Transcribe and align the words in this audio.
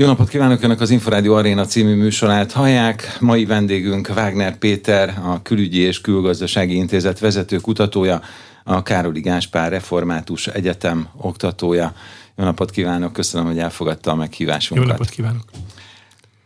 Jó 0.00 0.06
napot 0.06 0.28
kívánok 0.28 0.62
Önök 0.62 0.80
az 0.80 0.90
Inforádió 0.90 1.34
Aréna 1.34 1.64
című 1.64 1.94
műsorát 1.94 2.52
hallják. 2.52 3.16
Mai 3.20 3.44
vendégünk 3.44 4.10
Wagner 4.14 4.58
Péter, 4.58 5.18
a 5.24 5.42
Külügyi 5.42 5.78
és 5.78 6.00
Külgazdasági 6.00 6.74
Intézet 6.74 7.18
vezető 7.18 7.56
kutatója, 7.56 8.20
a 8.64 8.82
Károli 8.82 9.20
Gáspár 9.20 9.70
Református 9.70 10.46
Egyetem 10.46 11.08
oktatója. 11.16 11.94
Jó 12.36 12.44
napot 12.44 12.70
kívánok, 12.70 13.12
köszönöm, 13.12 13.46
hogy 13.46 13.58
elfogadta 13.58 14.10
a 14.10 14.14
meghívásunkat. 14.14 14.86
Jó 14.86 14.92
napot 14.92 15.08
kívánok! 15.08 15.44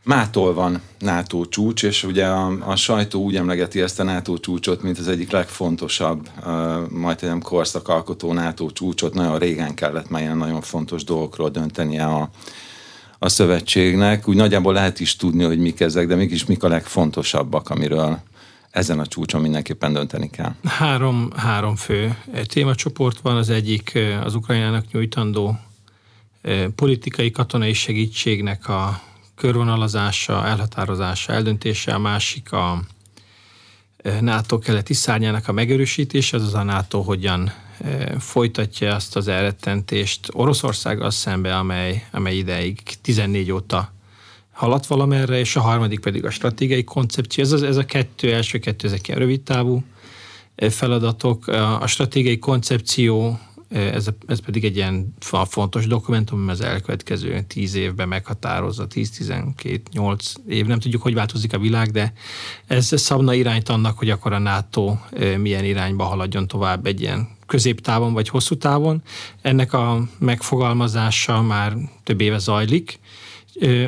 Mától 0.05 0.55
van 0.55 0.80
NATO 0.98 1.45
csúcs, 1.45 1.82
és 1.82 2.05
ugye 2.05 2.27
a, 2.27 2.71
a 2.71 2.77
sajtó 2.77 3.23
úgy 3.23 3.37
emlegeti 3.37 3.80
ezt 3.80 4.00
a 4.00 4.03
NATO 4.03 4.39
csúcsot, 4.39 4.82
mint 4.82 4.98
az 4.98 5.09
egyik 5.09 5.30
legfontosabb, 5.30 6.29
uh, 6.46 6.91
majd 6.91 7.19
nem 7.23 7.41
korszakalkotó 7.41 8.32
NATO 8.32 8.71
csúcsot. 8.71 9.14
Nagyon 9.14 9.39
régen 9.39 9.75
kellett 9.75 10.11
már 10.11 10.23
ilyen 10.23 10.37
nagyon 10.37 10.61
fontos 10.61 11.05
dolgokról 11.05 11.50
döntenie 11.50 12.05
a, 12.05 12.30
a 13.23 13.29
szövetségnek. 13.29 14.29
Úgy 14.29 14.36
nagyjából 14.36 14.73
lehet 14.73 15.00
is 15.00 15.16
tudni, 15.16 15.44
hogy 15.44 15.58
mik 15.58 15.80
ezek, 15.80 16.07
de 16.07 16.14
mégis 16.14 16.44
mik 16.44 16.63
a 16.63 16.68
legfontosabbak, 16.68 17.71
amiről 17.71 18.21
ezen 18.71 18.99
a 18.99 19.07
csúcson 19.07 19.40
mindenképpen 19.40 19.93
dönteni 19.93 20.30
kell. 20.30 20.54
Három, 20.64 21.30
három 21.36 21.77
fő 21.77 22.16
témacsoport 22.44 23.21
van. 23.21 23.36
Az 23.36 23.50
egyik 23.50 23.99
az 24.25 24.35
Ukrajnának 24.35 24.93
nyújtandó 24.93 25.58
politikai, 26.75 27.30
katonai 27.30 27.72
segítségnek 27.72 28.68
a 28.68 29.03
körvonalazása, 29.35 30.46
elhatározása, 30.46 31.32
eldöntése, 31.32 31.94
a 31.94 31.99
másik 31.99 32.52
a 32.52 32.83
NATO 34.20 34.58
keleti 34.58 34.94
szárnyának 34.94 35.48
a 35.48 35.52
megerősítése, 35.52 36.36
az 36.36 36.55
a 36.55 36.62
NATO 36.62 37.00
hogyan 37.00 37.52
folytatja 38.19 38.95
azt 38.95 39.17
az 39.17 39.28
elrettentést 39.28 40.28
Oroszországgal 40.33 41.11
szembe, 41.11 41.56
amely, 41.56 42.06
amely 42.11 42.36
ideig 42.36 42.83
14 43.03 43.53
óta 43.53 43.92
haladt 44.53 44.86
valamerre, 44.86 45.39
és 45.39 45.56
a 45.56 45.61
harmadik 45.61 46.00
pedig 46.00 46.25
a 46.25 46.31
stratégiai 46.31 46.84
koncepció. 46.84 47.44
Ez, 47.44 47.53
az, 47.53 47.62
ez 47.62 47.77
a 47.77 47.84
kettő, 47.84 48.34
első 48.34 48.58
kettő, 48.58 48.86
ezek 48.86 49.08
ilyen 49.08 49.20
rövid 49.20 49.41
távú 49.41 49.83
feladatok. 50.56 51.47
A 51.80 51.86
stratégiai 51.86 52.38
koncepció 52.38 53.38
ez, 53.72 54.08
ez 54.27 54.41
pedig 54.41 54.64
egy 54.64 54.77
ilyen 54.77 55.14
fontos 55.48 55.86
dokumentum, 55.86 56.48
az 56.48 56.60
elkövetkező 56.60 57.41
tíz 57.41 57.75
évben 57.75 58.08
meghatározza, 58.08 58.86
10-12-8 58.94 60.34
év, 60.48 60.66
nem 60.66 60.78
tudjuk, 60.78 61.03
hogy 61.03 61.14
változik 61.14 61.53
a 61.53 61.58
világ, 61.58 61.91
de 61.91 62.12
ez 62.66 63.00
szabna 63.00 63.34
irányt 63.34 63.69
annak, 63.69 63.98
hogy 63.98 64.10
akkor 64.10 64.33
a 64.33 64.38
NATO 64.38 64.97
milyen 65.36 65.64
irányba 65.64 66.05
haladjon 66.05 66.47
tovább 66.47 66.86
egy 66.86 67.00
ilyen 67.00 67.28
középtávon 67.53 68.12
vagy 68.12 68.28
hosszú 68.28 68.56
távon. 68.56 69.03
Ennek 69.42 69.72
a 69.72 70.03
megfogalmazása 70.19 71.42
már 71.42 71.77
több 72.05 72.20
éve 72.20 72.39
zajlik, 72.39 72.98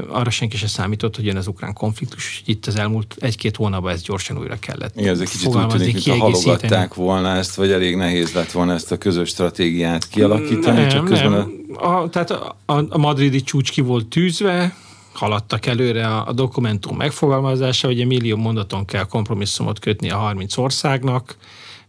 arra 0.09 0.31
senki 0.31 0.56
sem 0.56 0.69
számított, 0.69 1.17
hogy 1.17 1.25
jön 1.25 1.37
az 1.37 1.47
ukrán 1.47 1.73
konfliktus, 1.73 2.43
itt 2.47 2.67
az 2.67 2.77
elmúlt 2.77 3.17
egy-két 3.19 3.56
hónapban 3.56 3.93
ez 3.93 4.03
gyorsan 4.03 4.39
újra 4.39 4.59
kellett 4.59 4.97
Igen, 4.97 5.12
ez 5.15 5.21
egy 5.21 5.29
kicsit 5.29 5.55
úgy 5.55 5.67
tűnik, 5.67 5.93
mintha 5.95 6.17
halogatták 6.17 6.95
volna 6.95 7.37
ezt, 7.37 7.55
vagy 7.55 7.73
elég 7.73 7.97
nehéz 7.97 8.33
lett 8.33 8.53
volna 8.53 8.73
ezt 8.73 8.93
a 8.93 8.98
közös 8.98 9.29
stratégiát 9.29 10.09
kialakítani, 10.09 10.81
nem, 10.81 10.89
csak 10.89 11.05
közben 11.05 11.31
nem. 11.31 11.53
A... 11.75 11.87
A, 11.87 12.09
tehát 12.09 12.31
a, 12.31 12.56
a 12.67 12.99
madridi 12.99 13.43
csúcs 13.43 13.71
ki 13.71 13.81
volt 13.81 14.06
tűzve, 14.06 14.77
haladtak 15.12 15.67
előre 15.67 16.06
a, 16.06 16.27
a 16.27 16.33
dokumentum 16.33 16.97
megfogalmazása, 16.97 17.87
hogy 17.87 18.01
egy 18.01 18.06
millió 18.06 18.37
mondaton 18.37 18.84
kell 18.84 19.05
kompromisszumot 19.05 19.78
kötni 19.78 20.11
a 20.11 20.17
30 20.17 20.56
országnak, 20.56 21.37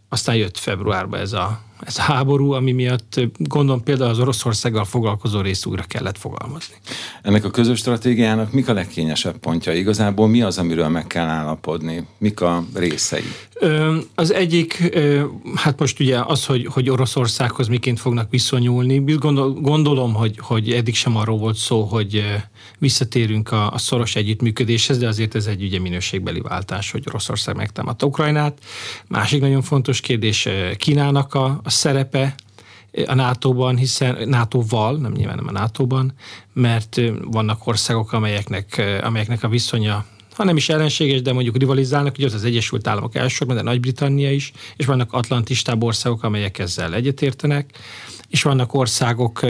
aztán 0.08 0.36
jött 0.36 0.58
februárban 0.58 1.20
ez 1.20 1.32
a 1.32 1.65
ez 1.80 1.98
a 1.98 2.02
háború, 2.02 2.52
ami 2.52 2.72
miatt 2.72 3.20
gondolom 3.38 3.82
például 3.82 4.10
az 4.10 4.18
Oroszországgal 4.18 4.84
foglalkozó 4.84 5.40
részt 5.40 5.66
újra 5.66 5.82
kellett 5.82 6.18
fogalmazni. 6.18 6.74
Ennek 7.22 7.44
a 7.44 7.50
közös 7.50 7.78
stratégiának 7.78 8.52
mik 8.52 8.68
a 8.68 8.72
legkényesebb 8.72 9.36
pontja? 9.36 9.72
Igazából 9.72 10.28
mi 10.28 10.42
az, 10.42 10.58
amiről 10.58 10.88
meg 10.88 11.06
kell 11.06 11.26
állapodni? 11.26 12.06
Mik 12.18 12.40
a 12.40 12.64
részei? 12.74 13.24
Az 14.14 14.32
egyik, 14.32 14.98
hát 15.54 15.80
most 15.80 16.00
ugye 16.00 16.20
az, 16.26 16.46
hogy, 16.46 16.66
hogy 16.70 16.90
Oroszországhoz 16.90 17.68
miként 17.68 18.00
fognak 18.00 18.30
viszonyulni, 18.30 18.98
gondol, 19.18 19.52
gondolom, 19.52 20.14
hogy, 20.14 20.38
hogy 20.38 20.70
eddig 20.70 20.94
sem 20.94 21.16
arról 21.16 21.38
volt 21.38 21.56
szó, 21.56 21.82
hogy 21.82 22.24
visszatérünk 22.78 23.52
a, 23.52 23.70
a 23.72 23.78
szoros 23.78 24.16
együttműködéshez, 24.16 24.98
de 24.98 25.06
azért 25.06 25.34
ez 25.34 25.46
egy 25.46 25.62
ugye 25.62 25.80
minőségbeli 25.80 26.40
váltás, 26.40 26.90
hogy 26.90 27.04
Oroszország 27.08 27.56
megtámadta 27.56 28.06
Ukrajnát. 28.06 28.58
Másik 29.08 29.40
nagyon 29.40 29.62
fontos 29.62 30.00
kérdés 30.00 30.48
Kínának 30.76 31.34
a, 31.34 31.60
a 31.66 31.70
szerepe 31.70 32.34
a 33.06 33.14
NATO-ban, 33.14 33.76
hiszen 33.76 34.28
NATO-val, 34.28 34.96
nem 34.96 35.12
nyilván 35.12 35.36
nem 35.36 35.46
a 35.46 35.50
NATO-ban, 35.50 36.12
mert 36.52 37.00
vannak 37.24 37.66
országok, 37.66 38.12
amelyeknek, 38.12 38.82
amelyeknek 39.02 39.42
a 39.42 39.48
viszonya 39.48 40.04
ha 40.36 40.44
nem 40.44 40.56
is 40.56 40.68
ellenséges, 40.68 41.22
de 41.22 41.32
mondjuk 41.32 41.56
rivalizálnak, 41.56 42.14
ugye 42.16 42.26
az 42.26 42.34
az 42.34 42.44
Egyesült 42.44 42.86
Államok 42.86 43.14
elsősorban, 43.14 43.56
de 43.56 43.62
Nagy-Britannia 43.62 44.32
is, 44.32 44.52
és 44.76 44.86
vannak 44.86 45.12
atlantistább 45.12 45.82
országok, 45.82 46.22
amelyek 46.22 46.58
ezzel 46.58 46.94
egyetértenek 46.94 47.78
és 48.28 48.42
vannak 48.42 48.74
országok 48.74 49.42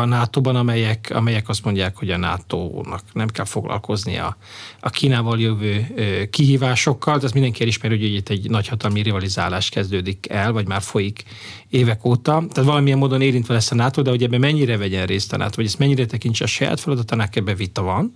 a 0.00 0.04
NATO-ban, 0.04 0.56
amelyek, 0.56 1.10
amelyek 1.14 1.48
azt 1.48 1.64
mondják, 1.64 1.96
hogy 1.96 2.10
a 2.10 2.16
NATO-nak 2.16 3.02
nem 3.12 3.28
kell 3.28 3.44
foglalkoznia 3.44 4.36
a 4.80 4.90
Kínával 4.90 5.40
jövő 5.40 5.86
kihívásokkal, 6.30 7.16
tehát 7.16 7.34
mindenki 7.34 7.62
elismeri, 7.62 7.98
hogy 7.98 8.14
itt 8.14 8.28
egy 8.28 8.50
nagyhatalmi 8.50 9.02
rivalizálás 9.02 9.68
kezdődik 9.68 10.28
el, 10.28 10.52
vagy 10.52 10.66
már 10.66 10.82
folyik 10.82 11.24
évek 11.68 12.04
óta. 12.04 12.44
Tehát 12.52 12.70
valamilyen 12.70 12.98
módon 12.98 13.20
érintve 13.20 13.54
lesz 13.54 13.70
a 13.70 13.74
NATO, 13.74 14.02
de 14.02 14.10
hogy 14.10 14.22
ebben 14.22 14.40
mennyire 14.40 14.76
vegyen 14.76 15.06
részt 15.06 15.32
a 15.32 15.36
NATO, 15.36 15.56
vagy 15.56 15.64
ezt 15.64 15.78
mennyire 15.78 16.06
tekintse 16.06 16.44
a 16.44 16.46
saját 16.46 16.80
feladatának, 16.80 17.36
ebbe 17.36 17.54
vita 17.54 17.82
van 17.82 18.14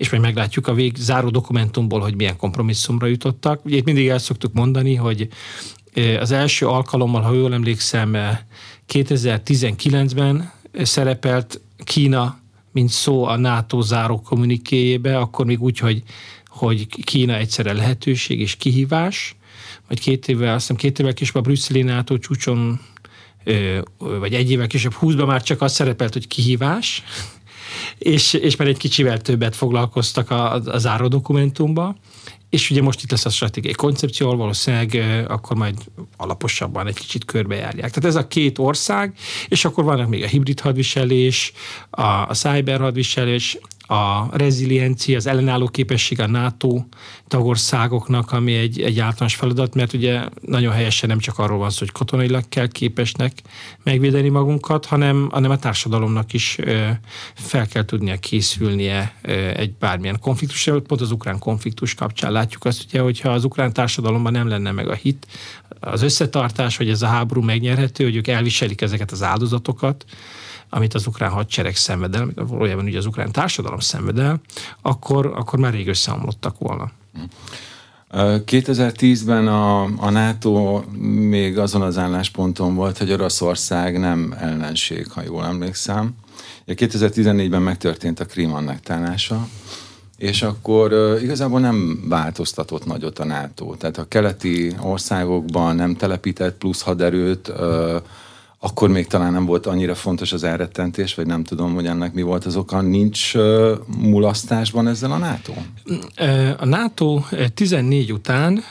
és 0.00 0.10
majd 0.10 0.22
meglátjuk 0.22 0.66
a 0.66 0.74
vég 0.74 0.96
záró 0.96 1.28
dokumentumból, 1.28 2.00
hogy 2.00 2.14
milyen 2.14 2.36
kompromisszumra 2.36 3.06
jutottak. 3.06 3.64
Ugye 3.64 3.76
itt 3.76 3.84
mindig 3.84 4.08
el 4.08 4.18
szoktuk 4.18 4.52
mondani, 4.52 4.94
hogy 4.94 5.28
az 6.20 6.30
első 6.30 6.66
alkalommal, 6.66 7.20
ha 7.20 7.32
jól 7.32 7.52
emlékszem, 7.52 8.16
2019-ben 8.88 10.52
szerepelt 10.72 11.60
Kína, 11.84 12.38
mint 12.72 12.90
szó 12.90 13.24
a 13.24 13.36
NATO 13.36 13.80
záró 13.80 14.20
kommunikéjébe, 14.20 15.18
akkor 15.18 15.46
még 15.46 15.62
úgy, 15.62 15.78
hogy, 15.78 16.02
hogy 16.46 16.86
Kína 17.04 17.36
egyszerre 17.36 17.72
lehetőség 17.72 18.40
és 18.40 18.56
kihívás, 18.56 19.36
vagy 19.88 20.00
két 20.00 20.28
évvel, 20.28 20.54
azt 20.54 20.60
hiszem 20.60 20.76
két 20.76 20.98
évvel 20.98 21.14
később 21.14 21.34
a 21.34 21.40
brüsszeli 21.40 21.82
NATO 21.82 22.18
csúcson, 22.18 22.80
vagy 23.98 24.34
egy 24.34 24.50
évvel 24.50 24.66
később 24.66 24.94
20-ban 25.00 25.26
már 25.26 25.42
csak 25.42 25.62
az 25.62 25.72
szerepelt, 25.72 26.12
hogy 26.12 26.26
kihívás, 26.26 27.02
és, 27.98 28.32
és 28.32 28.56
már 28.56 28.68
egy 28.68 28.76
kicsivel 28.76 29.20
többet 29.20 29.56
foglalkoztak 29.56 30.30
a, 30.30 30.52
a 30.52 30.78
záró 30.78 31.08
dokumentumba. 31.08 31.96
És 32.50 32.70
ugye 32.70 32.82
most 32.82 33.02
itt 33.02 33.10
lesz 33.10 33.24
a 33.24 33.30
stratégiai 33.30 33.74
koncepció, 33.74 34.36
valószínűleg 34.36 35.02
akkor 35.28 35.56
majd 35.56 35.76
alaposabban 36.16 36.86
egy 36.86 36.98
kicsit 36.98 37.24
körbejárják. 37.24 37.90
Tehát 37.90 38.04
ez 38.04 38.16
a 38.16 38.26
két 38.26 38.58
ország, 38.58 39.14
és 39.48 39.64
akkor 39.64 39.84
vannak 39.84 40.08
még 40.08 40.22
a 40.22 40.26
hibrid 40.26 40.60
hadviselés, 40.60 41.52
a, 41.90 42.02
a 42.02 42.34
cyber 42.34 42.80
hadviselés, 42.80 43.58
a 43.90 44.28
reziliencia, 44.32 45.16
az 45.16 45.26
ellenálló 45.26 45.68
képesség 45.68 46.20
a 46.20 46.26
NATO 46.26 46.84
tagországoknak, 47.28 48.32
ami 48.32 48.54
egy, 48.54 48.80
egy 48.80 49.00
általános 49.00 49.34
feladat, 49.34 49.74
mert 49.74 49.92
ugye 49.92 50.28
nagyon 50.40 50.72
helyesen 50.72 51.08
nem 51.08 51.18
csak 51.18 51.38
arról 51.38 51.58
van 51.58 51.70
szó, 51.70 51.78
hogy 51.78 51.92
katonailag 51.92 52.48
kell 52.48 52.68
képesnek 52.68 53.32
megvédeni 53.82 54.28
magunkat, 54.28 54.86
hanem, 54.86 55.28
hanem 55.30 55.50
a 55.50 55.58
társadalomnak 55.58 56.32
is 56.32 56.58
fel 57.34 57.66
kell 57.66 57.84
tudnia 57.84 58.16
készülnie 58.16 59.14
egy 59.54 59.72
bármilyen 59.72 60.18
konfliktusra. 60.20 60.80
Pont 60.80 61.00
az 61.00 61.10
ukrán 61.10 61.38
konfliktus 61.38 61.94
kapcsán 61.94 62.32
látjuk 62.32 62.64
azt, 62.64 62.84
ugye, 62.88 63.00
hogyha 63.00 63.30
az 63.30 63.44
ukrán 63.44 63.72
társadalomban 63.72 64.32
nem 64.32 64.48
lenne 64.48 64.72
meg 64.72 64.88
a 64.88 64.94
hit, 64.94 65.26
az 65.80 66.02
összetartás, 66.02 66.76
hogy 66.76 66.88
ez 66.88 67.02
a 67.02 67.06
háború 67.06 67.42
megnyerhető, 67.42 68.04
hogy 68.04 68.16
ők 68.16 68.26
elviselik 68.26 68.80
ezeket 68.80 69.10
az 69.10 69.22
áldozatokat, 69.22 70.04
amit 70.70 70.94
az 70.94 71.06
ukrán 71.06 71.30
hadsereg 71.30 71.76
szenved 71.76 72.14
el, 72.14 72.28
valójában 72.34 72.84
ugye 72.84 72.98
az 72.98 73.06
ukrán 73.06 73.32
társadalom 73.32 73.78
szenved 73.78 74.18
el, 74.18 74.40
akkor, 74.82 75.26
akkor 75.26 75.58
már 75.58 75.72
rég 75.72 75.88
összeomlottak 75.88 76.58
volna. 76.58 76.90
2010-ben 78.12 79.48
a, 79.48 79.82
a 79.82 80.10
NATO 80.10 80.82
még 81.28 81.58
azon 81.58 81.82
az 81.82 81.98
állásponton 81.98 82.74
volt, 82.74 82.98
hogy 82.98 83.12
Oroszország 83.12 83.98
nem 83.98 84.34
ellenség, 84.38 85.10
ha 85.10 85.22
jól 85.22 85.44
emlékszem. 85.44 86.14
2014-ben 86.66 87.62
megtörtént 87.62 88.20
a 88.20 88.24
Krím 88.24 88.54
annektálása, 88.54 89.48
és 90.16 90.42
akkor 90.42 91.18
igazából 91.22 91.60
nem 91.60 92.04
változtatott 92.08 92.86
nagyot 92.86 93.18
a 93.18 93.24
NATO. 93.24 93.74
Tehát 93.74 93.98
a 93.98 94.08
keleti 94.08 94.76
országokban 94.80 95.76
nem 95.76 95.96
telepített 95.96 96.58
plusz 96.58 96.82
haderőt, 96.82 97.48
uh, 97.48 98.02
akkor 98.62 98.88
még 98.88 99.06
talán 99.06 99.32
nem 99.32 99.44
volt 99.44 99.66
annyira 99.66 99.94
fontos 99.94 100.32
az 100.32 100.44
elrettentés, 100.44 101.14
vagy 101.14 101.26
nem 101.26 101.44
tudom, 101.44 101.74
hogy 101.74 101.86
ennek 101.86 102.12
mi 102.12 102.22
volt 102.22 102.44
az 102.44 102.56
oka. 102.56 102.80
Nincs 102.80 103.34
uh, 103.34 103.70
mulasztásban 103.98 104.88
ezzel 104.88 105.12
a 105.12 105.16
NATO? 105.16 105.52
A 106.58 106.64
NATO 106.64 107.20
14 107.54 108.12
után 108.12 108.62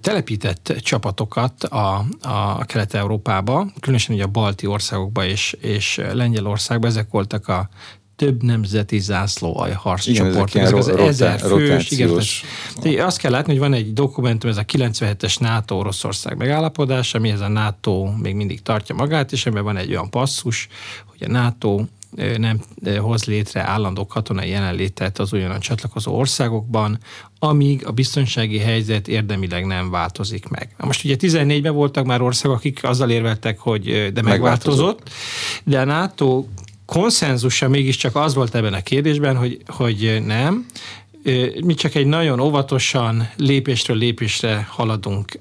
telepített 0.00 0.74
csapatokat 0.80 1.64
a, 1.64 2.04
a 2.20 2.64
Kelet-Európába, 2.64 3.66
különösen 3.80 4.14
ugye 4.14 4.24
a 4.24 4.28
balti 4.28 4.66
országokba 4.66 5.24
és, 5.24 5.56
és 5.60 6.00
Lengyelországba, 6.12 6.86
ezek 6.86 7.10
voltak 7.10 7.48
a 7.48 7.68
több 8.20 8.42
nemzeti 8.42 8.98
zászlóaj 8.98 9.72
harccsoport. 9.72 10.54
Igen, 10.54 10.66
ezek, 10.66 10.78
ezek 10.78 10.98
az 10.98 10.98
ezer 10.98 11.40
fős. 11.40 11.90
Igen, 12.82 13.06
azt 13.06 13.18
kell 13.18 13.30
látni, 13.30 13.52
hogy 13.52 13.60
van 13.60 13.72
egy 13.72 13.92
dokumentum, 13.92 14.50
ez 14.50 14.56
a 14.56 14.64
97-es 14.64 15.40
NATO-Oroszország 15.40 16.36
megállapodás, 16.36 17.14
amihez 17.14 17.40
a 17.40 17.48
NATO 17.48 18.12
még 18.22 18.34
mindig 18.34 18.62
tartja 18.62 18.94
magát, 18.94 19.32
és 19.32 19.46
ebben 19.46 19.64
van 19.64 19.76
egy 19.76 19.90
olyan 19.90 20.10
passzus, 20.10 20.68
hogy 21.06 21.28
a 21.28 21.30
NATO 21.32 21.84
nem 22.36 22.60
hoz 22.98 23.24
létre 23.24 23.62
állandó 23.62 24.06
katonai 24.06 24.48
jelenlétet 24.48 25.18
az 25.18 25.32
ugyanan 25.32 25.60
csatlakozó 25.60 26.12
országokban, 26.12 26.98
amíg 27.38 27.86
a 27.86 27.90
biztonsági 27.90 28.58
helyzet 28.58 29.08
érdemileg 29.08 29.66
nem 29.66 29.90
változik 29.90 30.48
meg. 30.48 30.74
Most 30.78 31.04
ugye 31.04 31.16
14-ben 31.18 31.74
voltak 31.74 32.04
már 32.04 32.22
országok, 32.22 32.56
akik 32.56 32.84
azzal 32.84 33.10
érveltek, 33.10 33.58
hogy 33.58 33.82
de 34.12 34.22
megváltozott, 34.22 34.22
megváltozott. 34.22 35.10
de 35.64 35.80
a 35.80 35.84
NATO 35.84 36.44
konszenzusa 36.90 37.68
mégiscsak 37.68 38.16
az 38.16 38.34
volt 38.34 38.54
ebben 38.54 38.74
a 38.74 38.82
kérdésben, 38.82 39.36
hogy, 39.36 39.58
hogy 39.66 40.22
nem, 40.26 40.66
mi 41.64 41.74
csak 41.74 41.94
egy 41.94 42.06
nagyon 42.06 42.40
óvatosan 42.40 43.30
lépésről 43.36 43.96
lépésre 43.96 44.66
haladunk 44.70 45.40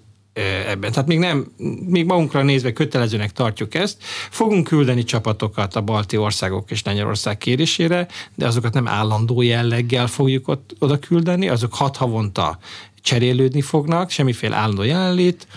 ebben. 0.68 0.92
Tehát 0.92 1.08
még 1.08 1.20
nem, 1.20 1.52
még 1.86 2.06
magunkra 2.06 2.44
nézve 2.44 2.74
kötelezőnek 2.74 3.32
tartjuk 3.32 3.74
ezt. 3.74 4.04
Fogunk 4.30 4.68
küldeni 4.68 5.04
csapatokat 5.04 5.76
a 5.76 5.82
balti 5.82 6.18
országok 6.18 6.72
és 6.72 6.84
Lengyelország 6.84 7.38
kérésére, 7.38 8.08
de 8.36 8.48
azokat 8.48 8.74
nem 8.74 8.88
állandó 8.88 9.42
jelleggel 9.42 10.08
fogjuk 10.08 10.48
ott, 10.48 10.76
oda 10.80 11.00
küldeni, 11.00 11.50
azok 11.50 11.74
hat 11.74 11.98
havonta 11.98 12.60
cserélődni 13.02 13.62
fognak, 13.62 14.10
semmiféle 14.10 14.56
állandó 14.56 14.84
jelenlét. 14.84 15.48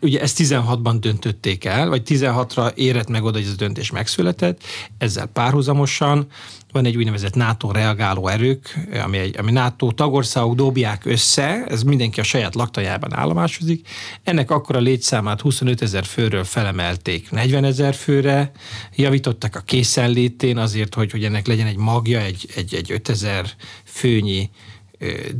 Ugye 0.00 0.20
ezt 0.20 0.38
16-ban 0.42 0.96
döntötték 1.00 1.64
el, 1.64 1.88
vagy 1.88 2.02
16-ra 2.06 2.74
érett 2.74 3.08
meg 3.08 3.24
oda, 3.24 3.36
hogy 3.36 3.46
ez 3.46 3.52
a 3.52 3.56
döntés 3.56 3.90
megszületett. 3.90 4.62
Ezzel 4.98 5.26
párhuzamosan 5.26 6.26
van 6.72 6.84
egy 6.84 6.96
úgynevezett 6.96 7.34
NATO 7.34 7.72
reagáló 7.72 8.28
erők, 8.28 8.78
ami, 9.04 9.18
egy, 9.18 9.38
ami 9.38 9.50
NATO 9.50 9.92
tagországok 9.92 10.54
dobják 10.54 11.04
össze, 11.04 11.64
ez 11.68 11.82
mindenki 11.82 12.20
a 12.20 12.22
saját 12.22 12.54
laktajában 12.54 13.14
állomásozik. 13.14 13.88
Ennek 14.22 14.50
akkor 14.50 14.76
a 14.76 14.80
létszámát 14.80 15.40
25 15.40 15.82
ezer 15.82 16.04
főről 16.04 16.44
felemelték 16.44 17.30
40 17.30 17.64
ezer 17.64 17.94
főre, 17.94 18.50
javítottak 18.96 19.56
a 19.56 19.60
készenlétén 19.60 20.58
azért, 20.58 20.94
hogy, 20.94 21.10
hogy 21.10 21.24
ennek 21.24 21.46
legyen 21.46 21.66
egy 21.66 21.76
magja, 21.76 22.20
egy, 22.20 22.48
egy, 22.56 22.74
egy 22.74 22.92
5 22.92 23.08
ezer 23.08 23.46
főnyi 23.84 24.50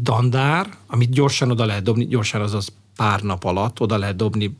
dandár, 0.02 0.67
amit 0.87 1.11
gyorsan 1.11 1.50
oda 1.50 1.64
lehet 1.64 1.82
dobni, 1.82 2.06
gyorsan 2.06 2.41
azaz 2.41 2.73
pár 3.00 3.20
nap 3.20 3.44
alatt 3.44 3.81
oda 3.81 3.99
lehet 3.99 4.17
dobni 4.17 4.56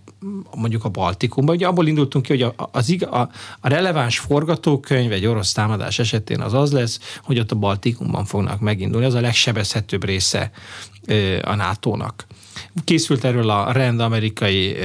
mondjuk 0.55 0.85
a 0.85 0.89
Baltikumba. 0.89 1.53
Ugye 1.53 1.67
abból 1.67 1.87
indultunk 1.87 2.25
ki, 2.25 2.43
hogy 2.43 2.55
az, 2.73 2.97
a, 3.11 3.17
a 3.61 3.69
releváns 3.69 4.19
forgatókönyv 4.19 5.13
egy 5.13 5.27
orosz 5.27 5.53
támadás 5.53 5.99
esetén 5.99 6.41
az 6.41 6.55
az 6.55 6.73
lesz, 6.73 7.01
hogy 7.23 7.39
ott 7.39 7.51
a 7.51 7.57
Baltikumban 7.57 8.25
fognak 8.25 8.61
megindulni. 8.61 9.07
Ez 9.07 9.15
a 9.15 9.21
legsebezhetőbb 9.21 10.05
része 10.05 10.51
a 11.43 11.55
NATO-nak. 11.55 12.27
Készült 12.85 13.25
erről 13.25 13.51
a 13.51 13.73
rend 13.73 14.01
amerikai 14.01 14.77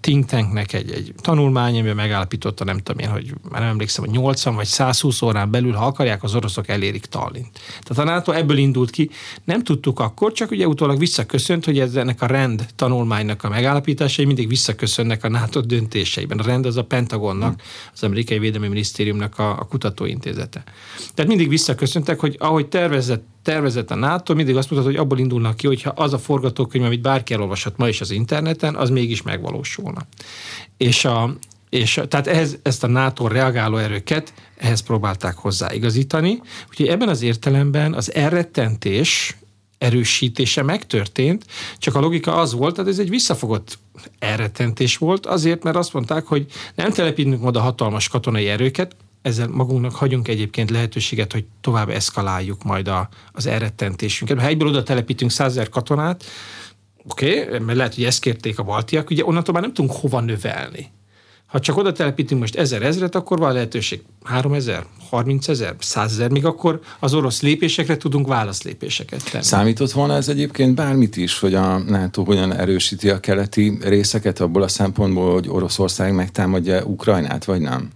think 0.00 0.26
tanknek 0.26 0.72
egy, 0.72 0.90
egy 0.90 1.14
tanulmány, 1.20 1.78
amiben 1.78 1.96
megállapította, 1.96 2.64
nem 2.64 2.78
tudom 2.78 2.98
én, 2.98 3.10
hogy 3.10 3.34
már 3.50 3.60
nem 3.60 3.70
emlékszem, 3.70 4.04
hogy 4.04 4.14
80 4.14 4.54
vagy 4.54 4.66
120 4.66 5.22
órán 5.22 5.50
belül, 5.50 5.72
ha 5.72 5.86
akarják, 5.86 6.22
az 6.22 6.34
oroszok 6.34 6.68
elérik 6.68 7.06
Tallint. 7.06 7.60
Tehát 7.80 8.08
a 8.08 8.14
NATO 8.14 8.32
ebből 8.32 8.56
indult 8.56 8.90
ki. 8.90 9.10
Nem 9.44 9.62
tudtuk 9.62 10.00
akkor, 10.00 10.32
csak 10.32 10.50
ugye 10.50 10.66
utólag 10.66 10.98
visszaköszönt, 10.98 11.64
hogy 11.64 11.78
ez 11.78 11.94
ennek 11.94 12.22
a 12.22 12.26
rend 12.26 12.66
tanulmánynak 12.76 13.44
a 13.44 13.48
megállapításai 13.48 14.24
mindig 14.24 14.48
visszaköszönnek 14.48 15.24
a 15.24 15.28
NATO 15.28 15.60
döntéseiben. 15.60 16.38
A 16.38 16.42
rend 16.42 16.66
az 16.66 16.76
a 16.76 16.84
Pentagonnak, 16.84 17.62
az 17.94 18.02
amerikai 18.02 18.38
védelmi 18.38 18.68
minisztériumnak 18.68 19.38
a, 19.38 19.50
a 19.50 19.64
kutatóintézete. 19.64 20.64
Tehát 21.14 21.30
mindig 21.30 21.48
visszaköszöntek, 21.48 22.20
hogy 22.20 22.36
ahogy 22.38 22.66
tervezett 22.66 23.26
tervezett 23.48 23.90
a 23.90 23.94
NATO, 23.94 24.34
mindig 24.34 24.56
azt 24.56 24.70
mutat, 24.70 24.84
hogy 24.84 24.96
abból 24.96 25.18
indulnak 25.18 25.56
ki, 25.56 25.66
hogyha 25.66 25.90
az 25.90 26.12
a 26.12 26.18
forgatókönyv, 26.18 26.84
amit 26.84 27.00
bárki 27.00 27.34
elolvashat 27.34 27.76
ma 27.76 27.88
is 27.88 28.00
az 28.00 28.10
interneten, 28.10 28.74
az 28.74 28.90
mégis 28.90 29.22
megvalósulna. 29.22 30.06
És, 30.76 31.04
a, 31.04 31.36
és 31.68 32.00
tehát 32.08 32.26
ehhez, 32.26 32.58
ezt 32.62 32.84
a 32.84 32.86
NATO 32.86 33.28
reagáló 33.28 33.76
erőket 33.76 34.32
ehhez 34.56 34.80
próbálták 34.80 35.36
hozzáigazítani. 35.36 36.40
Úgyhogy 36.68 36.86
ebben 36.86 37.08
az 37.08 37.22
értelemben 37.22 37.94
az 37.94 38.14
elrettentés 38.14 39.36
erősítése 39.78 40.62
megtörtént, 40.62 41.44
csak 41.78 41.94
a 41.94 42.00
logika 42.00 42.34
az 42.34 42.52
volt, 42.52 42.74
tehát 42.74 42.90
ez 42.90 42.98
egy 42.98 43.10
visszafogott 43.10 43.78
elrettentés 44.18 44.96
volt, 44.96 45.26
azért, 45.26 45.62
mert 45.62 45.76
azt 45.76 45.92
mondták, 45.92 46.26
hogy 46.26 46.46
nem 46.74 46.90
telepítünk 46.90 47.44
oda 47.44 47.60
hatalmas 47.60 48.08
katonai 48.08 48.48
erőket, 48.48 48.96
ezzel 49.22 49.48
magunknak 49.48 49.94
hagyunk 49.94 50.28
egyébként 50.28 50.70
lehetőséget, 50.70 51.32
hogy 51.32 51.44
tovább 51.60 51.88
eszkaláljuk 51.88 52.64
majd 52.64 52.88
a, 52.88 53.08
az 53.32 53.46
elrettentésünket. 53.46 54.40
Ha 54.40 54.46
egyből 54.46 54.68
oda 54.68 54.82
telepítünk 54.82 55.30
százer 55.30 55.68
katonát, 55.68 56.24
oké, 57.04 57.42
okay, 57.42 57.58
mert 57.58 57.76
lehet, 57.78 57.94
hogy 57.94 58.04
ezt 58.04 58.20
kérték 58.20 58.58
a 58.58 58.62
baltiak, 58.62 59.10
ugye 59.10 59.24
onnantól 59.24 59.54
már 59.54 59.62
nem 59.62 59.72
tudunk 59.72 59.94
hova 59.94 60.20
növelni. 60.20 60.90
Ha 61.46 61.60
csak 61.60 61.76
oda 61.76 61.92
telepítünk 61.92 62.40
most 62.40 62.56
ezer 62.56 62.82
ezret, 62.82 63.14
akkor 63.14 63.38
van 63.38 63.52
lehetőség 63.52 64.02
3000, 64.24 64.84
30 65.10 65.48
ezer, 65.48 65.74
100 65.78 66.12
ezer, 66.12 66.30
még 66.30 66.44
akkor 66.44 66.80
az 66.98 67.14
orosz 67.14 67.42
lépésekre 67.42 67.96
tudunk 67.96 68.26
válaszlépéseket 68.26 69.30
tenni. 69.30 69.44
Számított 69.44 69.90
volna 69.90 70.14
ez 70.14 70.28
egyébként 70.28 70.74
bármit 70.74 71.16
is, 71.16 71.38
hogy 71.38 71.54
a 71.54 71.78
NATO 71.78 72.24
hogyan 72.24 72.52
erősíti 72.52 73.10
a 73.10 73.20
keleti 73.20 73.78
részeket 73.80 74.40
abból 74.40 74.62
a 74.62 74.68
szempontból, 74.68 75.32
hogy 75.32 75.48
Oroszország 75.48 76.14
megtámadja 76.14 76.84
Ukrajnát, 76.84 77.44
vagy 77.44 77.60
nem? 77.60 77.90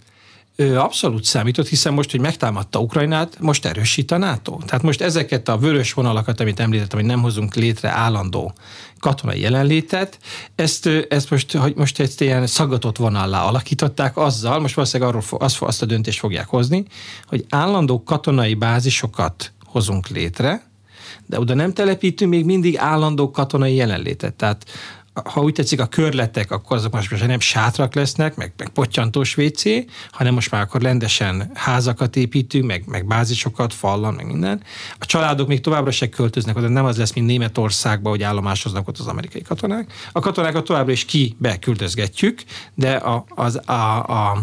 Abszolút 0.57 1.25
számított, 1.25 1.69
hiszen 1.69 1.93
most, 1.93 2.11
hogy 2.11 2.21
megtámadta 2.21 2.81
Ukrajnát, 2.81 3.37
most 3.41 3.65
erősít 3.65 4.11
a 4.11 4.17
NATO. 4.17 4.59
Tehát 4.67 4.83
most 4.83 5.01
ezeket 5.01 5.49
a 5.49 5.59
vörös 5.59 5.93
vonalakat, 5.93 6.41
amit 6.41 6.61
említettem, 6.61 6.99
hogy 6.99 7.09
nem 7.09 7.21
hozunk 7.21 7.55
létre 7.55 7.89
állandó 7.89 8.55
katonai 8.99 9.41
jelenlétet, 9.41 10.19
ezt, 10.55 10.87
ezt 11.09 11.31
most, 11.31 11.53
hogy 11.53 11.75
most 11.77 12.01
ezt 12.01 12.21
ilyen 12.21 12.47
szaggatott 12.47 12.97
vonallá 12.97 13.43
alakították 13.43 14.17
azzal, 14.17 14.61
most 14.61 14.75
valószínűleg 14.75 15.15
arról 15.15 15.41
azt, 15.41 15.63
azt 15.63 15.83
a 15.83 15.87
döntést 15.87 16.19
fogják 16.19 16.49
hozni, 16.49 16.85
hogy 17.27 17.45
állandó 17.49 18.03
katonai 18.03 18.55
bázisokat 18.55 19.53
hozunk 19.65 20.09
létre, 20.09 20.71
de 21.27 21.39
oda 21.39 21.55
nem 21.55 21.73
telepítünk 21.73 22.31
még 22.31 22.45
mindig 22.45 22.79
állandó 22.79 23.31
katonai 23.31 23.75
jelenlétet. 23.75 24.35
Tehát 24.35 24.65
ha 25.15 25.43
úgy 25.43 25.53
tetszik, 25.53 25.81
a 25.81 25.87
körletek, 25.87 26.51
akkor 26.51 26.77
azok 26.77 26.93
most 26.93 27.11
már 27.11 27.27
nem 27.27 27.41
sátrak 27.41 27.95
lesznek, 27.95 28.37
meg, 28.37 28.53
meg 28.57 28.69
pottyantós 28.69 29.37
WC, 29.37 29.63
hanem 30.11 30.35
most 30.35 30.51
már 30.51 30.63
akkor 30.63 30.83
rendesen 30.83 31.51
házakat 31.55 32.17
építünk, 32.17 32.67
meg, 32.67 32.83
meg 32.87 33.07
bázisokat, 33.07 33.75
fallan, 33.75 34.15
meg 34.15 34.27
minden. 34.27 34.63
A 34.99 35.07
családok 35.07 35.49
még 35.49 35.61
továbbra 35.61 35.91
se 35.91 36.09
költöznek 36.09 36.57
oda, 36.57 36.69
nem 36.69 36.85
az 36.85 36.97
lesz, 36.97 37.13
mint 37.13 37.27
Németországban, 37.27 38.13
hogy 38.13 38.23
állomásoznak 38.23 38.89
ott 38.89 38.99
az 38.99 39.07
amerikai 39.07 39.43
katonák. 39.43 39.93
A 40.13 40.21
katonákat 40.21 40.65
továbbra 40.65 40.93
is 40.93 41.05
ki 41.05 41.37
beküldözgetjük, 41.39 42.43
de 42.75 42.93
a, 42.93 43.25
az, 43.29 43.69
a, 43.69 44.03
a 44.03 44.43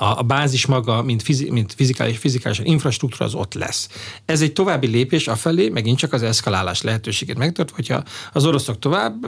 a, 0.00 0.18
a 0.18 0.22
bázis 0.22 0.66
maga, 0.66 1.02
mint, 1.02 1.22
fizi, 1.22 1.50
mint 1.50 1.74
fizikális, 1.74 2.18
fizikális 2.18 2.60
infrastruktúra 2.62 3.24
az 3.24 3.34
ott 3.34 3.54
lesz. 3.54 3.88
Ez 4.24 4.40
egy 4.42 4.52
további 4.52 4.86
lépés 4.86 5.28
afelé, 5.28 5.68
megint 5.68 5.98
csak 5.98 6.12
az 6.12 6.22
eszkalálás 6.22 6.82
lehetőséget 6.82 7.36
megtört, 7.36 7.70
hogyha 7.70 8.02
az 8.32 8.44
oroszok 8.46 8.78
tovább 8.78 9.26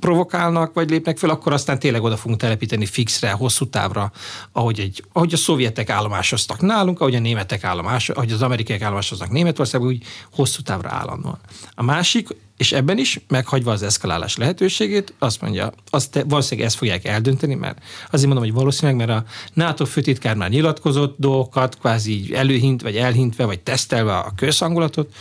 provokálnak, 0.00 0.74
vagy 0.74 0.90
lépnek 0.90 1.18
fel, 1.18 1.30
akkor 1.30 1.52
aztán 1.52 1.78
tényleg 1.78 2.02
oda 2.02 2.16
fogunk 2.16 2.40
telepíteni 2.40 2.86
fixre, 2.86 3.30
hosszú 3.30 3.68
távra, 3.68 4.12
ahogy, 4.52 4.80
egy, 4.80 5.04
ahogy 5.12 5.32
a 5.32 5.36
szovjetek 5.36 5.90
állomásoztak 5.90 6.60
nálunk, 6.60 7.00
ahogy 7.00 7.14
a 7.14 7.20
németek 7.20 7.64
állomás, 7.64 8.08
ahogy 8.08 8.32
az 8.32 8.42
amerikaiak 8.42 8.82
állomásoznak 8.82 9.30
Németországban, 9.30 9.88
úgy 9.90 10.02
hosszú 10.32 10.62
távra 10.62 10.90
állandóan. 10.90 11.38
A 11.74 11.82
másik, 11.82 12.28
és 12.56 12.72
ebben 12.72 12.98
is, 12.98 13.20
meghagyva 13.28 13.70
az 13.70 13.82
eszkalálás 13.82 14.36
lehetőségét, 14.36 15.14
azt 15.18 15.40
mondja, 15.40 15.72
azt 15.90 16.24
valószínűleg 16.28 16.68
ezt 16.68 16.76
fogják 16.76 17.04
eldönteni, 17.04 17.54
mert 17.54 17.78
azért 18.10 18.26
mondom, 18.26 18.44
hogy 18.44 18.54
valószínűleg, 18.54 19.06
mert 19.06 19.20
a 19.20 19.30
NATO 19.52 19.84
főtitkár 19.84 20.36
már 20.36 20.50
nyilatkozott 20.50 21.16
dolgokat, 21.18 21.78
kvázi 21.78 22.30
előhint, 22.34 22.82
vagy 22.82 22.96
elhintve, 22.96 23.44
vagy 23.44 23.60
tesztelve 23.60 24.16
a 24.16 24.32
közhangulatot, 24.36 25.14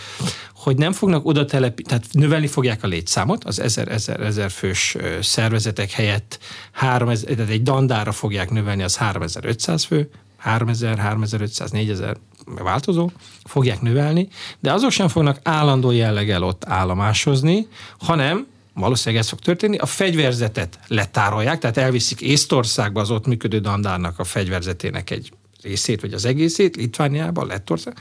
hogy 0.55 0.77
nem 0.77 0.91
fognak 0.91 1.25
oda 1.25 1.45
telepíteni, 1.45 1.99
tehát 1.99 2.13
növelni 2.13 2.47
fogják 2.47 2.83
a 2.83 2.87
létszámot, 2.87 3.43
az 3.43 3.59
ezer, 3.59 3.87
ezer, 3.87 4.19
ezer 4.19 4.51
fős 4.51 4.97
szervezetek 5.21 5.91
helyett 5.91 6.39
3000, 6.71 7.35
tehát 7.35 7.51
egy 7.51 7.63
dandára 7.63 8.11
fogják 8.11 8.49
növelni, 8.49 8.83
az 8.83 8.97
3500 8.97 9.83
fő, 9.83 10.09
3000, 10.37 10.97
3500, 10.97 11.71
4000 11.71 12.17
változó, 12.45 13.11
fogják 13.43 13.81
növelni, 13.81 14.27
de 14.59 14.73
azok 14.73 14.91
sem 14.91 15.07
fognak 15.07 15.39
állandó 15.43 15.91
jelleggel 15.91 16.43
ott 16.43 16.65
állomásozni, 16.65 17.67
hanem 17.99 18.47
valószínűleg 18.73 19.23
ez 19.23 19.29
fog 19.29 19.39
történni, 19.39 19.77
a 19.77 19.85
fegyverzetet 19.85 20.79
letárolják, 20.87 21.59
tehát 21.59 21.77
elviszik 21.77 22.21
Észtországba 22.21 23.01
az 23.01 23.11
ott 23.11 23.25
működő 23.27 23.59
dandárnak 23.59 24.19
a 24.19 24.23
fegyverzetének 24.23 25.09
egy 25.09 25.31
részét, 25.61 26.01
vagy 26.01 26.13
az 26.13 26.25
egészét, 26.25 26.75
Litvániába, 26.75 27.45
Lettország. 27.45 27.97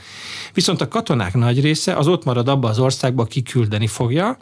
Viszont 0.53 0.81
a 0.81 0.87
katonák 0.87 1.33
nagy 1.33 1.61
része 1.61 1.93
az 1.93 2.07
ott 2.07 2.23
marad 2.23 2.47
abba 2.47 2.69
az 2.69 2.79
országba, 2.79 3.23
kiküldeni 3.23 3.87
fogja, 3.87 4.37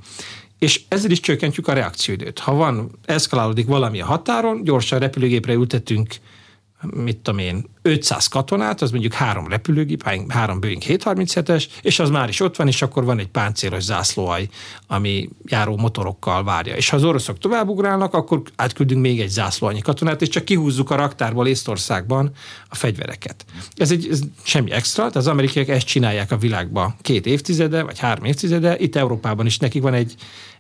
és 0.60 0.82
ezzel 0.88 1.12
is 1.12 1.20
csökkentjük 1.20 1.68
a 1.68 1.74
reakcióidőt. 1.74 2.40
Ha 2.40 2.54
van, 2.54 2.92
eszkalálódik 3.06 3.68
valami 3.68 4.02
a 4.02 4.06
határon, 4.06 4.64
gyorsan 4.64 5.00
repülőgépre 5.00 5.54
ültetünk 5.54 6.16
mit 6.92 7.18
tudom 7.18 7.40
én, 7.40 7.66
500 7.82 8.28
katonát, 8.28 8.82
az 8.82 8.92
mondjuk 8.92 9.14
három 9.14 9.48
repülőgép, 9.48 10.04
három 10.28 10.60
Boeing 10.60 10.82
737-es, 10.86 11.66
és 11.82 12.00
az 12.00 12.10
már 12.10 12.30
is 12.30 12.40
ott 12.40 12.56
van, 12.56 12.68
és 12.68 12.82
akkor 12.82 13.04
van 13.04 13.20
egy 13.20 13.28
páncélos 13.28 13.84
zászlóaj, 13.84 14.48
ami 14.88 15.30
járó 15.46 15.78
motorokkal 15.78 16.44
várja. 16.44 16.76
És 16.76 16.90
ha 16.90 16.96
az 16.96 17.04
oroszok 17.04 17.38
továbbugrálnak, 17.38 18.14
akkor 18.14 18.42
átküldünk 18.56 19.02
még 19.02 19.20
egy 19.20 19.30
zászlóanyi 19.30 19.82
katonát, 19.82 20.22
és 20.22 20.30
csak 20.30 20.46
kihúzzuk 20.46 20.90
a 20.90 20.96
raktárból 20.96 21.48
Észtországban 21.48 22.32
a 22.70 22.76
fegyvereket. 22.76 23.46
Ez 23.76 23.92
egy 23.92 24.08
ez 24.12 24.20
semmi 24.44 24.72
extra, 24.72 25.06
az 25.06 25.28
amerikaiak 25.28 25.70
ezt 25.70 25.88
csinálják 25.88 26.32
a 26.32 26.38
világban 26.38 26.96
két 27.02 27.26
évtizede, 27.26 27.84
vagy 27.84 28.00
három 28.00 28.24
évtizede, 28.24 28.78
itt 28.78 28.96
Európában 28.96 29.46
is 29.46 29.58
nekik 29.58 29.82
van 29.82 29.94
egy, 29.94 30.16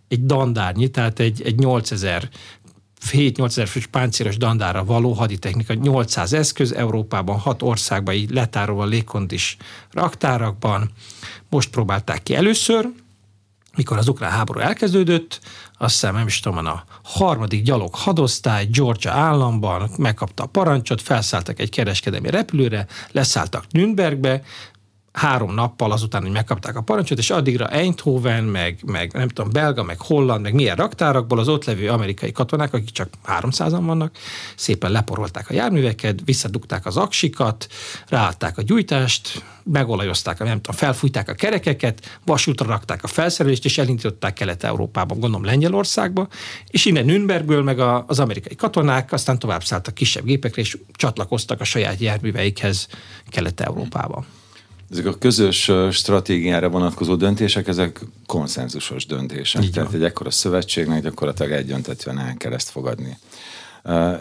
egy 0.07 0.25
dandárnyi, 0.25 0.87
tehát 0.87 1.19
egy, 1.19 1.41
egy 1.41 1.59
8000 1.59 2.29
7-8 3.11 3.45
ezer 3.45 3.67
fős 3.67 3.85
páncélos 3.85 4.37
dandára 4.37 4.83
való 4.83 5.13
haditechnika, 5.13 5.73
800 5.73 6.33
eszköz, 6.33 6.71
Európában, 6.71 7.39
hat 7.39 7.61
országban 7.61 8.13
így 8.15 8.29
letárolva 8.29 8.85
légkondis 8.85 9.57
raktárakban. 9.91 10.91
Most 11.49 11.69
próbálták 11.69 12.23
ki 12.23 12.35
először, 12.35 12.89
mikor 13.75 13.97
az 13.97 14.07
ukrán 14.07 14.31
háború 14.31 14.59
elkezdődött, 14.59 15.39
azt 15.77 15.93
hiszem, 15.93 16.15
nem 16.15 16.27
is 16.27 16.39
tudom, 16.39 16.65
a 16.65 16.83
harmadik 17.03 17.63
gyalog 17.63 17.95
hadosztály 17.95 18.65
Georgia 18.65 19.11
államban 19.11 19.89
megkapta 19.97 20.43
a 20.43 20.47
parancsot, 20.47 21.01
felszálltak 21.01 21.59
egy 21.59 21.69
kereskedelmi 21.69 22.29
repülőre, 22.29 22.87
leszálltak 23.11 23.65
Nürnbergbe, 23.71 24.41
három 25.13 25.53
nappal 25.53 25.91
azután, 25.91 26.21
hogy 26.21 26.31
megkapták 26.31 26.75
a 26.75 26.81
parancsot, 26.81 27.17
és 27.17 27.29
addigra 27.29 27.67
Eindhoven, 27.67 28.43
meg, 28.43 28.79
meg 28.85 29.13
nem 29.13 29.27
tudom, 29.27 29.51
belga, 29.51 29.83
meg 29.83 29.99
holland, 29.99 30.41
meg 30.41 30.53
milyen 30.53 30.75
raktárakból 30.75 31.39
az 31.39 31.47
ott 31.47 31.65
levő 31.65 31.89
amerikai 31.89 32.31
katonák, 32.31 32.73
akik 32.73 32.89
csak 32.89 33.09
300-an 33.27 33.81
vannak, 33.81 34.17
szépen 34.55 34.91
leporolták 34.91 35.49
a 35.49 35.53
járműveket, 35.53 36.19
visszadugták 36.25 36.85
az 36.85 36.97
aksikat, 36.97 37.67
ráadták 38.07 38.57
a 38.57 38.61
gyújtást, 38.61 39.43
megolajozták, 39.63 40.39
nem 40.39 40.61
tudom, 40.61 40.79
felfújták 40.79 41.29
a 41.29 41.33
kerekeket, 41.33 42.19
vasútra 42.25 42.65
rakták 42.67 43.03
a 43.03 43.07
felszerelést, 43.07 43.65
és 43.65 43.77
elindították 43.77 44.33
Kelet-Európába, 44.33 45.15
gondolom 45.15 45.45
Lengyelországba, 45.45 46.27
és 46.67 46.85
innen 46.85 47.05
Nürnbergből 47.05 47.63
meg 47.63 47.79
a, 47.79 48.03
az 48.07 48.19
amerikai 48.19 48.55
katonák 48.55 49.11
aztán 49.11 49.39
tovább 49.39 49.63
szálltak 49.63 49.93
kisebb 49.93 50.23
gépekre, 50.23 50.61
és 50.61 50.77
csatlakoztak 50.93 51.61
a 51.61 51.63
saját 51.63 51.99
járműveikhez 51.99 52.87
Kelet-Európába 53.29 54.25
ezek 54.93 55.05
a 55.05 55.17
közös 55.17 55.71
stratégiára 55.91 56.69
vonatkozó 56.69 57.15
döntések, 57.15 57.67
ezek 57.67 57.99
konszenzusos 58.25 59.05
döntések. 59.05 59.63
Így 59.63 59.71
Tehát 59.71 59.93
egy 59.93 60.03
ekkora 60.03 60.31
szövetségnek 60.31 61.01
gyakorlatilag 61.01 61.51
egyöntetően 61.51 62.19
el 62.19 62.33
kell 62.37 62.53
ezt 62.53 62.69
fogadni. 62.69 63.17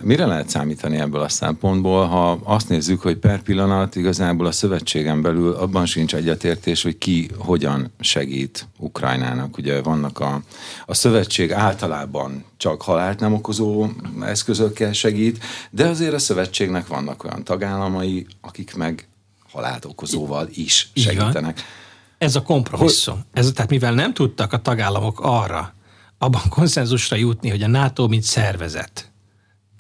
Mire 0.01 0.27
lehet 0.27 0.49
számítani 0.49 0.97
ebből 0.97 1.21
a 1.21 1.29
szempontból, 1.29 2.07
ha 2.07 2.31
azt 2.31 2.69
nézzük, 2.69 3.01
hogy 3.01 3.17
per 3.17 3.43
pillanat 3.43 3.97
igazából 3.97 4.47
a 4.47 4.53
szövetségen 4.53 5.23
belül 5.23 5.53
abban 5.53 5.87
sincs 5.87 6.15
egyetértés, 6.15 6.83
hogy 6.83 6.99
ki 6.99 7.31
hogyan 7.39 7.93
segít 8.01 8.67
Ukrajnának. 8.79 9.57
Ugye 9.57 9.83
vannak 9.83 10.21
a, 10.21 10.43
a 10.87 10.95
szövetség 10.95 11.53
általában 11.53 12.45
csak 12.57 12.83
halált 12.83 13.21
nem 13.21 13.33
okozó 13.33 13.87
eszközökkel 14.21 14.93
segít, 14.93 15.45
de 15.71 15.87
azért 15.87 16.15
a 16.15 16.19
szövetségnek 16.19 16.87
vannak 16.87 17.25
olyan 17.25 17.45
tagállamai, 17.45 18.27
akik 18.41 18.75
meg 18.75 19.07
halált 19.53 19.85
okozóval 19.85 20.49
is 20.55 20.91
segítenek. 20.95 21.59
Igen. 21.59 21.71
Ez 22.19 22.37
a 22.37 22.43
kompromisszum. 22.43 23.25
Ez, 23.33 23.51
tehát 23.55 23.71
mivel 23.71 23.95
nem 23.95 24.15
tudtak 24.15 24.53
a 24.53 24.63
tagállamok 24.63 25.21
arra, 25.21 25.75
abban 26.19 26.43
konszenzusra 26.49 27.17
jutni, 27.17 27.51
hogy 27.51 27.63
a 27.63 27.67
NATO 27.67 28.09
mint 28.09 28.23
szervezet 28.23 29.11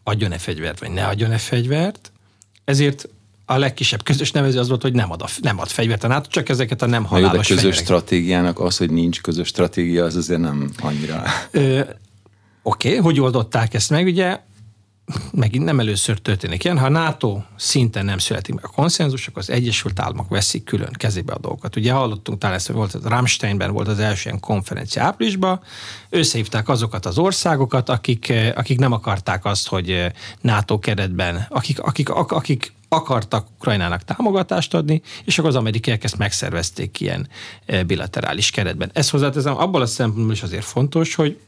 adjon-e 0.02 0.38
fegyvert, 0.38 0.78
vagy 0.78 0.90
ne 0.90 1.06
adjon-e 1.06 1.38
fegyvert, 1.38 2.12
ezért 2.64 3.08
a 3.46 3.56
legkisebb 3.56 4.02
közös 4.02 4.30
nevező 4.30 4.58
az 4.58 4.68
volt, 4.68 4.82
hogy 4.82 4.92
nem 4.92 5.10
ad, 5.10 5.22
a, 5.22 5.26
nem 5.40 5.58
ad 5.58 5.68
fegyvert 5.68 6.04
a 6.04 6.08
NATO, 6.08 6.28
csak 6.28 6.48
ezeket 6.48 6.82
a 6.82 6.86
nem 6.86 7.04
halálos 7.04 7.30
Na 7.30 7.54
jó, 7.54 7.60
de 7.60 7.62
közös 7.62 7.62
fegyverek. 7.62 7.84
stratégiának 7.84 8.60
az, 8.60 8.76
hogy 8.76 8.90
nincs 8.90 9.20
közös 9.20 9.48
stratégia, 9.48 10.04
az 10.04 10.16
azért 10.16 10.40
nem 10.40 10.70
annyira... 10.78 11.22
Oké, 11.52 12.88
okay, 12.88 12.96
hogy 12.96 13.20
oldották 13.20 13.74
ezt 13.74 13.90
meg? 13.90 14.06
Ugye 14.06 14.40
megint 15.32 15.64
nem 15.64 15.80
először 15.80 16.18
történik 16.18 16.64
ilyen, 16.64 16.78
ha 16.78 16.86
a 16.86 16.88
NATO 16.88 17.40
szinten 17.56 18.04
nem 18.04 18.18
születik 18.18 18.54
meg 18.54 18.64
a 18.64 18.68
konszenzus, 18.68 19.26
akkor 19.26 19.42
az 19.42 19.50
Egyesült 19.50 20.00
Államok 20.00 20.28
veszik 20.28 20.64
külön 20.64 20.92
kezébe 20.92 21.32
a 21.32 21.38
dolgokat. 21.38 21.76
Ugye 21.76 21.92
hallottunk 21.92 22.38
talán 22.38 22.56
ezt, 22.56 22.68
volt 22.68 22.98
Rammsteinben 23.04 23.72
volt 23.72 23.88
az 23.88 23.98
első 23.98 24.28
ilyen 24.28 24.40
konferencia 24.40 25.02
áprilisban, 25.02 25.60
összehívták 26.10 26.68
azokat 26.68 27.06
az 27.06 27.18
országokat, 27.18 27.88
akik, 27.88 28.32
akik 28.54 28.78
nem 28.78 28.92
akarták 28.92 29.44
azt, 29.44 29.68
hogy 29.68 30.06
NATO 30.40 30.78
keretben, 30.78 31.46
akik, 31.48 31.80
akik, 31.80 32.08
akik 32.08 32.72
akartak 32.88 33.46
Ukrajnának 33.56 34.04
támogatást 34.04 34.74
adni, 34.74 35.02
és 35.24 35.38
akkor 35.38 35.50
az 35.50 35.56
amerikaiak 35.56 36.04
ezt 36.04 36.18
megszervezték 36.18 37.00
ilyen 37.00 37.28
bilaterális 37.86 38.50
keretben. 38.50 38.90
Ez 38.92 39.10
hozzáteszem, 39.10 39.56
abból 39.56 39.80
a 39.80 39.86
szempontból 39.86 40.32
is 40.32 40.42
azért 40.42 40.64
fontos, 40.64 41.14
hogy 41.14 41.38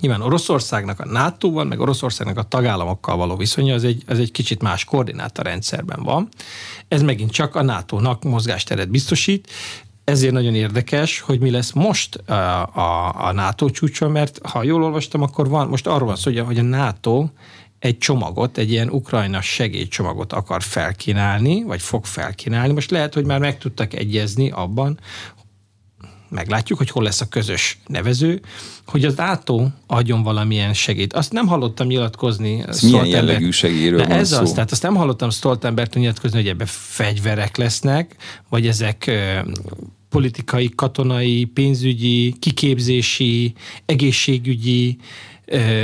Nyilván 0.00 0.22
Oroszországnak 0.22 1.00
a 1.00 1.06
NATO-val, 1.06 1.64
meg 1.64 1.80
Oroszországnak 1.80 2.38
a 2.38 2.42
tagállamokkal 2.42 3.16
való 3.16 3.36
viszonya 3.36 3.74
az 3.74 3.84
egy, 3.84 4.02
az 4.06 4.18
egy 4.18 4.30
kicsit 4.30 4.62
más 4.62 4.84
koordináta 4.84 5.42
rendszerben 5.42 6.02
van. 6.02 6.28
Ez 6.88 7.02
megint 7.02 7.30
csak 7.30 7.54
a 7.54 7.62
NATO-nak 7.62 8.24
mozgásteret 8.24 8.90
biztosít, 8.90 9.50
ezért 10.04 10.32
nagyon 10.32 10.54
érdekes, 10.54 11.20
hogy 11.20 11.40
mi 11.40 11.50
lesz 11.50 11.72
most 11.72 12.14
a, 12.14 12.32
a, 12.74 13.14
a 13.26 13.32
NATO 13.32 13.70
csúcson, 13.70 14.10
mert 14.10 14.38
ha 14.46 14.62
jól 14.62 14.82
olvastam, 14.82 15.22
akkor 15.22 15.48
van, 15.48 15.68
most 15.68 15.86
arról 15.86 16.06
van 16.06 16.16
szó, 16.16 16.32
hogy 16.44 16.58
a 16.58 16.62
NATO 16.62 17.28
egy 17.78 17.98
csomagot, 17.98 18.58
egy 18.58 18.70
ilyen 18.70 18.88
ukrajna 18.88 19.40
segélycsomagot 19.40 20.32
akar 20.32 20.62
felkínálni, 20.62 21.62
vagy 21.62 21.82
fog 21.82 22.04
felkínálni. 22.04 22.72
Most 22.72 22.90
lehet, 22.90 23.14
hogy 23.14 23.24
már 23.24 23.38
meg 23.38 23.58
tudtak 23.58 23.94
egyezni 23.94 24.50
abban, 24.50 24.98
meglátjuk, 26.30 26.78
hogy 26.78 26.90
hol 26.90 27.02
lesz 27.02 27.20
a 27.20 27.28
közös 27.28 27.78
nevező, 27.86 28.40
hogy 28.86 29.04
az 29.04 29.20
átó 29.20 29.68
adjon 29.86 30.22
valamilyen 30.22 30.74
segít. 30.74 31.12
Azt 31.12 31.32
nem 31.32 31.46
hallottam 31.46 31.86
nyilatkozni. 31.86 32.64
Ez 32.66 32.80
milyen 32.80 33.06
jellegű 33.06 33.50
segélyről 33.50 33.98
van 33.98 34.10
ez 34.10 34.28
szó? 34.28 34.40
Az, 34.40 34.52
tehát 34.52 34.70
azt 34.70 34.82
nem 34.82 34.94
hallottam 34.94 35.30
Stoltenberg 35.30 35.94
nyilatkozni, 35.94 36.38
hogy 36.38 36.48
ebbe 36.48 36.64
fegyverek 36.66 37.56
lesznek, 37.56 38.16
vagy 38.48 38.66
ezek 38.66 39.10
politikai, 40.08 40.70
katonai, 40.74 41.44
pénzügyi, 41.44 42.34
kiképzési, 42.38 43.52
egészségügyi, 43.86 44.98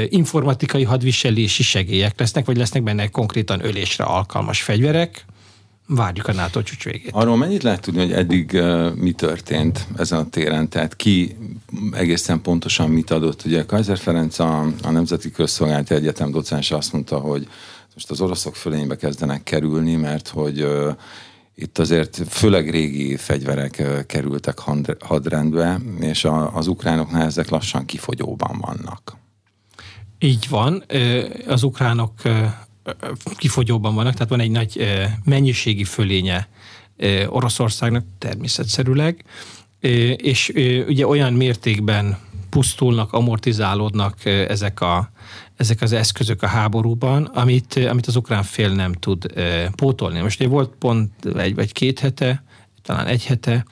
informatikai 0.08 0.84
hadviselési 0.84 1.62
segélyek 1.62 2.18
lesznek, 2.18 2.44
vagy 2.46 2.56
lesznek 2.56 2.82
benne 2.82 3.08
konkrétan 3.08 3.64
ölésre 3.64 4.04
alkalmas 4.04 4.62
fegyverek 4.62 5.24
Várjuk 5.88 6.26
a 6.28 6.33
NATO 6.33 6.62
csúcs 6.62 6.85
végét. 6.85 7.11
Arról 7.12 7.37
mennyit 7.37 7.62
lehet 7.62 7.81
tudni, 7.81 8.00
hogy 8.00 8.12
eddig 8.12 8.50
uh, 8.55 8.95
mi 8.95 9.12
történt 9.12 9.87
ezen 9.97 10.19
a 10.19 10.28
téren? 10.28 10.69
Tehát 10.69 10.97
ki 10.97 11.37
egészen 11.93 12.40
pontosan 12.40 12.90
mit 12.90 13.11
adott? 13.11 13.45
Ugye 13.45 13.64
Kaiser 13.64 13.99
Ferenc 13.99 14.38
a, 14.38 14.61
a 14.83 14.90
Nemzeti 14.90 15.31
Közszolgálati 15.31 15.95
Egyetem 15.95 16.31
docense 16.31 16.76
azt 16.76 16.93
mondta, 16.93 17.19
hogy 17.19 17.49
most 17.95 18.11
az 18.11 18.21
oroszok 18.21 18.57
fölénybe 18.57 18.97
kezdenek 18.97 19.43
kerülni, 19.43 19.95
mert 19.95 20.28
hogy 20.28 20.62
uh, 20.62 20.95
itt 21.55 21.78
azért 21.78 22.23
főleg 22.28 22.71
régi 22.71 23.16
fegyverek 23.16 23.76
uh, 23.78 24.00
kerültek 24.07 24.59
hadrendbe, 25.00 25.81
és 26.00 26.25
a, 26.25 26.57
az 26.57 26.66
ukránoknál 26.66 27.26
ezek 27.26 27.49
lassan 27.49 27.85
kifogyóban 27.85 28.59
vannak. 28.61 29.16
Így 30.19 30.49
van. 30.49 30.85
Az 31.47 31.62
ukránok 31.62 32.12
kifogyóban 33.37 33.95
vannak, 33.95 34.12
tehát 34.12 34.28
van 34.28 34.40
egy 34.40 34.50
nagy 34.50 34.87
mennyiségi 35.25 35.85
fölénye 35.85 36.49
Oroszországnak 37.26 38.05
természetszerűleg, 38.19 39.25
és 40.16 40.52
ugye 40.87 41.07
olyan 41.07 41.33
mértékben 41.33 42.19
pusztulnak, 42.50 43.12
amortizálódnak 43.12 44.25
ezek, 44.25 44.81
a, 44.81 45.11
ezek 45.57 45.83
az 45.83 45.93
eszközök 45.93 46.43
a 46.43 46.47
háborúban, 46.47 47.25
amit, 47.25 47.76
amit 47.88 48.07
az 48.07 48.16
ukrán 48.16 48.43
fél 48.43 48.71
nem 48.71 48.93
tud 48.93 49.26
pótolni. 49.75 50.21
Most 50.21 50.40
ugye 50.40 50.49
volt 50.49 50.71
pont 50.78 51.11
egy 51.37 51.55
vagy 51.55 51.73
két 51.73 51.99
hete, 51.99 52.45
talán 52.83 53.07
egy 53.07 53.25
hete, 53.25 53.64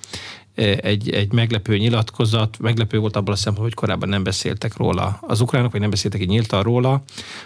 egy, 0.54 1.10
egy 1.10 1.32
meglepő 1.32 1.76
nyilatkozat, 1.76 2.58
meglepő 2.58 2.98
volt 2.98 3.16
abban 3.16 3.32
a 3.32 3.36
szempontból, 3.36 3.64
hogy 3.64 3.74
korábban 3.74 4.08
nem 4.08 4.22
beszéltek 4.22 4.76
róla 4.76 5.18
az 5.20 5.40
ukránok, 5.40 5.72
vagy 5.72 5.80
nem 5.80 5.90
beszéltek 5.90 6.20
így 6.20 6.28
nyíltan 6.28 6.62
róla, 6.62 7.02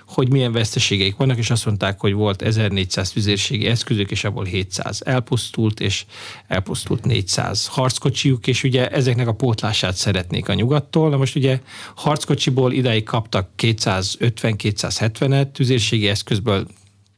hogy 0.07 0.31
milyen 0.31 0.53
veszteségeik 0.53 1.17
vannak, 1.17 1.39
és 1.39 1.51
azt 1.51 1.67
mondták, 1.67 2.01
hogy 2.01 2.13
volt 2.13 2.43
1400 2.43 3.11
tüzérségi 3.11 3.67
eszközök, 3.67 4.11
és 4.11 4.25
abból 4.25 4.45
700 4.45 5.01
elpusztult, 5.05 5.81
és 5.81 6.05
elpusztult 6.47 7.05
400 7.05 7.67
harckocsiuk, 7.67 8.47
és 8.47 8.63
ugye 8.65 8.89
ezeknek 8.89 9.29
a 9.29 9.35
pótlását 9.35 9.95
szeretnék 9.95 10.49
a 10.49 10.55
nyugattól. 10.55 11.11
Na 11.11 11.17
most 11.17 11.37
ugye 11.37 11.61
harckocsiból 11.95 12.73
idáig 12.73 13.05
kaptak 13.05 13.49
250-270-et, 13.59 15.51
tüzérségi 15.53 16.09
eszközből 16.09 16.67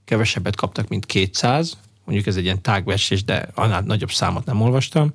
kevesebbet 0.05 0.57
kaptak, 0.57 0.89
mint 0.89 1.07
200, 1.07 1.79
mondjuk 2.11 2.29
ez 2.29 2.37
egy 2.37 2.45
ilyen 2.45 2.63
tágversés, 2.63 3.25
de 3.25 3.49
annál 3.55 3.81
nagyobb 3.81 4.11
számot 4.11 4.45
nem 4.45 4.61
olvastam. 4.61 5.13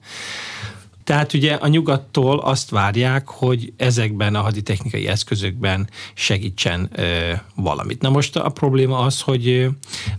Tehát 1.04 1.34
ugye 1.34 1.54
a 1.54 1.68
nyugattól 1.68 2.40
azt 2.40 2.70
várják, 2.70 3.28
hogy 3.28 3.74
ezekben 3.78 4.36
a 4.36 4.42
haditechnikai 4.42 5.08
eszközökben 5.08 5.90
segítsen 6.14 6.90
ö, 6.96 7.34
valamit. 7.56 8.02
Na 8.02 8.10
most 8.10 8.36
a 8.36 8.50
probléma 8.50 9.00
az, 9.00 9.22
hogy 9.22 9.68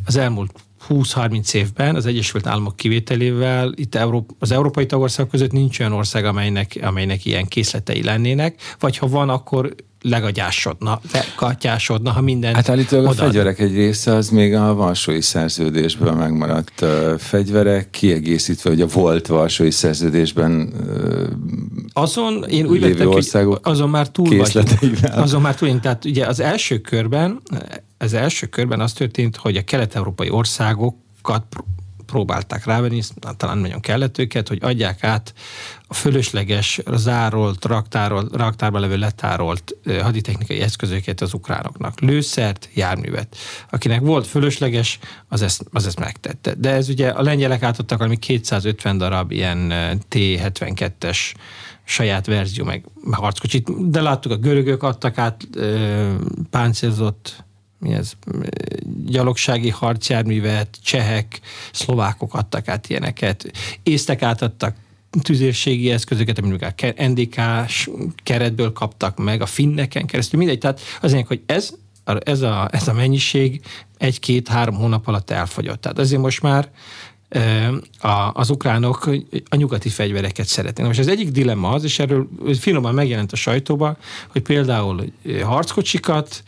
az 0.04 0.16
elmúlt 0.16 0.52
20-30 0.88 1.54
évben 1.54 1.94
az 1.94 2.06
Egyesült 2.06 2.46
Államok 2.46 2.76
kivételével 2.76 3.72
itt 3.74 3.98
az 4.38 4.50
európai 4.50 4.86
tagországok 4.86 5.30
között 5.30 5.52
nincs 5.52 5.80
olyan 5.80 5.92
ország, 5.92 6.24
amelynek, 6.24 6.78
amelynek 6.82 7.24
ilyen 7.24 7.46
készletei 7.46 8.02
lennének, 8.02 8.76
vagy 8.78 8.96
ha 8.96 9.08
van, 9.08 9.28
akkor 9.28 9.74
legagyásodna, 10.08 11.00
lekatyásodna, 11.12 12.10
ha 12.10 12.20
minden 12.20 12.54
Hát 12.54 12.68
állítólag 12.68 13.06
a 13.06 13.12
fegyverek 13.12 13.58
egy 13.58 13.74
része 13.74 14.14
az 14.14 14.28
még 14.28 14.54
a 14.54 14.74
Varsói 14.74 15.20
szerződésből 15.20 16.12
megmaradt 16.12 16.80
uh, 16.80 17.18
fegyverek, 17.18 17.90
kiegészítve, 17.90 18.70
hogy 18.70 18.80
a 18.80 18.86
volt 18.86 19.26
Varsói 19.26 19.70
szerződésben 19.70 20.52
uh, 20.52 21.26
azon 21.92 22.44
én 22.48 22.66
úgy 22.66 22.80
vettem, 22.80 23.06
hogy 23.06 23.58
azon 23.62 23.90
már 23.90 24.08
túl 24.08 24.36
vagy. 24.36 24.58
Azon 25.02 25.40
már 25.40 25.54
túl, 25.54 25.80
tehát 25.80 26.04
ugye 26.04 26.26
az 26.26 26.40
első 26.40 26.78
körben, 26.78 27.40
az 27.98 28.12
első 28.12 28.46
körben 28.46 28.80
az 28.80 28.92
történt, 28.92 29.36
hogy 29.36 29.56
a 29.56 29.62
kelet-európai 29.62 30.30
országokat 30.30 31.44
próbálták 32.06 32.64
rávenni, 32.64 33.02
talán 33.36 33.58
nagyon 33.58 33.80
kellett 33.80 34.18
őket, 34.18 34.48
hogy 34.48 34.58
adják 34.62 35.04
át 35.04 35.34
a 35.88 35.94
fölösleges, 35.94 36.80
zárolt, 36.92 37.64
raktárolt, 37.64 38.36
raktárban 38.36 38.80
levő 38.80 38.96
letárolt 38.96 39.76
haditechnikai 40.02 40.60
eszközöket 40.60 41.20
az 41.20 41.34
ukránoknak. 41.34 42.00
Lőszert, 42.00 42.68
járművet. 42.74 43.36
Akinek 43.70 44.00
volt 44.00 44.26
fölösleges, 44.26 44.98
az 45.28 45.42
ezt, 45.42 45.64
az 45.72 45.86
ezt 45.86 45.98
megtette. 45.98 46.54
De 46.54 46.70
ez 46.70 46.88
ugye 46.88 47.08
a 47.08 47.22
lengyelek 47.22 47.62
átadtak 47.62 47.98
valami 47.98 48.16
250 48.16 48.98
darab 48.98 49.30
ilyen 49.30 49.72
T-72-es 50.08 51.18
saját 51.84 52.26
verzió, 52.26 52.64
meg 52.64 52.84
harckocsit, 53.10 53.90
de 53.90 54.00
láttuk, 54.00 54.32
a 54.32 54.36
görögök 54.36 54.82
adtak 54.82 55.18
át 55.18 55.48
páncélzott 56.50 57.44
mi 57.78 57.92
ez, 57.92 58.12
gyalogsági 59.04 59.70
harcjárművet, 59.70 60.78
csehek, 60.82 61.40
szlovákok 61.72 62.34
adtak 62.34 62.68
át 62.68 62.88
ilyeneket, 62.88 63.50
észtek 63.82 64.22
átadtak 64.22 64.76
tüzérségi 65.20 65.90
eszközöket, 65.90 66.38
amit 66.38 66.62
a 66.62 67.04
NDK-s 67.06 67.90
keretből 68.22 68.72
kaptak 68.72 69.18
meg, 69.18 69.40
a 69.40 69.46
finneken 69.46 70.06
keresztül, 70.06 70.38
mindegy. 70.38 70.58
Tehát 70.58 70.80
az 71.00 71.10
lényeg, 71.10 71.26
hogy 71.26 71.42
ez, 71.46 71.70
ez, 72.04 72.42
a, 72.42 72.68
ez 72.72 72.88
a 72.88 72.92
mennyiség 72.92 73.60
egy-két-három 73.98 74.74
hónap 74.74 75.08
alatt 75.08 75.30
elfogyott. 75.30 75.80
Tehát 75.80 75.98
azért 75.98 76.22
most 76.22 76.42
már 76.42 76.70
a, 78.00 78.30
az 78.32 78.50
ukránok 78.50 79.10
a 79.48 79.56
nyugati 79.56 79.88
fegyvereket 79.88 80.46
szeretnének. 80.46 80.96
Most 80.96 81.08
az 81.08 81.14
egyik 81.14 81.28
dilemma 81.28 81.70
az, 81.70 81.84
és 81.84 81.98
erről 81.98 82.28
finoman 82.58 82.94
megjelent 82.94 83.32
a 83.32 83.36
sajtóba, 83.36 83.96
hogy 84.28 84.42
például 84.42 85.04
harckocsikat, 85.42 86.42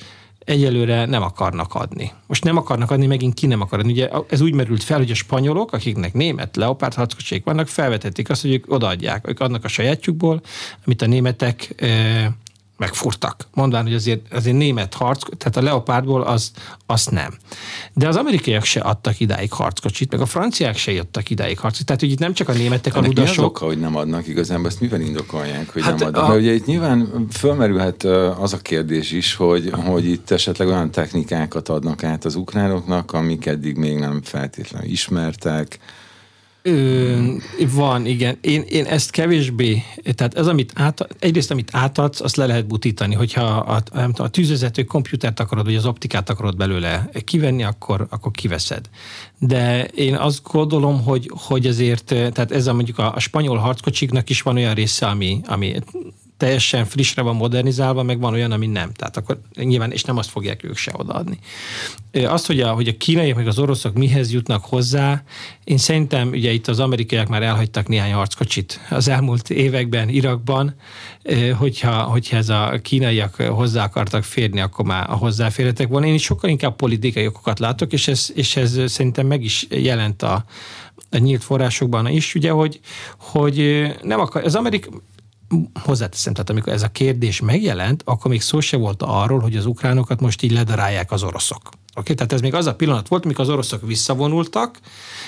egyelőre 0.49 1.05
nem 1.05 1.23
akarnak 1.23 1.75
adni. 1.75 2.13
Most 2.27 2.45
nem 2.45 2.57
akarnak 2.57 2.91
adni, 2.91 3.07
megint 3.07 3.35
ki 3.35 3.47
nem 3.47 3.61
akar 3.61 3.79
adni. 3.79 3.93
Ugye 3.93 4.09
ez 4.29 4.41
úgy 4.41 4.55
merült 4.55 4.83
fel, 4.83 4.99
hogy 4.99 5.11
a 5.11 5.15
spanyolok, 5.15 5.73
akiknek 5.73 6.13
német 6.13 6.57
leopárd 6.57 6.95
harckocsék 6.95 7.45
vannak, 7.45 7.69
felvetették 7.69 8.31
azt, 8.31 8.43
hogy 8.43 8.53
ők 8.53 8.73
odaadják, 8.73 9.29
ők 9.29 9.41
adnak 9.41 9.65
a 9.65 9.69
sajátjukból, 9.69 10.41
amit 10.85 11.03
a 11.03 11.07
németek 11.07 11.75
megfurtak, 12.79 13.49
mondván, 13.55 13.83
hogy 13.83 13.95
azért, 13.95 14.33
azért 14.33 14.57
német 14.57 14.95
harc, 14.95 15.37
tehát 15.37 15.57
a 15.57 15.63
Leopardból 15.63 16.23
az, 16.23 16.51
azt 16.87 17.11
nem. 17.11 17.35
De 17.93 18.09
az 18.09 18.17
amerikaiak 18.17 18.65
se 18.65 18.81
adtak 18.81 19.21
idáig 19.21 19.53
harckocsit, 19.53 20.11
meg 20.11 20.21
a 20.21 20.27
franciák 20.27 20.77
se 20.77 21.01
adtak 21.01 21.31
idáig 21.31 21.59
harckocsit. 21.59 21.87
Tehát, 21.87 22.01
hogy 22.01 22.11
itt 22.11 22.19
nem 22.19 22.33
csak 22.33 22.49
a 22.49 22.53
németek, 22.53 22.97
a 22.97 23.01
ludasok. 23.01 23.37
Mi 23.37 23.43
az 23.43 23.49
oka, 23.49 23.65
hogy 23.65 23.81
nem 23.81 23.97
adnak 23.97 24.27
igazából? 24.27 24.67
Ezt 24.67 24.81
mivel 24.81 25.01
indokolják, 25.01 25.73
hogy 25.73 25.83
hát 25.83 25.99
nem 25.99 26.09
adnak? 26.09 26.25
A... 26.25 26.29
Mert 26.29 26.41
ugye 26.41 26.53
itt 26.53 26.67
nyilván 26.67 27.27
fölmerülhet 27.31 28.05
az 28.39 28.53
a 28.53 28.59
kérdés 28.59 29.13
is, 29.13 29.35
hogy, 29.35 29.71
hogy 29.71 30.09
itt 30.09 30.31
esetleg 30.31 30.69
olyan 30.69 30.91
technikákat 30.91 31.69
adnak 31.69 32.05
át 32.05 32.25
az 32.25 32.35
ukránoknak, 32.35 33.13
amik 33.13 33.47
eddig 33.47 33.77
még 33.77 33.99
nem 33.99 34.21
feltétlenül 34.23 34.91
ismertek, 34.91 35.79
Ö, 36.63 37.33
van, 37.75 38.07
igen. 38.07 38.39
Én, 38.41 38.63
én 38.69 38.85
ezt 38.85 39.11
kevésbé, 39.11 39.83
tehát 40.15 40.35
ez, 40.35 40.47
amit 40.47 40.73
át, 40.75 41.09
egyrészt, 41.19 41.51
amit 41.51 41.71
átadsz, 41.73 42.21
azt 42.21 42.37
le 42.37 42.47
lehet 42.47 42.67
butítani, 42.67 43.15
hogyha 43.15 43.43
a, 43.43 43.83
a, 43.93 44.23
a 44.23 44.29
tűzvezető 44.29 44.85
komputert 44.85 45.41
akarod, 45.41 45.65
vagy 45.65 45.75
az 45.75 45.87
optikát 45.87 46.31
akarod 46.31 46.57
belőle 46.57 47.11
kivenni, 47.25 47.63
akkor, 47.63 48.07
akkor 48.11 48.33
kiveszed. 48.33 48.89
De 49.39 49.85
én 49.85 50.15
azt 50.15 50.43
gondolom, 50.43 51.03
hogy, 51.03 51.31
hogy 51.35 51.67
ezért, 51.67 52.05
tehát 52.05 52.53
ez 52.53 52.67
a 52.67 52.75
mondjuk 52.75 52.99
a, 52.99 53.15
a 53.15 53.21
spanyol 53.21 53.57
harckocsiknak 53.57 54.31
is 54.31 54.43
van 54.43 54.57
olyan 54.57 54.75
része, 54.75 55.07
ami, 55.07 55.41
ami 55.47 55.75
teljesen 56.39 56.85
frissre 56.85 57.23
van 57.23 57.37
modernizálva, 57.37 58.03
meg 58.03 58.21
van 58.21 58.33
olyan, 58.33 58.53
ami 58.53 58.67
nem. 58.67 58.93
Tehát 58.93 59.17
akkor 59.17 59.41
nyilván, 59.55 59.93
és 59.93 60.03
nem 60.03 60.17
azt 60.17 60.31
fogják 60.31 60.65
ők 60.65 60.77
se 60.77 60.93
odaadni. 60.97 61.39
Azt, 62.13 62.47
hogy 62.47 62.61
a, 62.61 62.73
hogy 62.73 62.89
a 62.89 62.97
kínaiak 62.97 63.37
meg 63.37 63.47
az 63.47 63.59
oroszok 63.59 63.95
mihez 63.95 64.33
jutnak 64.33 64.65
hozzá, 64.65 65.23
én 65.65 65.79
szerintem 65.79 66.29
ugye 66.29 66.53
itt 66.53 66.69
az 66.69 66.81
amerikaiak 66.81 67.29
már 67.29 67.43
elhagytak 67.43 67.89
néhány 67.89 68.13
harckocsit 68.13 68.81
az 68.91 69.09
elmúlt 69.09 69.51
években 69.51 70.09
Irakban, 70.09 70.75
hogyha, 71.59 72.03
hogyha 72.03 72.37
ez 72.37 72.49
a 72.49 72.79
kínaiak 72.83 73.35
hozzá 73.35 73.85
akartak 73.85 74.25
férni, 74.25 74.61
akkor 74.61 74.85
már 74.85 75.11
a 75.11 75.15
hozzáférhetek 75.15 75.89
volna. 75.89 76.07
Én 76.07 76.15
is 76.15 76.23
sokkal 76.23 76.51
inkább 76.51 76.77
politikai 76.77 77.27
okokat 77.27 77.59
látok, 77.59 77.93
és 77.93 78.09
ez, 78.09 78.31
és 78.35 78.57
ez 78.57 78.81
szerintem 78.87 79.27
meg 79.27 79.45
is 79.45 79.67
jelent 79.71 80.23
a, 80.23 80.45
a 81.11 81.19
nyílt 81.19 81.45
forrásokban 81.45 82.07
is, 82.07 82.35
ugye, 82.35 82.51
hogy, 82.51 82.81
hogy 83.19 83.87
nem 84.03 84.21
akar, 84.21 84.45
az 84.45 84.55
Amerika, 84.55 84.91
hozzáteszem, 85.83 86.33
tehát 86.33 86.51
amikor 86.51 86.73
ez 86.73 86.83
a 86.83 86.89
kérdés 86.89 87.41
megjelent, 87.41 88.03
akkor 88.05 88.31
még 88.31 88.43
szó 88.43 88.61
se 88.61 88.77
volt 88.77 89.03
arról, 89.03 89.41
hogy 89.41 89.57
az 89.57 89.67
ukránokat 89.67 90.21
most 90.21 90.43
így 90.43 90.53
ledarálják 90.53 91.13
az 91.13 91.23
oroszok. 91.23 91.69
Okay? 91.95 92.15
Tehát 92.15 92.33
ez 92.33 92.41
még 92.41 92.55
az 92.55 92.67
a 92.67 92.75
pillanat 92.75 93.09
volt, 93.09 93.25
amikor 93.25 93.45
az 93.45 93.51
oroszok 93.51 93.87
visszavonultak, 93.87 94.79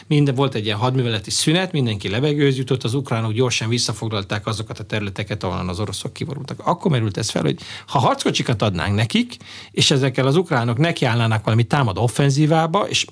minden 0.06 0.34
volt 0.34 0.54
egy 0.54 0.64
ilyen 0.64 0.76
hadműveleti 0.76 1.30
szünet, 1.30 1.72
mindenki 1.72 2.08
levegőhöz 2.08 2.56
jutott, 2.56 2.84
az 2.84 2.94
ukránok 2.94 3.32
gyorsan 3.32 3.68
visszafoglalták 3.68 4.46
azokat 4.46 4.78
a 4.78 4.84
területeket, 4.84 5.42
ahol 5.42 5.68
az 5.68 5.80
oroszok 5.80 6.12
kivonultak. 6.12 6.60
Akkor 6.64 6.90
merült 6.90 7.16
ez 7.16 7.30
fel, 7.30 7.42
hogy 7.42 7.60
ha 7.86 7.98
harckocsikat 7.98 8.62
adnánk 8.62 8.94
nekik, 8.94 9.36
és 9.70 9.90
ezekkel 9.90 10.26
az 10.26 10.36
ukránok 10.36 10.78
nekiállnának 10.78 11.44
valami 11.44 11.64
támadó 11.64 12.02
offenzívába, 12.02 12.88
és 12.88 13.06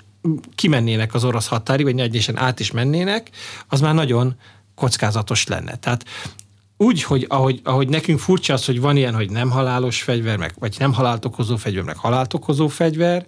kimennének 0.55 1.15
az 1.15 1.25
orosz 1.25 1.47
határi, 1.47 1.83
vagy 1.83 2.01
egyesen 2.01 2.39
át 2.39 2.61
is 2.61 2.71
mennének, 2.71 3.31
az 3.69 3.81
már 3.81 3.95
nagyon 3.95 4.35
kockázatos 4.75 5.47
lenne. 5.47 5.77
Tehát 5.77 6.05
úgy, 6.81 7.03
hogy 7.03 7.27
ahogy, 7.29 7.61
ahogy 7.65 7.89
nekünk 7.89 8.19
furcsa 8.19 8.53
az, 8.53 8.65
hogy 8.65 8.81
van 8.81 8.97
ilyen, 8.97 9.15
hogy 9.15 9.31
nem 9.31 9.51
halálos 9.51 10.03
fegyver, 10.03 10.37
meg, 10.37 10.55
vagy 10.59 10.77
nem 10.79 10.93
halált 10.93 11.25
okozó 11.25 11.57
fegyver, 11.57 11.83
meg 11.83 11.97
halált 11.97 12.35
okozó 12.35 12.69
fegyver, 12.69 13.25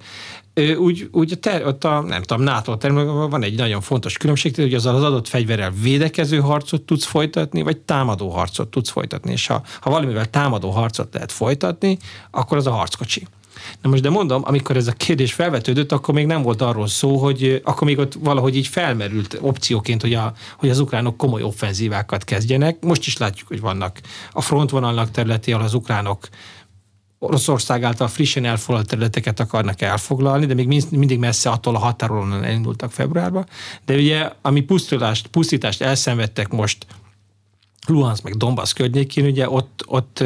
úgy, 0.77 1.09
úgy 1.13 1.39
ter, 1.41 1.67
ott 1.67 1.85
a, 1.85 2.01
nem 2.01 2.23
tudom, 2.23 2.43
NATO 2.43 2.77
területben 2.77 3.31
van 3.31 3.43
egy 3.43 3.57
nagyon 3.57 3.81
fontos 3.81 4.17
különbség, 4.17 4.55
hogy 4.55 4.75
az 4.75 4.87
az 4.87 5.03
adott 5.03 5.29
fegyverrel 5.29 5.71
védekező 5.71 6.39
harcot 6.39 6.83
tudsz 6.83 7.05
folytatni, 7.05 7.63
vagy 7.63 7.79
támadó 7.79 8.29
harcot 8.29 8.69
tudsz 8.69 8.91
folytatni. 8.91 9.33
És 9.33 9.47
ha, 9.47 9.63
ha 9.81 9.91
valamivel 9.91 10.31
támadó 10.31 10.71
harcot 10.71 11.15
lehet 11.15 11.33
folytatni, 11.33 11.99
akkor 12.31 12.57
az 12.57 12.67
a 12.67 12.71
harckocsi. 12.71 13.27
Na 13.83 13.91
most 13.91 14.03
de 14.03 14.11
mondom, 14.11 14.43
amikor 14.45 14.77
ez 14.77 14.87
a 14.87 14.93
kérdés 14.93 15.33
felvetődött, 15.33 15.93
akkor 15.93 16.15
még 16.15 16.27
nem 16.27 16.43
volt 16.43 16.63
arról 16.63 16.87
szó, 16.87 17.17
hogy 17.17 17.61
akkor 17.65 17.87
még 17.87 17.99
ott 17.99 18.15
valahogy 18.15 18.57
így 18.57 18.67
felmerült 18.67 19.39
opcióként, 19.41 20.01
hogy, 20.01 20.15
a, 20.15 20.33
hogy 20.59 20.69
az 20.69 20.79
ukránok 20.79 21.17
komoly 21.17 21.43
offenzívákat 21.43 22.25
kezdjenek. 22.25 22.77
Most 22.81 23.07
is 23.07 23.17
látjuk, 23.17 23.49
hogy 23.49 23.61
vannak 23.61 24.01
a 24.33 24.41
frontvonalnak 24.41 25.11
területi, 25.11 25.53
ahol 25.53 25.65
az 25.65 25.75
ukránok 25.75 26.29
Oroszország 27.23 27.83
által 27.83 28.09
frissen 28.09 28.45
elfoglalt 28.45 28.87
területeket 28.87 29.41
akarnak 29.41 29.81
elfoglalni, 29.81 30.47
de 30.47 30.55
még 30.55 30.85
mindig 30.91 31.19
messze 31.19 31.51
attól 31.51 31.75
a 31.75 31.79
határon 31.79 32.45
elindultak 32.45 32.93
februárban. 32.93 33.47
De 33.85 33.95
ugye, 33.95 34.31
ami 34.43 34.61
pusztítást, 34.61 35.27
pusztítást 35.27 35.83
elszenvedtek 35.83 36.49
most 36.49 36.87
Luhansk 37.91 38.23
meg 38.23 38.37
Donbass 38.37 38.73
környékén, 38.73 39.25
ugye 39.25 39.51
ott, 39.51 39.85
ott, 39.87 40.25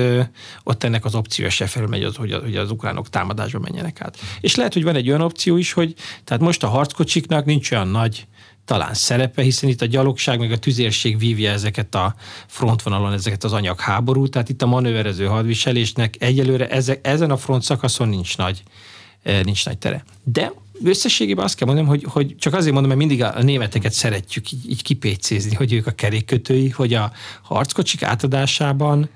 ott 0.64 0.84
ennek 0.84 1.04
az 1.04 1.14
opció 1.14 1.48
se 1.48 1.66
felmegy, 1.66 2.02
az, 2.02 2.16
hogy, 2.16 2.32
hogy 2.32 2.56
az 2.56 2.70
ukránok 2.70 3.08
támadásba 3.08 3.58
menjenek 3.58 4.00
át. 4.00 4.16
És 4.40 4.54
lehet, 4.54 4.72
hogy 4.72 4.84
van 4.84 4.96
egy 4.96 5.08
olyan 5.08 5.20
opció 5.20 5.56
is, 5.56 5.72
hogy 5.72 5.94
tehát 6.24 6.42
most 6.42 6.62
a 6.62 6.68
harckocsiknak 6.68 7.44
nincs 7.44 7.70
olyan 7.70 7.88
nagy 7.88 8.26
talán 8.64 8.94
szerepe, 8.94 9.42
hiszen 9.42 9.68
itt 9.68 9.82
a 9.82 9.86
gyalogság 9.86 10.38
meg 10.38 10.52
a 10.52 10.58
tüzérség 10.58 11.18
vívja 11.18 11.50
ezeket 11.50 11.94
a 11.94 12.14
frontvonalon, 12.46 13.12
ezeket 13.12 13.44
az 13.44 13.52
anyagháborút, 13.52 14.30
tehát 14.30 14.48
itt 14.48 14.62
a 14.62 14.66
manőverező 14.66 15.26
hadviselésnek 15.26 16.14
egyelőre 16.18 16.68
ezek, 16.68 17.06
ezen 17.06 17.30
a 17.30 17.36
front 17.36 17.62
szakaszon 17.62 18.08
nincs 18.08 18.36
nagy, 18.36 18.62
nincs 19.42 19.64
nagy 19.64 19.78
tere. 19.78 20.04
De 20.22 20.52
összességében 20.86 21.44
azt 21.44 21.56
kell 21.56 21.66
mondanom, 21.66 21.90
hogy, 21.90 22.04
hogy 22.08 22.34
csak 22.38 22.54
azért 22.54 22.72
mondom, 22.72 22.96
mert 22.96 23.08
mindig 23.08 23.22
a 23.26 23.42
németeket 23.42 23.92
szeretjük 23.92 24.52
így, 24.52 24.70
így 24.70 24.82
kipécézni, 24.82 25.54
hogy 25.54 25.72
ők 25.72 25.86
a 25.86 25.90
kerékkötői, 25.90 26.68
hogy 26.68 26.94
a 26.94 27.12
harckocsik 27.42 28.02
átadásában 28.02 29.08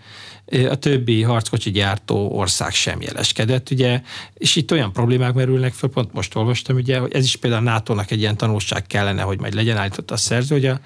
a 0.71 0.75
többi 0.75 1.23
harckocsi 1.23 1.71
gyártó 1.71 2.31
ország 2.31 2.73
sem 2.73 3.01
jeleskedett, 3.01 3.71
ugye, 3.71 4.03
és 4.35 4.57
itt 4.57 4.73
olyan 4.73 4.93
problémák 4.93 5.35
merülnek 5.35 5.73
föl, 5.73 5.91
pont 5.91 6.13
most 6.13 6.35
olvastam, 6.35 6.77
ugye, 6.77 6.99
hogy 6.99 7.13
ez 7.15 7.25
is 7.25 7.37
például 7.37 7.67
a 7.67 7.71
NATO-nak 7.71 8.11
egy 8.11 8.19
ilyen 8.19 8.37
tanulság 8.37 8.87
kellene, 8.87 9.23
hogy 9.23 9.41
majd 9.41 9.55
legyen 9.55 9.77
állított 9.77 10.11
a 10.11 10.17
szerző, 10.17 10.55
hogy 10.55 10.67
a, 10.67 10.81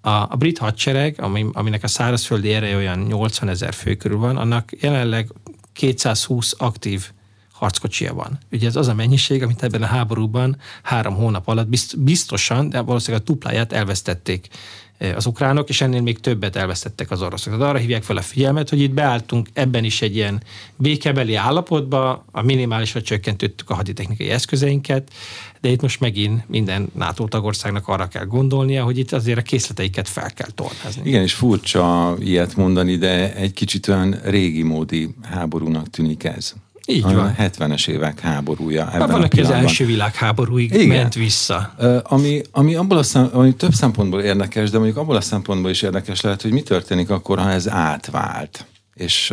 a, 0.00 0.26
a 0.30 0.36
brit 0.38 0.58
hadsereg, 0.58 1.20
ami, 1.20 1.46
aminek 1.52 1.82
a 1.82 1.88
szárazföldi 1.88 2.52
ereje 2.52 2.76
olyan 2.76 2.98
80 2.98 3.48
ezer 3.48 3.74
fő 3.74 3.94
körül 3.94 4.18
van, 4.18 4.36
annak 4.36 4.70
jelenleg 4.80 5.28
220 5.72 6.54
aktív 6.58 7.10
harckocsia 7.58 8.14
van. 8.14 8.38
Ugye 8.52 8.66
ez 8.66 8.76
az 8.76 8.88
a 8.88 8.94
mennyiség, 8.94 9.42
amit 9.42 9.62
ebben 9.62 9.82
a 9.82 9.86
háborúban 9.86 10.56
három 10.82 11.14
hónap 11.14 11.48
alatt 11.48 11.68
biztosan, 11.98 12.68
de 12.68 12.80
valószínűleg 12.80 13.22
a 13.22 13.30
dupláját 13.32 13.72
elvesztették 13.72 14.48
Eh, 14.98 15.16
az 15.16 15.26
ukránok, 15.26 15.68
és 15.68 15.80
ennél 15.80 16.00
még 16.00 16.18
többet 16.18 16.56
elvesztettek 16.56 17.10
az 17.10 17.22
oroszok. 17.22 17.52
Tehát 17.52 17.68
arra 17.68 17.78
hívják 17.78 18.02
fel 18.02 18.16
a 18.16 18.22
figyelmet, 18.22 18.68
hogy 18.68 18.80
itt 18.80 18.90
beálltunk 18.90 19.48
ebben 19.52 19.84
is 19.84 20.02
egy 20.02 20.16
ilyen 20.16 20.42
békebeli 20.76 21.34
állapotba, 21.34 22.24
a 22.30 22.42
minimálisra 22.42 23.02
csökkentettük 23.02 23.70
a 23.70 23.74
haditechnikai 23.74 24.30
eszközeinket, 24.30 25.10
de 25.60 25.68
itt 25.68 25.80
most 25.82 26.00
megint 26.00 26.48
minden 26.48 26.90
NATO 26.94 27.28
tagországnak 27.28 27.88
arra 27.88 28.08
kell 28.08 28.24
gondolnia, 28.24 28.84
hogy 28.84 28.98
itt 28.98 29.12
azért 29.12 29.38
a 29.38 29.42
készleteiket 29.42 30.08
fel 30.08 30.30
kell 30.32 30.50
tornázni. 30.54 31.02
Igen, 31.04 31.22
és 31.22 31.32
furcsa 31.32 32.16
ilyet 32.18 32.56
mondani, 32.56 32.96
de 32.96 33.34
egy 33.34 33.52
kicsit 33.52 33.88
olyan 33.88 34.20
régi 34.24 34.62
módi 34.62 35.14
háborúnak 35.22 35.90
tűnik 35.90 36.24
ez. 36.24 36.54
Így 36.90 37.04
a 37.04 37.14
van. 37.14 37.34
70-es 37.38 37.88
évek 37.88 38.20
háborúja. 38.20 38.84
Hát 38.84 38.94
ebben 38.94 39.08
van, 39.08 39.22
aki 39.22 39.40
az 39.40 39.50
első 39.50 39.86
világháborúig 39.86 40.74
Igen. 40.74 40.96
ment 40.96 41.14
vissza. 41.14 41.74
Ami, 42.02 42.42
ami, 42.50 42.74
abból 42.74 42.98
a 42.98 43.02
szem, 43.02 43.30
ami 43.32 43.54
több 43.54 43.72
szempontból 43.72 44.20
érdekes, 44.20 44.70
de 44.70 44.76
mondjuk 44.76 44.98
abból 44.98 45.16
a 45.16 45.20
szempontból 45.20 45.70
is 45.70 45.82
érdekes 45.82 46.20
lehet, 46.20 46.42
hogy 46.42 46.52
mi 46.52 46.62
történik 46.62 47.10
akkor, 47.10 47.38
ha 47.38 47.50
ez 47.50 47.68
átvált. 47.68 48.66
És 48.94 49.28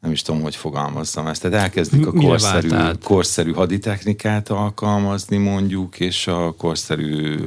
nem 0.00 0.12
is 0.12 0.22
tudom, 0.22 0.42
hogy 0.42 0.56
fogalmazzam 0.56 1.26
ezt. 1.26 1.42
Tehát 1.42 1.62
elkezdik 1.62 2.06
a 2.06 2.12
korszerű, 2.12 2.68
korszerű 3.02 3.52
haditechnikát 3.52 4.48
alkalmazni 4.48 5.36
mondjuk, 5.36 6.00
és 6.00 6.26
a 6.26 6.54
korszerű 6.58 7.38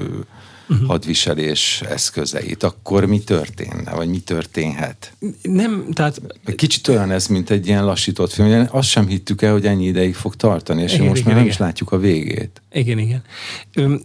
uh-huh. 0.69 0.87
hadviselés 0.87 1.81
eszközeit, 1.89 2.63
akkor 2.63 3.05
mi 3.05 3.19
történne, 3.19 3.91
vagy 3.95 4.09
mi 4.09 4.19
történhet? 4.19 5.13
Nem, 5.41 5.85
tehát... 5.93 6.21
Kicsit 6.55 6.87
olyan 6.87 7.11
ez, 7.11 7.27
mint 7.27 7.49
egy 7.49 7.67
ilyen 7.67 7.85
lassított 7.85 8.31
film. 8.31 8.67
Azt 8.71 8.89
sem 8.89 9.07
hittük 9.07 9.41
el, 9.41 9.51
hogy 9.51 9.65
ennyi 9.65 9.85
ideig 9.85 10.15
fog 10.15 10.35
tartani, 10.35 10.81
és 10.81 10.93
igen, 10.93 11.05
most 11.05 11.21
igen, 11.21 11.33
már 11.33 11.33
igen. 11.33 11.47
nem 11.47 11.51
is 11.51 11.57
látjuk 11.57 11.91
a 11.91 11.97
végét. 11.97 12.61
Igen, 12.71 12.97
igen. 12.97 13.23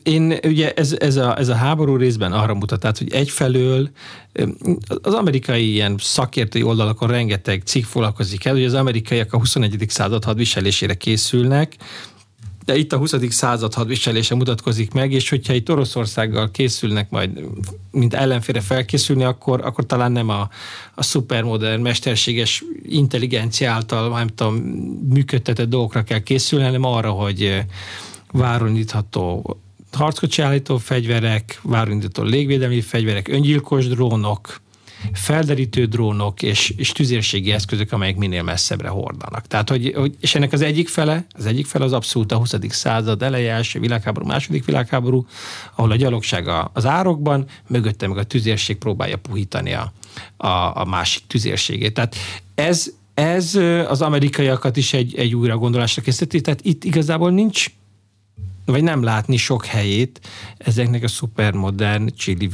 Én 0.03 0.39
ugye 0.45 0.73
ez, 0.73 0.97
ez, 0.99 1.17
a, 1.17 1.39
ez 1.39 1.49
a 1.49 1.55
háború 1.55 1.97
részben 1.97 2.33
arra 2.33 2.55
mutat, 2.55 2.81
tehát, 2.81 2.99
hogy 2.99 3.13
egyfelől 3.13 3.91
az 5.03 5.13
amerikai 5.13 5.73
ilyen 5.73 5.97
szakértői 5.99 6.63
oldalakon 6.63 7.09
rengeteg 7.09 7.63
cikk 7.65 7.85
foglalkozik 7.85 8.45
el, 8.45 8.53
hogy 8.53 8.65
az 8.65 8.75
amerikaiak 8.75 9.33
a 9.33 9.39
21. 9.39 9.85
század 9.89 10.25
hadviselésére 10.25 10.95
készülnek, 10.95 11.77
de 12.65 12.77
itt 12.77 12.93
a 12.93 12.97
20. 12.97 13.15
század 13.29 13.75
hadviselése 13.75 14.35
mutatkozik 14.35 14.93
meg, 14.93 15.13
és 15.13 15.29
hogyha 15.29 15.53
itt 15.53 15.71
Oroszországgal 15.71 16.51
készülnek 16.51 17.11
majd, 17.11 17.31
mint 17.91 18.15
ellenfére 18.15 18.61
felkészülni, 18.61 19.25
akkor, 19.25 19.61
akkor 19.65 19.87
talán 19.87 20.13
nem 20.13 20.29
a, 20.29 20.49
a 20.95 21.03
szupermodern, 21.03 21.81
mesterséges 21.83 22.65
intelligencia 22.83 23.73
által, 23.73 24.09
nem 24.09 24.27
tudom, 24.27 24.55
működtetett 25.09 25.69
dolgokra 25.69 26.03
kell 26.03 26.21
készülni, 26.21 26.65
hanem 26.65 26.85
arra, 26.85 27.11
hogy 27.11 27.65
váronítható 28.33 29.57
harckocsi 29.93 30.43
állító 30.43 30.77
fegyverek, 30.77 31.61
váronítható 31.63 32.23
légvédelmi 32.23 32.81
fegyverek, 32.81 33.29
öngyilkos 33.29 33.89
drónok, 33.89 34.61
felderítő 35.13 35.85
drónok 35.85 36.43
és, 36.43 36.71
és 36.77 36.93
tüzérségi 36.93 37.53
eszközök, 37.53 37.93
amelyek 37.93 38.17
minél 38.17 38.43
messzebbre 38.43 38.89
hordanak. 38.89 39.47
Tehát, 39.47 39.69
hogy, 39.69 39.93
hogy, 39.97 40.17
és 40.21 40.35
ennek 40.35 40.53
az 40.53 40.61
egyik 40.61 40.89
fele, 40.89 41.27
az 41.33 41.47
egyik 41.47 41.67
fele 41.67 41.85
az 41.85 41.93
abszolút 41.93 42.33
a 42.33 42.37
20. 42.37 42.55
század 42.69 43.23
eleje, 43.23 43.53
első 43.53 43.81
világháború, 43.81 44.27
második 44.27 44.65
világháború, 44.65 45.27
ahol 45.77 45.91
a 45.91 45.97
gyalogság 45.97 46.49
az 46.73 46.87
árokban, 46.87 47.47
mögötte 47.67 48.09
meg 48.09 48.19
a 48.19 48.25
tüzérség 48.25 48.77
próbálja 48.77 49.17
puhítani 49.17 49.73
a, 49.73 49.93
a, 50.37 50.81
a 50.81 50.85
másik 50.85 51.27
tüzérségét. 51.27 51.95
Tehát 51.95 52.17
ez, 52.55 52.91
ez 53.15 53.55
az 53.89 54.03
amerikaiakat 54.03 54.77
is 54.77 54.93
egy, 54.93 55.15
egy 55.15 55.35
újra 55.35 55.57
gondolásra 55.57 56.03
készíteti, 56.03 56.41
tehát 56.41 56.61
itt 56.63 56.85
igazából 56.85 57.31
nincs 57.31 57.67
vagy 58.65 58.83
nem 58.83 59.03
látni 59.03 59.37
sok 59.37 59.65
helyét 59.65 60.21
ezeknek 60.59 61.03
a 61.03 61.09
szupermodern, 61.09 62.15
csili 62.17 62.47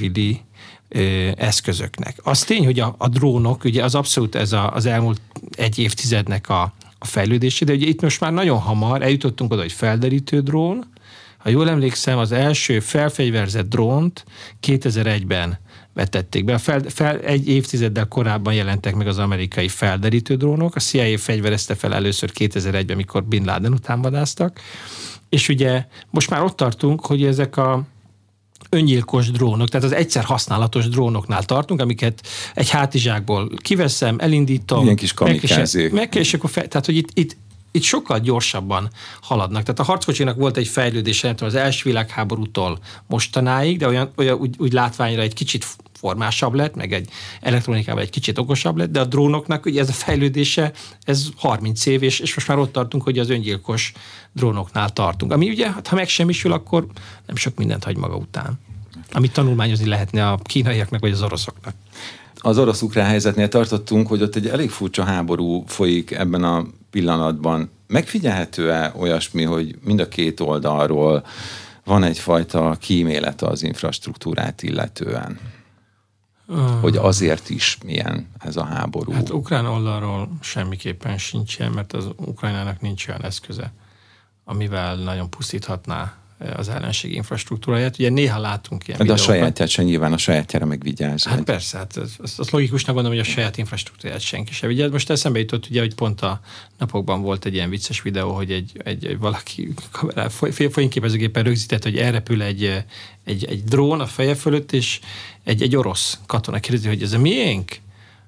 eszközöknek. 1.36 2.16
Az 2.22 2.44
tény, 2.44 2.64
hogy 2.64 2.80
a, 2.80 2.94
a 2.98 3.08
drónok, 3.08 3.64
ugye 3.64 3.84
az 3.84 3.94
abszolút 3.94 4.34
ez 4.34 4.52
a, 4.52 4.74
az 4.74 4.86
elmúlt 4.86 5.20
egy 5.50 5.78
évtizednek 5.78 6.48
a, 6.48 6.74
a 6.98 7.04
fejlődése, 7.06 7.64
de 7.64 7.72
ugye 7.72 7.86
itt 7.86 8.02
most 8.02 8.20
már 8.20 8.32
nagyon 8.32 8.58
hamar 8.58 9.02
eljutottunk 9.02 9.52
oda, 9.52 9.60
hogy 9.60 9.72
felderítő 9.72 10.40
drón, 10.40 10.84
ha 11.38 11.48
jól 11.48 11.68
emlékszem, 11.68 12.18
az 12.18 12.32
első 12.32 12.80
felfegyverzett 12.80 13.68
drónt 13.68 14.24
2001-ben 14.66 15.58
vetették 15.94 16.44
be. 16.44 16.58
Fel, 16.58 16.80
fel, 16.88 17.20
egy 17.20 17.48
évtizeddel 17.48 18.06
korábban 18.06 18.54
jelentek 18.54 18.94
meg 18.94 19.06
az 19.06 19.18
amerikai 19.18 19.68
felderítő 19.68 20.36
drónok. 20.36 20.74
A 20.74 20.80
CIA 20.80 21.18
fegyverezte 21.18 21.74
fel 21.74 21.94
először 21.94 22.30
2001-ben, 22.38 22.96
mikor 22.96 23.24
Bin 23.24 23.44
Laden 23.44 23.72
után 23.72 24.02
vadáztak. 24.02 24.60
És 25.28 25.48
ugye 25.48 25.86
most 26.10 26.30
már 26.30 26.42
ott 26.42 26.56
tartunk, 26.56 27.06
hogy 27.06 27.24
ezek 27.24 27.56
a 27.56 27.82
öngyilkos 28.70 29.30
drónok, 29.30 29.68
tehát 29.68 29.86
az 29.86 29.92
egyszer 29.92 30.24
használatos 30.24 30.88
drónoknál 30.88 31.44
tartunk, 31.44 31.80
amiket 31.80 32.26
egy 32.54 32.70
hátizsákból 32.70 33.50
kiveszem, 33.56 34.16
elindítom. 34.18 34.84
Ilyen 34.84 34.96
kis 34.96 35.12
kamikázék. 35.12 35.92
Meg 35.92 36.14
és 36.14 36.34
akkor 36.34 36.50
fe, 36.50 36.66
tehát, 36.66 36.86
hogy 36.86 36.96
itt, 36.96 37.08
itt, 37.14 37.36
itt 37.70 37.82
sokkal 37.82 38.18
gyorsabban 38.18 38.90
haladnak. 39.20 39.62
Tehát 39.62 39.80
a 39.80 39.82
harckocsinak 39.82 40.36
volt 40.36 40.56
egy 40.56 40.68
fejlődése, 40.68 41.26
nem 41.26 41.36
tudom, 41.36 41.54
az 41.54 41.60
első 41.60 41.82
világháborútól 41.84 42.78
mostanáig, 43.06 43.78
de 43.78 43.86
olyan, 43.86 44.10
olyan 44.16 44.38
úgy, 44.38 44.54
úgy 44.58 44.72
látványra 44.72 45.22
egy 45.22 45.34
kicsit 45.34 45.66
formásabb 46.00 46.54
lett, 46.54 46.74
meg 46.74 46.92
egy 46.92 47.08
elektronikával 47.40 48.02
egy 48.02 48.10
kicsit 48.10 48.38
okosabb 48.38 48.76
lett, 48.76 48.90
de 48.90 49.00
a 49.00 49.04
drónoknak 49.04 49.66
ugye 49.66 49.80
ez 49.80 49.88
a 49.88 49.92
fejlődése, 49.92 50.72
ez 51.04 51.26
30 51.36 51.86
év, 51.86 52.02
és, 52.02 52.18
és 52.20 52.34
most 52.34 52.48
már 52.48 52.58
ott 52.58 52.72
tartunk, 52.72 53.02
hogy 53.02 53.18
az 53.18 53.30
öngyilkos 53.30 53.92
drónoknál 54.32 54.92
tartunk. 54.92 55.32
Ami 55.32 55.48
ugye, 55.48 55.70
ha 55.70 55.94
megsemmisül, 55.94 56.52
akkor 56.52 56.86
nem 57.26 57.36
sok 57.36 57.56
mindent 57.56 57.84
hagy 57.84 57.96
maga 57.96 58.16
után. 58.16 58.58
Amit 59.12 59.32
tanulmányozni 59.32 59.86
lehetne 59.86 60.28
a 60.28 60.38
kínaiaknak 60.42 61.00
vagy 61.00 61.12
az 61.12 61.22
oroszoknak. 61.22 61.74
Az 62.34 62.58
orosz-ukrán 62.58 63.06
helyzetnél 63.06 63.48
tartottunk, 63.48 64.06
hogy 64.06 64.22
ott 64.22 64.36
egy 64.36 64.46
elég 64.46 64.70
furcsa 64.70 65.04
háború 65.04 65.64
folyik 65.66 66.10
ebben 66.10 66.44
a 66.44 66.66
pillanatban. 66.90 67.70
Megfigyelhető-e 67.86 68.94
olyasmi, 68.98 69.42
hogy 69.42 69.78
mind 69.84 70.00
a 70.00 70.08
két 70.08 70.40
oldalról 70.40 71.24
van 71.84 72.02
egyfajta 72.02 72.76
kímélete 72.80 73.46
az 73.46 73.62
infrastruktúrát 73.62 74.62
illetően? 74.62 75.38
Hogy 76.80 76.96
azért 76.96 77.50
is 77.50 77.78
milyen 77.84 78.28
ez 78.38 78.56
a 78.56 78.64
háború. 78.64 79.12
Hát 79.12 79.30
ukrán 79.30 79.66
oldalról 79.66 80.28
semmiképpen 80.40 81.18
sincsen, 81.18 81.72
mert 81.72 81.92
az 81.92 82.08
Ukrajnának 82.16 82.80
nincs 82.80 83.08
olyan 83.08 83.24
eszköze, 83.24 83.72
amivel 84.44 84.96
nagyon 84.96 85.30
pusztíthatná 85.30 86.19
az 86.56 86.68
ellenség 86.68 87.14
infrastruktúráját. 87.14 87.98
Ugye 87.98 88.10
néha 88.10 88.40
látunk 88.40 88.88
ilyen 88.88 89.06
De 89.06 89.12
a 89.12 89.16
sajátját 89.16 89.68
sem 89.68 89.84
nyilván 89.84 90.12
a 90.12 90.18
sajátjára 90.18 90.66
megvigyáz. 90.66 91.24
Hát 91.24 91.34
vagy. 91.34 91.44
persze, 91.44 91.78
hát 91.78 91.96
az, 91.96 92.34
az 92.36 92.50
logikusnak 92.50 92.94
gondolom, 92.94 93.18
hogy 93.18 93.28
a 93.28 93.32
saját 93.32 93.58
infrastruktúráját 93.58 94.20
senki 94.20 94.52
sem 94.52 94.68
vigyáz. 94.68 94.90
Most 94.90 95.10
eszembe 95.10 95.38
jutott, 95.38 95.66
ugye, 95.70 95.80
hogy 95.80 95.94
pont 95.94 96.20
a 96.20 96.40
napokban 96.78 97.22
volt 97.22 97.44
egy 97.44 97.54
ilyen 97.54 97.70
vicces 97.70 98.02
videó, 98.02 98.32
hogy 98.32 98.50
egy, 98.50 98.72
egy, 98.84 99.06
egy 99.06 99.18
valaki 99.18 99.74
fényképezőgépen 100.70 101.42
rögzített, 101.42 101.82
hogy 101.82 101.96
elrepül 101.96 102.42
egy, 102.42 102.84
egy, 103.24 103.44
egy 103.44 103.64
drón 103.64 104.00
a 104.00 104.06
feje 104.06 104.34
fölött, 104.34 104.72
és 104.72 105.00
egy, 105.44 105.62
egy 105.62 105.76
orosz 105.76 106.18
katona 106.26 106.60
kérdezi, 106.60 106.88
hogy 106.88 107.02
ez 107.02 107.12
a 107.12 107.18
miénk? 107.18 107.76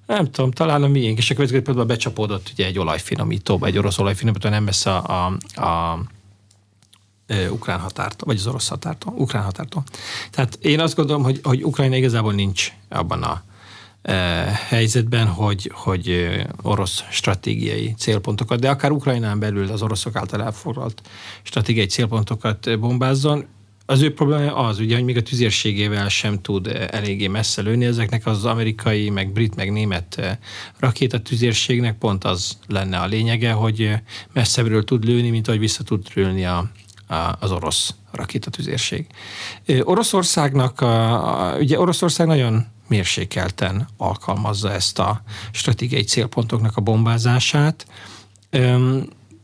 Nem 0.07 0.31
tudom, 0.31 0.51
talán 0.51 0.83
a 0.83 0.89
miénk. 0.89 1.19
És 1.19 1.31
a 1.31 1.35
következő 1.35 1.63
pillanatban 1.63 1.97
becsapódott 1.97 2.51
ugye 2.53 2.67
egy 2.67 2.79
olajfinomítóba, 2.79 3.67
egy 3.67 3.79
orosz 3.79 3.99
olajfinomító, 3.99 4.49
nem 4.49 4.65
messze 4.65 4.91
a, 4.91 5.27
a, 5.55 5.63
a 5.63 6.03
ukrán 7.51 7.79
határtól, 7.79 8.27
vagy 8.27 8.37
az 8.37 8.47
orosz 8.47 8.69
határtól, 8.69 9.15
ukrán 9.17 9.43
határtól. 9.43 9.83
Tehát 10.31 10.59
én 10.61 10.81
azt 10.81 10.95
gondolom, 10.95 11.23
hogy, 11.23 11.41
hogy 11.43 11.65
Ukrajna 11.65 11.97
igazából 11.97 12.33
nincs 12.33 12.73
abban 12.89 13.23
a 13.23 13.43
e, 14.03 14.15
helyzetben, 14.69 15.27
hogy, 15.27 15.71
hogy 15.75 16.31
orosz 16.63 17.03
stratégiai 17.11 17.95
célpontokat, 17.99 18.61
de 18.61 18.71
akár 18.71 18.91
Ukrajnán 18.91 19.39
belül 19.39 19.71
az 19.71 19.83
oroszok 19.83 20.17
által 20.17 20.43
elfoglalt 20.43 21.03
stratégiai 21.43 21.87
célpontokat 21.87 22.79
bombázzon. 22.81 23.47
Az 23.87 24.01
ő 24.03 24.15
problémája 24.15 24.57
az, 24.57 24.79
ugye, 24.79 24.95
hogy 24.95 25.05
még 25.05 25.17
a 25.17 25.23
tüzérségével 25.23 26.09
sem 26.09 26.41
tud 26.41 26.67
eléggé 26.91 27.27
messze 27.27 27.63
lőni. 27.63 27.85
Ezeknek 27.85 28.27
az 28.27 28.45
amerikai, 28.45 29.11
meg 29.11 29.33
brit, 29.33 29.55
meg 29.55 29.73
német 29.73 30.39
rakétatüzérségnek 30.79 31.99
pont 31.99 32.25
az 32.25 32.59
lenne 32.69 32.99
a 32.99 33.07
lényege, 33.07 33.53
hogy 33.53 33.91
messzebbről 34.33 34.85
tud 34.85 35.05
lőni, 35.05 35.31
mint 35.31 35.49
ahogy 35.49 35.61
vissza 35.61 35.83
tud 35.83 36.07
lőni 36.15 36.45
a, 36.45 36.71
az 37.41 37.51
orosz 37.51 37.95
rakétatüzérség. 38.13 39.07
Oroszországnak, 39.81 40.85
ugye 41.59 41.81
Oroszország 41.81 42.27
nagyon 42.27 42.67
mérsékelten 42.89 43.89
alkalmazza 43.97 44.73
ezt 44.73 44.99
a 44.99 45.23
stratégiai 45.51 46.03
célpontoknak 46.03 46.77
a 46.77 46.81
bombázását. 46.81 47.87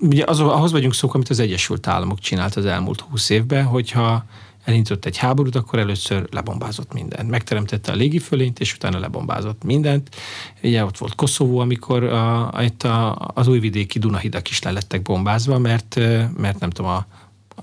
Ugye 0.00 0.24
az, 0.26 0.40
ahhoz 0.40 0.72
vagyunk 0.72 0.94
szó, 0.94 1.10
amit 1.12 1.28
az 1.28 1.38
Egyesült 1.38 1.86
Államok 1.86 2.18
csinált 2.18 2.54
az 2.54 2.66
elmúlt 2.66 3.00
húsz 3.00 3.30
évben, 3.30 3.64
hogyha 3.64 4.24
elindított 4.64 5.04
egy 5.04 5.16
háborút, 5.16 5.56
akkor 5.56 5.78
először 5.78 6.28
lebombázott 6.30 6.92
mindent. 6.92 7.30
Megteremtette 7.30 7.92
a 7.92 7.94
légifölényt, 7.94 8.60
és 8.60 8.74
utána 8.74 8.98
lebombázott 8.98 9.64
mindent. 9.64 10.16
Ugye 10.62 10.84
ott 10.84 10.98
volt 10.98 11.14
Koszovó, 11.14 11.58
amikor 11.58 12.04
a, 12.04 12.54
itt 12.60 12.82
a, 12.82 13.30
az 13.34 13.48
újvidéki 13.48 13.98
Dunahidak 13.98 14.50
is 14.50 14.62
le 14.62 14.70
lettek 14.70 15.02
bombázva, 15.02 15.58
mert, 15.58 15.96
mert 16.36 16.58
nem 16.58 16.70
tudom, 16.70 16.90
a, 16.90 17.06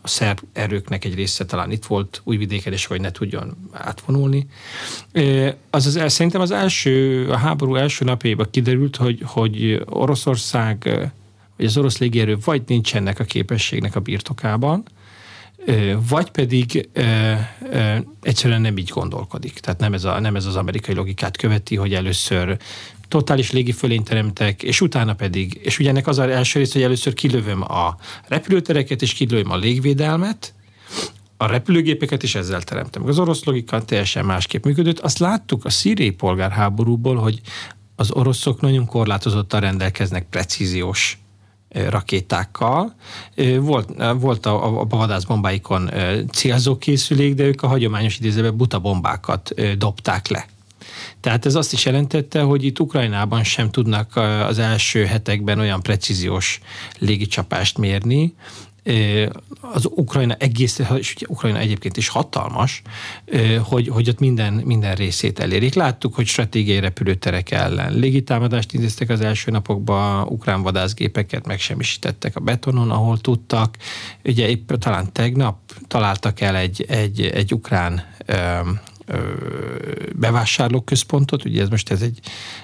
a 0.06 0.08
szerb 0.08 0.40
erőknek 0.54 1.06
egy 1.06 1.16
része 1.16 1.46
talán 1.46 1.72
itt 1.72 1.86
volt 1.86 2.22
újvidéken, 2.24 2.74
és 2.74 2.86
hogy 2.86 3.02
ne 3.02 3.12
tudjon 3.12 3.70
átvonulni. 3.72 4.48
Az, 5.70 5.86
az, 5.86 6.14
szerintem 6.14 6.42
az 6.42 6.52
első, 6.52 7.26
a 7.30 7.38
háború 7.38 7.76
első 7.76 8.06
napjában 8.06 8.48
kiderült, 8.52 8.96
hogy, 8.96 9.22
hogy 9.26 9.82
Oroszország, 9.86 10.84
vagy 11.58 11.66
az 11.66 11.78
orosz 11.78 11.98
légierő 11.98 12.38
vagy 12.44 12.62
nincs 12.68 12.96
ennek 12.96 13.20
a 13.20 13.24
képességnek 13.24 13.96
a 13.96 14.00
birtokában, 14.00 14.84
vagy 16.10 16.32
pedig 16.32 16.90
ö, 16.94 17.34
ö, 17.72 17.96
egyszerűen 18.22 18.62
nem 18.62 18.78
így 18.78 18.90
gondolkodik. 18.90 19.60
Tehát 19.60 19.80
nem 19.80 19.94
ez, 19.94 20.04
a, 20.04 20.20
nem 20.20 20.36
ez 20.36 20.46
az 20.46 20.56
amerikai 20.56 20.96
logikát 20.96 21.38
követi, 21.38 21.76
hogy 21.76 21.94
először 21.94 22.58
totális 23.08 23.52
légifölényt 23.52 24.08
teremtek, 24.08 24.64
és 24.64 24.82
utána 24.82 25.14
pedig, 25.14 25.60
és 25.64 25.80
ugye 25.80 25.90
ennek 25.90 26.08
az 26.08 26.20
az 26.20 26.30
első 26.30 26.60
rész, 26.60 26.74
hogy 26.74 26.82
először 26.82 27.14
kilövöm 27.14 27.62
a 27.62 27.98
repülőtereket, 28.28 29.02
és 29.02 29.14
kilövöm 29.14 29.52
a 29.52 29.58
légvédelmet, 29.58 30.54
a 31.38 31.46
repülőgépeket 31.46 32.24
is 32.24 32.36
ezzel 32.36 32.62
teremtem. 32.62 33.06
Az 33.06 33.20
orosz 33.20 33.44
logika 33.44 33.84
teljesen 33.84 34.26
másképp 34.26 34.66
működött. 34.66 35.00
Azt 35.00 35.20
láttuk 35.20 35.66
a 35.66 35.70
szíriai 35.70 36.12
polgárháborúból, 36.12 37.16
hogy 37.16 37.42
az 37.96 38.12
oroszok 38.12 38.62
nagyon 38.62 38.86
korlátozottan 38.86 39.60
rendelkeznek 39.60 40.26
precíziós 40.30 41.20
rakétákkal. 41.70 42.96
Volt, 43.60 43.90
volt 44.20 44.46
a, 44.46 44.80
a 44.80 44.86
vadászbombáikon 44.86 45.92
célzókészülék, 46.32 47.34
de 47.34 47.44
ők 47.44 47.62
a 47.62 47.68
hagyományos 47.68 48.18
idézőben 48.18 48.58
buta 48.58 48.80
bombákat 48.80 49.54
dobták 49.78 50.28
le. 50.28 50.46
Tehát 51.26 51.46
ez 51.46 51.56
azt 51.56 51.74
is 51.74 51.86
jelentette, 51.86 52.42
hogy 52.42 52.64
itt 52.64 52.80
Ukrajnában 52.80 53.44
sem 53.44 53.72
tudnak 53.72 54.16
az 54.48 54.60
első 54.60 55.06
hetekben 55.06 55.60
olyan 55.60 55.82
precíziós 55.82 56.60
légicsapást 57.00 57.78
mérni, 57.78 58.34
az 59.62 59.86
Ukrajna 59.90 60.34
egész, 60.34 60.80
és 60.98 61.14
ugye 61.16 61.26
Ukrajna 61.30 61.58
egyébként 61.58 61.98
is 61.98 62.08
hatalmas, 62.08 62.82
hogy, 63.62 63.88
hogy 63.88 64.10
ott 64.10 64.20
minden, 64.20 64.54
minden 64.54 64.96
részét 64.96 65.40
elérik. 65.40 65.74
Láttuk, 65.74 66.16
hogy 66.16 66.26
stratégiai 66.26 66.80
repülőterek 66.80 67.52
ellen 67.52 67.94
légitámadást 67.94 68.74
intéztek 68.74 69.10
az 69.10 69.22
első 69.22 69.52
napokban, 69.52 70.28
ukrán 70.28 70.62
vadászgépeket 70.62 71.46
megsemmisítettek 71.46 72.36
a 72.36 72.40
betonon, 72.40 72.92
ahol 72.92 73.18
tudtak. 73.18 73.78
Ugye 74.24 74.48
épp 74.48 74.74
talán 74.74 75.12
tegnap 75.12 75.58
találtak 75.88 76.42
el 76.42 76.56
egy, 76.56 76.86
egy, 76.88 77.22
egy 77.22 77.54
ukrán 77.54 78.04
bevásárlóközpontot, 80.16 81.46
ugye 81.46 81.62
ez 81.62 81.70
most 81.70 81.92
ez 81.92 82.02
egy, 82.02 82.20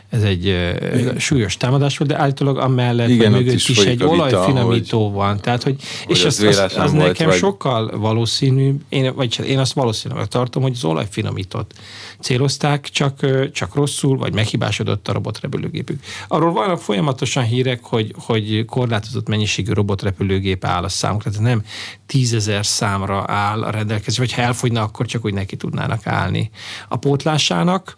ez 0.10 0.24
egy 0.24 0.46
Igen. 0.46 1.20
súlyos 1.20 1.58
támadás 1.58 1.98
volt, 1.98 2.12
de 2.12 2.18
állítólag 2.18 2.58
amellett 2.58 3.10
Igen, 3.10 3.32
mögött 3.32 3.54
is, 3.54 3.70
is 3.70 3.78
egy 3.78 4.04
olajfinomító 4.04 5.06
hogy, 5.06 5.14
van. 5.14 5.40
Tehát, 5.40 5.64
hogy, 5.64 5.76
hogy 6.06 6.16
és 6.16 6.26
az, 6.26 6.40
az, 6.40 6.58
az, 6.58 6.78
az 6.78 6.92
nekem 6.92 7.28
vagy... 7.28 7.38
sokkal 7.38 8.00
valószínű, 8.00 8.76
én, 8.90 9.16
vagy 9.16 9.40
én 9.46 9.60
azt 9.60 9.74
valószínűleg 9.74 10.28
tartom, 10.28 10.62
hogy 10.62 10.72
az 10.76 10.84
olajfinomított 10.84 11.74
célozták, 12.22 12.90
csak, 12.90 13.52
csak 13.52 13.76
rosszul, 13.76 14.18
vagy 14.18 14.34
meghibásodott 14.34 15.08
a 15.08 15.14
robotrepülőgépük. 15.14 16.04
Arról 16.28 16.52
vannak 16.52 16.82
folyamatosan 16.82 17.44
hírek, 17.44 17.84
hogy, 17.84 18.14
hogy 18.18 18.66
korlátozott 18.66 19.28
mennyiségű 19.28 19.72
robotrepülőgép 19.72 20.66
áll 20.66 20.84
a 20.84 20.90
számukra, 20.90 21.32
tehát 21.32 21.46
nem 21.46 21.64
tízezer 22.06 22.66
számra 22.66 23.24
áll 23.28 23.64
a 23.64 23.70
rendelkezés, 23.70 24.18
vagy 24.18 24.34
ha 24.34 24.42
elfogyna, 24.42 24.82
akkor 24.82 25.06
csak 25.06 25.26
úgy 25.26 25.34
neki 25.34 25.56
tudnának 25.56 26.08
állni 26.08 26.50
a 26.90 26.96
pótlásának 26.96 27.96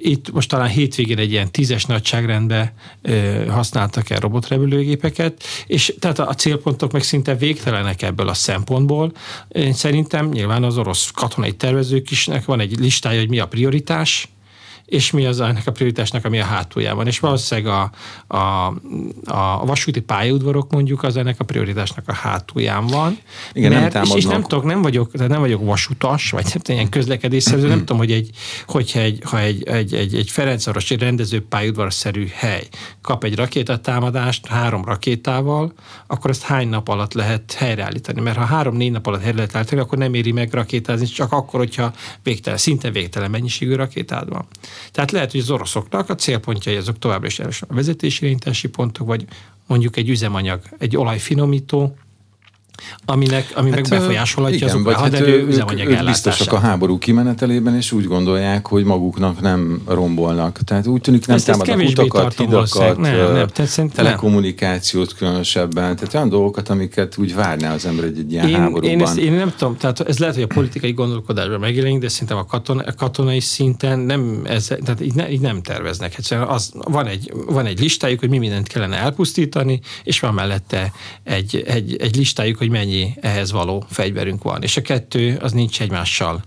itt 0.00 0.32
most 0.32 0.48
talán 0.48 0.68
hétvégén 0.68 1.18
egy 1.18 1.30
ilyen 1.30 1.50
tízes 1.50 1.84
nagyságrendben 1.84 2.72
ö, 3.02 3.44
használtak 3.46 4.10
el 4.10 4.20
robotrepülőgépeket, 4.20 5.42
és 5.66 5.94
tehát 5.98 6.18
a 6.18 6.34
célpontok 6.34 6.92
meg 6.92 7.02
szinte 7.02 7.34
végtelenek 7.34 8.02
ebből 8.02 8.28
a 8.28 8.34
szempontból. 8.34 9.12
Én 9.48 9.72
szerintem 9.72 10.28
nyilván 10.28 10.64
az 10.64 10.78
orosz 10.78 11.10
katonai 11.10 11.52
tervezők 11.52 12.10
isnek 12.10 12.44
van 12.44 12.60
egy 12.60 12.78
listája, 12.78 13.18
hogy 13.18 13.28
mi 13.28 13.38
a 13.38 13.48
prioritás, 13.48 14.28
és 14.88 15.10
mi 15.10 15.26
az 15.26 15.40
ennek 15.40 15.66
a 15.66 15.72
prioritásnak, 15.72 16.24
ami 16.24 16.40
a 16.40 16.44
hátuljában. 16.44 17.06
És 17.06 17.20
valószínűleg 17.20 17.72
a, 17.72 17.90
a, 18.36 18.66
a 19.24 19.66
vasúti 19.66 20.00
pályaudvarok 20.00 20.70
mondjuk 20.70 21.02
az 21.02 21.16
ennek 21.16 21.40
a 21.40 21.44
prioritásnak 21.44 22.08
a 22.08 22.12
hátulján 22.12 22.86
van. 22.86 23.18
Igen, 23.52 23.72
mert, 23.72 23.92
nem 23.92 24.02
és, 24.02 24.14
és, 24.14 24.24
nem 24.24 24.42
tudok, 24.42 24.64
nem 24.64 24.82
vagyok, 24.82 25.12
tehát 25.12 25.28
nem 25.28 25.40
vagyok 25.40 25.64
vasutas, 25.64 26.30
vagy 26.30 26.44
nem 26.44 26.76
ilyen 26.76 26.88
közlekedésszerző, 26.88 27.68
nem 27.68 27.78
tudom, 27.78 27.96
hogy 27.96 28.12
egy, 28.12 28.30
hogyha 28.66 29.00
egy, 29.00 29.20
ha 29.24 29.40
egy, 29.40 29.62
egy, 29.62 29.94
egy, 29.94 30.14
egy 30.14 30.30
Ferencvarosi 30.30 30.96
rendező 30.96 31.42
pályaudvarszerű 31.42 32.26
hely 32.34 32.68
kap 33.02 33.24
egy 33.24 33.36
rakétatámadást 33.36 34.46
három 34.46 34.84
rakétával, 34.84 35.72
akkor 36.06 36.30
ezt 36.30 36.42
hány 36.42 36.68
nap 36.68 36.88
alatt 36.88 37.12
lehet 37.12 37.52
helyreállítani? 37.52 38.20
Mert 38.20 38.36
ha 38.36 38.44
három-négy 38.44 38.90
nap 38.90 39.06
alatt 39.06 39.20
helyre 39.20 39.36
lehet 39.36 39.56
állítani, 39.56 39.80
akkor 39.80 39.98
nem 39.98 40.14
éri 40.14 40.32
meg 40.32 40.52
rakétázni, 40.52 41.06
csak 41.06 41.32
akkor, 41.32 41.60
hogyha 41.60 41.92
végtelen, 42.22 42.58
szinte 42.58 42.90
végtelen 42.90 43.30
mennyiségű 43.30 43.74
rakétád 43.74 44.28
van. 44.28 44.46
Tehát 44.90 45.10
lehet, 45.10 45.30
hogy 45.30 45.40
az 45.40 45.50
oroszoknak 45.50 46.10
a 46.10 46.14
célpontjai 46.14 46.76
azok 46.76 46.98
továbbra 46.98 47.26
is 47.26 47.38
a 47.40 47.48
vezetésirányítási 47.68 48.68
pontok, 48.68 49.06
vagy 49.06 49.24
mondjuk 49.66 49.96
egy 49.96 50.08
üzemanyag, 50.08 50.60
egy 50.78 50.96
olajfinomító, 50.96 51.96
aminek, 53.04 53.52
ami 53.54 53.70
hát, 53.70 53.80
meg 53.80 53.88
befolyásolhatja 53.98 54.56
igen, 54.56 54.68
az 54.68 54.74
ukrán 54.74 54.96
hát 54.96 55.20
üzemanyag 55.20 55.88
ők, 55.88 56.00
ők 56.00 56.06
biztosak 56.06 56.52
a 56.52 56.58
háború 56.58 56.98
kimenetelében, 56.98 57.76
és 57.76 57.92
úgy 57.92 58.04
gondolják, 58.04 58.66
hogy 58.66 58.84
maguknak 58.84 59.40
nem 59.40 59.82
rombolnak. 59.86 60.58
Tehát 60.64 60.86
úgy 60.86 61.00
tűnik 61.00 61.26
nem 61.26 61.38
támadnak 61.38 61.88
utakat, 61.88 62.34
hidakat, 62.38 62.98
nem, 62.98 63.48
nem, 63.76 63.88
telekommunikációt 63.88 65.14
különösebben, 65.14 65.96
tehát 65.96 66.14
olyan 66.14 66.28
dolgokat, 66.28 66.68
amiket 66.68 67.18
úgy 67.18 67.34
várná 67.34 67.74
az 67.74 67.86
ember 67.86 68.04
egy, 68.04 68.18
egy 68.18 68.32
ilyen 68.32 68.48
én, 68.48 68.54
háborúban. 68.54 68.90
Én, 68.90 69.02
ezt, 69.02 69.16
én 69.16 69.32
nem 69.32 69.52
tudom, 69.56 69.76
tehát 69.76 70.00
ez 70.00 70.18
lehet, 70.18 70.34
hogy 70.34 70.44
a 70.44 70.54
politikai 70.54 70.92
gondolkodásban 70.92 71.60
megjelenik, 71.60 71.98
de 71.98 72.08
szerintem 72.08 72.36
a, 72.36 72.44
katon, 72.44 72.78
a 72.78 72.94
katonai 72.94 73.40
szinten 73.40 73.98
nem, 73.98 74.40
ez, 74.44 74.66
tehát 74.66 75.00
így, 75.00 75.14
ne, 75.14 75.30
így 75.30 75.40
nem 75.40 75.62
terveznek. 75.62 76.18
Egyszerűen 76.18 76.46
az, 76.46 76.72
van, 76.74 77.06
egy, 77.06 77.32
van 77.46 77.66
egy 77.66 77.80
listájuk, 77.80 78.20
hogy 78.20 78.28
mi 78.28 78.38
mindent 78.38 78.66
kellene 78.66 78.96
elpusztítani, 78.96 79.80
és 80.04 80.20
van 80.20 80.34
mellette 80.34 80.92
egy, 81.22 81.64
egy, 81.66 81.96
egy 81.96 82.16
listájuk, 82.16 82.58
hogy 82.58 82.67
hogy 82.68 82.78
mennyi 82.78 83.14
ehhez 83.20 83.52
való 83.52 83.84
fegyverünk 83.88 84.42
van. 84.42 84.62
És 84.62 84.76
a 84.76 84.82
kettő 84.82 85.38
az 85.40 85.52
nincs 85.52 85.80
egymással 85.80 86.42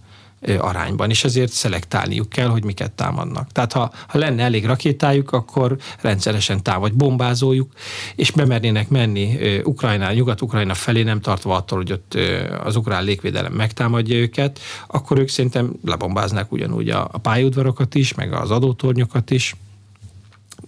arányban, 0.58 1.10
és 1.10 1.24
ezért 1.24 1.52
szelektálniuk 1.52 2.30
kell, 2.30 2.48
hogy 2.48 2.64
miket 2.64 2.92
támadnak. 2.92 3.52
Tehát 3.52 3.74
ha, 3.74 3.92
ha 4.08 4.18
lenne 4.18 4.44
elég 4.44 4.66
rakétájuk, 4.66 5.32
akkor 5.32 5.78
rendszeresen 6.02 6.64
támad, 6.64 6.94
bombázójuk, 6.94 7.72
és 8.16 8.32
bemernének 8.32 8.90
menni 8.90 9.60
Ukrajna, 9.64 10.14
Nyugat-Ukrajna 10.14 10.74
felé, 10.74 11.04
nem 11.04 11.22
tartva 11.22 11.56
attól, 11.56 11.78
hogy 11.78 11.92
ott 11.92 12.18
az 12.64 12.76
ukrán 12.76 13.04
légvédelem 13.04 13.54
megtámadja 13.54 14.16
őket, 14.16 14.60
akkor 14.88 15.20
ők 15.20 15.30
szerintem 15.30 15.74
lebombáznák 15.86 16.52
ugyanúgy 16.52 16.90
a, 16.90 17.10
a 17.12 17.18
pályaudvarokat 17.18 17.96
is, 17.96 18.14
meg 18.14 18.34
az 18.34 18.52
adótornyokat 18.52 19.32
is, 19.32 19.56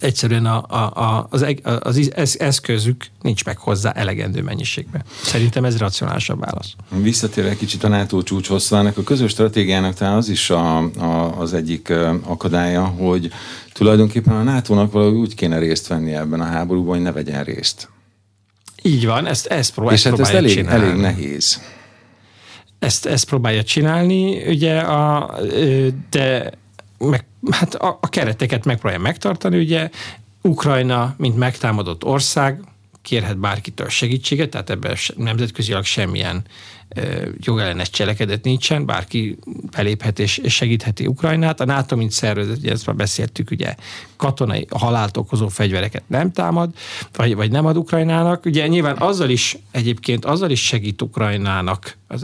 egyszerűen 0.04 0.46
a, 0.46 0.66
a, 0.68 1.02
a, 1.02 1.28
az, 1.30 2.12
az, 2.16 2.40
eszközük 2.40 3.06
nincs 3.22 3.46
meg 3.46 3.58
hozzá 3.58 3.92
elegendő 3.92 4.42
mennyiségben. 4.42 5.04
Szerintem 5.24 5.66
ez 5.66 5.78
racionálisabb 5.78 6.40
válasz. 6.40 6.74
Visszatér 6.90 7.46
egy 7.46 7.58
kicsit 7.58 7.84
a 7.84 7.88
NATO 7.88 8.24
csúcshoz, 8.24 8.74
ennek 8.74 8.98
a 8.98 9.04
közös 9.04 9.32
stratégiának 9.32 9.94
talán 9.94 10.16
az 10.16 10.30
is 10.30 10.50
a, 10.50 10.78
a, 10.78 11.40
az 11.40 11.54
egyik 11.54 11.94
akadálya, 12.24 12.84
hogy 12.84 13.32
tulajdonképpen 13.74 14.34
a 14.34 14.44
NATO-nak 14.44 14.92
valahogy 14.92 15.16
úgy 15.16 15.36
kéne 15.36 15.58
részt 15.58 15.88
venni 15.88 16.14
ebben 16.14 16.42
a 16.42 16.46
háborúban, 16.46 16.94
hogy 16.96 17.04
ne 17.04 17.12
vegyen 17.12 17.44
részt. 17.44 17.90
Így 18.82 19.06
van, 19.06 19.26
ezt, 19.26 19.46
ezt, 19.46 19.74
prób- 19.74 19.92
És 19.92 20.06
ezt 20.06 20.18
hát 20.18 20.28
ez 20.28 20.36
elég, 20.36 20.54
csinálni. 20.54 20.86
elég 20.86 21.02
nehéz. 21.02 21.62
Ezt, 22.80 23.06
ezt 23.06 23.26
próbálja 23.26 23.64
csinálni, 23.64 24.48
ugye, 24.48 24.80
a, 24.80 25.36
de 26.10 26.52
meg, 27.10 27.26
hát 27.52 27.76
a, 27.76 27.98
a 28.02 28.10
kereteket 28.10 28.66
megpróbálja 28.66 29.04
megtartani, 29.04 29.58
ugye 29.58 29.90
Ukrajna, 30.42 31.16
mint 31.18 31.38
megtámadott 31.38 32.04
ország, 32.04 32.62
kérhet 33.02 33.38
bárkitől 33.38 33.90
segítséget, 33.90 34.50
tehát 34.50 34.70
ebben 34.70 34.96
nemzetközileg 35.16 35.84
semmilyen 35.84 36.44
jogellenes 37.38 37.90
cselekedet 37.90 38.44
nincsen, 38.44 38.86
bárki 38.86 39.38
beléphet 39.72 40.20
és 40.20 40.42
segítheti 40.46 41.08
Ukrajnát. 41.08 41.60
A 41.60 41.66
NATO, 41.66 41.96
mint 41.96 42.12
szervezet, 42.12 42.58
ugye 42.58 42.72
ezt 42.72 42.86
már 42.86 42.96
beszéltük, 42.96 43.52
ugye 43.52 43.76
katonai 44.16 44.68
halált 44.70 45.18
okozó 45.18 45.48
fegyvereket 45.48 46.04
nem 46.08 46.32
támad, 46.32 46.70
vagy, 47.16 47.36
vagy 47.36 47.52
nem 47.52 47.66
ad 47.66 47.78
Ukrajnának. 47.78 48.46
Ugye 48.46 48.68
nyilván 48.68 48.98
azzal 48.98 49.30
is, 49.30 49.58
egyébként 49.72 50.26
azzal 50.26 50.50
is 50.50 50.66
segít 50.66 51.02
Ukrajnának 51.02 51.98
az, 52.08 52.24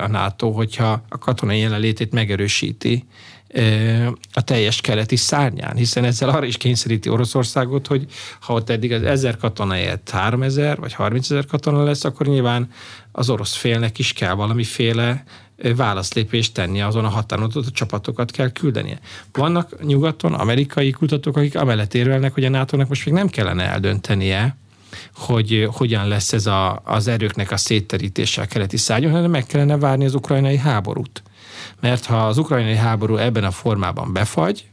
a 0.00 0.08
NATO, 0.08 0.50
hogyha 0.50 1.02
a 1.08 1.18
katonai 1.18 1.58
jelenlétét 1.58 2.12
megerősíti 2.12 3.04
a 4.32 4.42
teljes 4.42 4.80
keleti 4.80 5.16
szárnyán, 5.16 5.76
hiszen 5.76 6.04
ezzel 6.04 6.28
arra 6.28 6.46
is 6.46 6.56
kényszeríti 6.56 7.08
Oroszországot, 7.08 7.86
hogy 7.86 8.06
ha 8.40 8.52
ott 8.52 8.70
eddig 8.70 8.92
az 8.92 9.02
ezer 9.02 9.36
katona 9.36 9.72
helyett 9.72 10.10
3000 10.10 10.78
vagy 10.78 10.92
30 10.92 11.30
ezer 11.30 11.46
katona 11.46 11.82
lesz, 11.82 12.04
akkor 12.04 12.26
nyilván 12.26 12.70
az 13.12 13.30
orosz 13.30 13.54
félnek 13.54 13.98
is 13.98 14.12
kell 14.12 14.34
valamiféle 14.34 15.24
válaszlépést 15.76 16.54
tenni 16.54 16.80
azon 16.80 17.04
a 17.04 17.08
határon, 17.08 17.44
ott 17.44 17.66
a 17.66 17.70
csapatokat 17.70 18.30
kell 18.30 18.50
küldenie. 18.50 18.98
Vannak 19.32 19.84
nyugaton 19.84 20.34
amerikai 20.34 20.90
kutatók, 20.90 21.36
akik 21.36 21.56
amellett 21.56 21.94
érvelnek, 21.94 22.34
hogy 22.34 22.44
a 22.44 22.48
nato 22.48 22.76
most 22.88 23.04
még 23.04 23.14
nem 23.14 23.28
kellene 23.28 23.62
eldöntenie, 23.64 24.56
hogy 25.14 25.68
hogyan 25.72 26.08
lesz 26.08 26.32
ez 26.32 26.46
a, 26.46 26.80
az 26.84 27.08
erőknek 27.08 27.50
a 27.50 27.56
szétterítése 27.56 28.42
a 28.42 28.46
keleti 28.46 28.76
szárnyon, 28.76 29.12
hanem 29.12 29.30
meg 29.30 29.46
kellene 29.46 29.76
várni 29.76 30.04
az 30.04 30.14
ukrajnai 30.14 30.56
háborút. 30.56 31.22
Mert 31.80 32.04
ha 32.04 32.26
az 32.26 32.38
ukrajnai 32.38 32.74
háború 32.74 33.16
ebben 33.16 33.44
a 33.44 33.50
formában 33.50 34.12
befagy, 34.12 34.68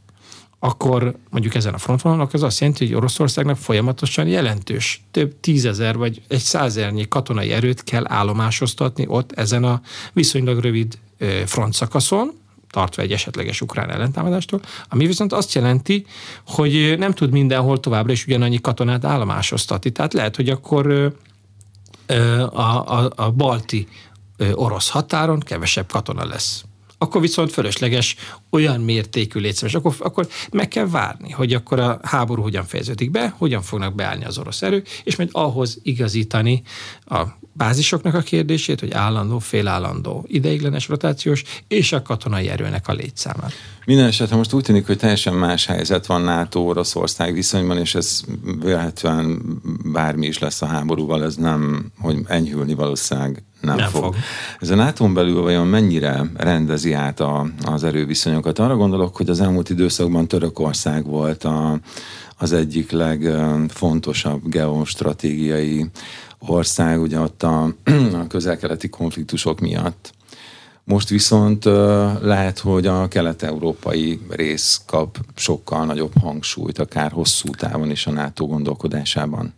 akkor 0.60 1.16
mondjuk 1.30 1.56
ezen 1.56 1.74
a 1.74 1.78
frontvonalon, 1.78 2.28
az 2.32 2.44
azt 2.44 2.60
jelenti, 2.60 2.86
hogy 2.86 2.96
Oroszországnak 2.96 3.58
folyamatosan 3.58 4.28
jelentős, 4.28 5.04
több 5.12 5.40
tízezer 5.40 5.98
vagy 5.98 6.22
egy 6.28 6.40
százernyi 6.40 7.08
katonai 7.08 7.52
erőt 7.52 7.84
kell 7.84 8.04
állomásoztatni 8.08 9.06
ott 9.08 9.32
ezen 9.32 9.64
a 9.64 9.82
viszonylag 10.14 10.60
rövid 10.60 10.98
frontszakaszon, 11.46 12.32
tartva 12.70 13.02
egy 13.02 13.12
esetleges 13.12 13.62
ukrán 13.62 13.90
ellentámadástól, 13.90 14.62
ami 14.90 15.06
viszont 15.06 15.34
azt 15.34 15.54
jelenti, 15.54 16.06
hogy 16.48 16.96
nem 16.98 17.12
tud 17.12 17.32
mindenhol 17.32 17.80
továbbra 17.80 18.12
is 18.12 18.26
ugyanannyi 18.26 18.62
katonát 18.62 19.06
állomásoztatni. 19.06 19.90
Tehát 19.90 20.14
lehet, 20.14 20.36
hogy 20.36 20.50
akkor 20.50 21.16
a, 22.52 22.62
a, 22.62 23.12
a 23.16 23.32
balti 23.32 23.88
orosz 24.54 24.90
határon 24.90 25.40
kevesebb 25.40 25.88
katona 25.92 26.26
lesz 26.26 26.66
akkor 26.98 27.22
viszont 27.22 27.52
fölösleges 27.52 28.16
olyan 28.50 28.82
mértékű 28.82 29.40
létszámos. 29.40 29.76
Akkor, 29.76 29.96
akkor 30.00 30.28
meg 30.52 30.68
kell 30.68 30.88
várni, 30.88 31.32
hogy 31.32 31.54
akkor 31.54 31.80
a 31.80 32.00
háború 32.04 32.42
hogyan 32.42 32.66
fejeződik 32.66 33.12
be, 33.12 33.34
hogyan 33.38 33.62
fognak 33.62 33.96
beállni 33.96 34.26
az 34.26 34.38
orosz 34.38 34.62
erők, 34.62 34.88
és 35.04 35.16
majd 35.16 35.30
ahhoz 35.32 35.80
igazítani 35.84 36.62
a 37.06 37.24
bázisoknak 37.58 38.14
a 38.14 38.22
kérdését, 38.22 38.80
hogy 38.80 38.92
állandó, 38.92 39.40
félállandó, 39.40 40.26
ideiglenes, 40.28 40.88
rotációs, 40.88 41.44
és 41.68 41.92
a 41.92 42.02
katonai 42.02 42.50
erőnek 42.50 42.88
a 42.88 42.94
létszámát. 42.94 43.52
Minden 43.86 44.06
esetre 44.06 44.36
most 44.36 44.54
úgy 44.54 44.64
tűnik, 44.64 44.86
hogy 44.86 44.98
teljesen 44.98 45.34
más 45.34 45.66
helyzet 45.66 46.06
van 46.06 46.22
NATO-Oroszország 46.22 47.34
viszonyban, 47.34 47.78
és 47.78 47.96
ez 47.96 48.22
véletlenül 48.62 49.42
bármi 49.92 50.28
is 50.28 50.40
lesz 50.40 50.62
a 50.62 50.66
háborúval, 50.66 51.24
ez 51.24 51.36
nem, 51.36 51.92
hogy 52.00 52.18
enyhülni 52.28 52.74
valószínűleg 52.74 53.44
nem, 53.62 53.76
nem 53.76 53.90
fog. 53.90 54.04
fog. 54.04 54.16
Ez 54.60 54.70
a 54.70 54.76
nato 54.76 55.08
belül 55.08 55.42
vajon 55.42 55.68
mennyire 55.68 56.32
rendezi 56.38 56.94
át 56.94 57.20
a, 57.20 57.48
az 57.64 57.84
erőviszonyokat? 57.84 58.60
Arra 58.60 58.76
gondolok, 58.76 59.16
hogy 59.16 59.30
az 59.30 59.42
elmúlt 59.42 59.70
időszakban 59.70 60.28
Törökország 60.28 61.06
volt 61.06 61.44
a, 61.44 61.80
az 62.38 62.54
egyik 62.54 62.92
legfontosabb 62.92 64.50
geostratégiai 64.50 65.86
ország, 66.50 67.02
ugye 67.02 67.20
ott 67.20 67.44
a, 67.44 67.74
a 68.22 68.28
közel-keleti 68.28 68.90
konfliktusok 68.90 69.60
miatt. 69.60 70.14
Most 70.84 71.10
viszont 71.10 71.64
lehet, 72.22 72.60
hogy 72.60 72.88
a 72.88 73.08
kelet-európai 73.08 74.20
rész 74.30 74.82
kap 74.86 75.18
sokkal 75.36 75.86
nagyobb 75.86 76.12
hangsúlyt, 76.22 76.80
akár 76.80 77.12
hosszú 77.12 77.50
távon 77.50 77.92
is 77.92 78.08
a 78.08 78.12
NATO 78.12 78.46
gondolkodásában. 78.46 79.54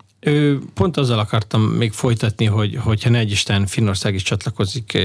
Pont 0.73 0.97
azzal 0.97 1.19
akartam 1.19 1.61
még 1.61 1.91
folytatni, 1.91 2.45
hogy 2.45 2.75
hogyha 2.75 3.09
ne 3.09 3.17
egy 3.17 3.31
Isten 3.31 3.65
Finnország 3.65 4.13
is 4.13 4.21
csatlakozik 4.21 4.97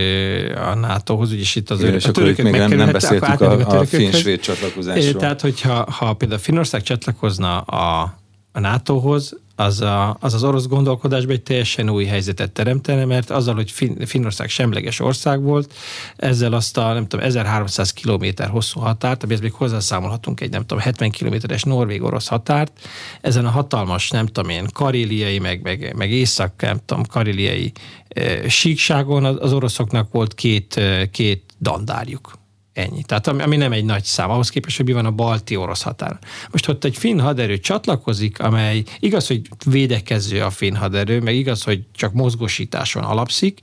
a 0.54 0.74
NATO-hoz, 0.74 1.32
úgyis 1.32 1.54
itt 1.54 1.70
az 1.70 1.80
Igen, 1.80 1.94
és 1.94 2.04
a 2.04 2.10
törökök 2.10 2.44
még 2.44 2.54
nem, 2.54 2.70
nem 2.70 2.92
beszéltük 2.92 3.40
a, 3.40 3.78
a 3.78 3.84
finn-svéd 3.84 4.40
csatlakozásról. 4.40 5.20
Tehát, 5.20 5.40
hogyha 5.40 5.90
ha 5.90 6.12
például 6.12 6.40
Finnország 6.40 6.82
csatlakozna 6.82 7.60
a, 7.60 8.18
a 8.52 8.60
NATO-hoz, 8.60 9.36
az, 9.56 9.80
a, 9.80 10.16
az 10.20 10.34
az 10.34 10.44
orosz 10.44 10.66
gondolkodásban 10.66 11.34
egy 11.34 11.42
teljesen 11.42 11.90
új 11.90 12.04
helyzetet 12.04 12.50
teremtene, 12.50 13.04
mert 13.04 13.30
azzal, 13.30 13.54
hogy 13.54 13.70
fin, 13.70 14.06
Finnország 14.06 14.48
semleges 14.48 15.00
ország 15.00 15.42
volt, 15.42 15.74
ezzel 16.16 16.52
azt 16.52 16.76
a 16.76 16.92
nem 16.92 17.06
tudom, 17.06 17.24
1300 17.26 17.92
km 17.92 18.24
hosszú 18.50 18.80
határt, 18.80 19.22
amihez 19.22 19.40
még 19.40 19.52
hozzászámolhatunk 19.52 20.40
egy 20.40 20.50
nem 20.50 20.60
tudom, 20.60 20.78
70 20.78 21.10
kilométeres 21.10 21.62
norvég-orosz 21.62 22.26
határt, 22.26 22.72
ezen 23.20 23.46
a 23.46 23.50
hatalmas, 23.50 24.10
nem 24.10 24.26
tudom 24.26 24.50
én, 24.50 24.66
karéliai, 24.72 25.38
meg, 25.38 25.62
meg, 25.62 25.94
meg 25.96 26.10
észak, 26.10 26.52
nem 26.60 26.80
tudom, 26.84 27.04
karéliai 27.04 27.72
e, 28.08 28.48
síkságon 28.48 29.24
az, 29.24 29.36
az 29.40 29.52
oroszoknak 29.52 30.12
volt 30.12 30.34
két, 30.34 30.76
e, 30.76 31.10
két 31.10 31.42
dandárjuk 31.58 32.40
Ennyi. 32.72 33.02
Tehát 33.02 33.26
ami, 33.26 33.42
ami 33.42 33.56
nem 33.56 33.72
egy 33.72 33.84
nagy 33.84 34.04
szám, 34.04 34.30
ahhoz 34.30 34.48
képest, 34.48 34.76
hogy 34.76 34.86
mi 34.86 34.92
van 34.92 35.06
a 35.06 35.10
balti 35.10 35.56
orosz 35.56 35.82
határ. 35.82 36.18
Most 36.50 36.68
ott 36.68 36.84
egy 36.84 36.96
finn 36.96 37.18
haderő 37.18 37.58
csatlakozik, 37.58 38.40
amely 38.40 38.82
igaz, 38.98 39.26
hogy 39.26 39.40
védekező 39.64 40.42
a 40.42 40.50
finn 40.50 40.74
haderő, 40.74 41.20
meg 41.20 41.34
igaz, 41.34 41.62
hogy 41.62 41.82
csak 41.94 42.12
mozgósításon 42.12 43.02
alapszik, 43.02 43.58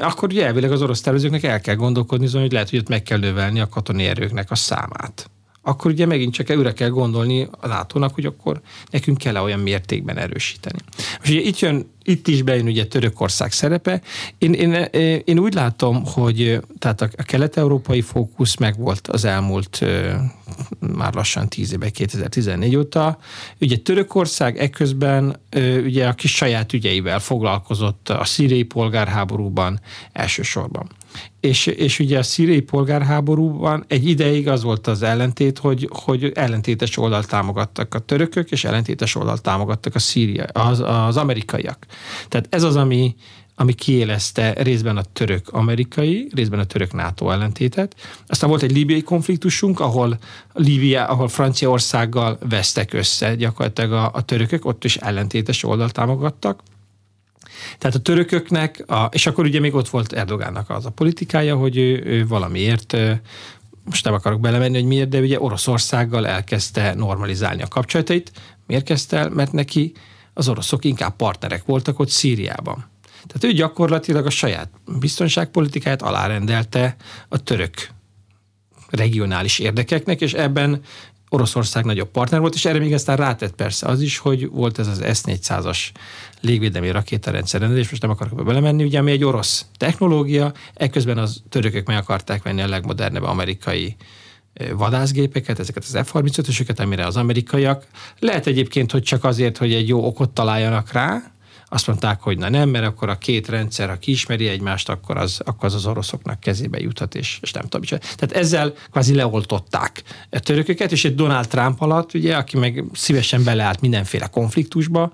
akkor 0.00 0.28
ugye 0.28 0.46
elvileg 0.46 0.72
az 0.72 0.82
orosz 0.82 1.00
tervezőknek 1.00 1.42
el 1.42 1.60
kell 1.60 1.74
gondolkodni, 1.74 2.38
hogy 2.38 2.52
lehet, 2.52 2.70
hogy 2.70 2.78
ott 2.78 2.88
meg 2.88 3.02
kell 3.02 3.18
növelni 3.18 3.60
a 3.60 3.68
katonai 3.68 4.06
erőknek 4.06 4.50
a 4.50 4.54
számát 4.54 5.30
akkor 5.62 5.90
ugye 5.90 6.06
megint 6.06 6.32
csak 6.32 6.48
előre 6.48 6.72
kell 6.72 6.88
gondolni 6.88 7.48
a 7.50 7.66
látónak, 7.66 8.14
hogy 8.14 8.24
akkor 8.24 8.60
nekünk 8.90 9.18
kell 9.18 9.36
-e 9.36 9.40
olyan 9.40 9.60
mértékben 9.60 10.18
erősíteni. 10.18 10.78
Most 11.18 11.30
ugye 11.30 11.40
itt 11.40 11.58
jön, 11.58 11.90
itt 12.02 12.28
is 12.28 12.42
bejön 12.42 12.66
ugye 12.66 12.86
Törökország 12.86 13.52
szerepe. 13.52 14.00
Én, 14.38 14.52
én, 14.52 14.72
én 15.24 15.38
úgy 15.38 15.54
látom, 15.54 16.04
hogy 16.04 16.60
tehát 16.78 17.00
a 17.00 17.22
kelet-európai 17.22 18.00
fókusz 18.00 18.56
meg 18.56 18.78
volt 18.78 19.08
az 19.08 19.24
elmúlt 19.24 19.84
már 20.78 21.14
lassan 21.14 21.48
10 21.48 21.72
éve, 21.72 21.90
2014 21.90 22.76
óta. 22.76 23.18
Ugye 23.60 23.76
Törökország 23.76 24.58
ekközben 24.58 25.40
ugye 25.84 26.06
a 26.06 26.12
kis 26.12 26.34
saját 26.34 26.72
ügyeivel 26.72 27.20
foglalkozott 27.20 28.08
a 28.08 28.24
szíriai 28.24 28.62
polgárháborúban 28.62 29.80
elsősorban. 30.12 30.88
És, 31.40 31.66
és 31.66 31.98
ugye 31.98 32.18
a 32.18 32.22
szíriai 32.22 32.60
polgárháborúban 32.60 33.84
egy 33.88 34.08
ideig 34.08 34.48
az 34.48 34.62
volt 34.62 34.86
az 34.86 35.02
ellentét, 35.02 35.58
hogy, 35.58 35.88
hogy 35.92 36.32
ellentétes 36.34 36.96
oldalt 36.96 37.28
támogattak 37.28 37.94
a 37.94 37.98
törökök, 37.98 38.50
és 38.50 38.64
ellentétes 38.64 39.14
oldalt 39.14 39.42
támogattak 39.42 39.94
a 39.94 39.98
szíria, 39.98 40.44
az, 40.44 40.80
az 40.80 41.16
amerikaiak. 41.16 41.86
Tehát 42.28 42.46
ez 42.50 42.62
az, 42.62 42.76
ami, 42.76 43.14
ami 43.54 43.72
kiélezte 43.72 44.52
részben 44.52 44.96
a 44.96 45.02
török-amerikai, 45.12 46.28
részben 46.34 46.58
a 46.58 46.64
török-NATO 46.64 47.30
ellentétet. 47.30 47.94
Aztán 48.26 48.48
volt 48.48 48.62
egy 48.62 48.72
líbiai 48.72 49.02
konfliktusunk, 49.02 49.80
ahol 49.80 50.18
Líbia, 50.52 51.06
ahol 51.06 51.28
Franciaországgal 51.28 52.38
vesztek 52.48 52.92
össze 52.92 53.34
gyakorlatilag 53.34 53.92
a, 53.92 54.10
a 54.14 54.22
törökök, 54.22 54.64
ott 54.64 54.84
is 54.84 54.96
ellentétes 54.96 55.64
oldalt 55.64 55.92
támogattak. 55.92 56.62
Tehát 57.78 57.96
a 57.96 58.00
törököknek, 58.00 58.84
a, 58.86 59.08
és 59.12 59.26
akkor 59.26 59.44
ugye 59.44 59.60
még 59.60 59.74
ott 59.74 59.88
volt 59.88 60.12
Erdogánnak 60.12 60.70
az 60.70 60.86
a 60.86 60.90
politikája, 60.90 61.56
hogy 61.56 61.76
ő, 61.76 62.02
ő 62.04 62.26
valamiért 62.26 62.96
most 63.84 64.04
nem 64.04 64.14
akarok 64.14 64.40
belemenni, 64.40 64.78
hogy 64.78 64.86
miért, 64.86 65.08
de 65.08 65.20
ugye 65.20 65.40
Oroszországgal 65.40 66.26
elkezdte 66.26 66.94
normalizálni 66.94 67.62
a 67.62 67.68
kapcsolatait. 67.68 68.32
Miért 68.66 68.84
kezdte 68.84 69.16
el? 69.16 69.28
Mert 69.28 69.52
neki 69.52 69.92
az 70.34 70.48
oroszok 70.48 70.84
inkább 70.84 71.16
partnerek 71.16 71.64
voltak 71.64 71.98
ott 71.98 72.08
Szíriában. 72.08 72.86
Tehát 73.26 73.44
ő 73.44 73.52
gyakorlatilag 73.52 74.26
a 74.26 74.30
saját 74.30 74.70
biztonságpolitikáját 74.98 76.02
alárendelte 76.02 76.96
a 77.28 77.42
török 77.42 77.74
regionális 78.90 79.58
érdekeknek, 79.58 80.20
és 80.20 80.32
ebben 80.32 80.82
Oroszország 81.28 81.84
nagyobb 81.84 82.10
partner 82.10 82.40
volt, 82.40 82.54
és 82.54 82.64
erre 82.64 82.78
még 82.78 82.94
aztán 82.94 83.16
rátett 83.16 83.54
persze 83.54 83.86
az 83.86 84.00
is, 84.00 84.18
hogy 84.18 84.48
volt 84.48 84.78
ez 84.78 84.86
az 84.86 85.04
S-400-as 85.12 85.78
légvédelmi 86.40 86.90
rakétarendszer 86.90 87.62
és 87.62 87.90
most 87.90 88.02
nem 88.02 88.10
akarok 88.10 88.44
belemenni, 88.44 88.84
ugye, 88.84 88.98
ami 88.98 89.10
egy 89.10 89.24
orosz 89.24 89.66
technológia, 89.76 90.52
ekközben 90.74 91.18
az 91.18 91.42
törökök 91.48 91.86
meg 91.86 91.96
akarták 91.96 92.42
venni 92.42 92.60
a 92.60 92.68
legmodernebb 92.68 93.22
amerikai 93.22 93.96
vadászgépeket, 94.76 95.58
ezeket 95.58 95.84
az 95.84 95.98
F-35-ösöket, 96.06 96.78
amire 96.78 97.06
az 97.06 97.16
amerikaiak 97.16 97.86
lehet 98.18 98.46
egyébként, 98.46 98.90
hogy 98.90 99.02
csak 99.02 99.24
azért, 99.24 99.56
hogy 99.56 99.74
egy 99.74 99.88
jó 99.88 100.06
okot 100.06 100.30
találjanak 100.30 100.92
rá, 100.92 101.32
azt 101.68 101.86
mondták, 101.86 102.20
hogy 102.20 102.38
na 102.38 102.48
nem, 102.48 102.68
mert 102.68 102.84
akkor 102.84 103.08
a 103.08 103.18
két 103.18 103.48
rendszer, 103.48 103.88
ha 103.88 103.98
kiismeri 103.98 104.48
egymást, 104.48 104.88
akkor 104.88 105.16
az, 105.16 105.40
akkor 105.44 105.64
az, 105.64 105.74
az 105.74 105.86
oroszoknak 105.86 106.40
kezébe 106.40 106.80
juthat, 106.80 107.14
és, 107.14 107.38
és 107.42 107.52
nem 107.52 107.62
tudom. 107.68 108.00
Tehát 108.00 108.32
ezzel 108.32 108.72
kvázi 108.90 109.14
leoltották 109.14 110.02
a 110.30 110.38
törököket, 110.38 110.92
és 110.92 111.04
egy 111.04 111.14
Donald 111.14 111.48
Trump 111.48 111.80
alatt, 111.80 112.14
ugye, 112.14 112.36
aki 112.36 112.56
meg 112.56 112.84
szívesen 112.92 113.44
beleállt 113.44 113.80
mindenféle 113.80 114.26
konfliktusba, 114.26 115.12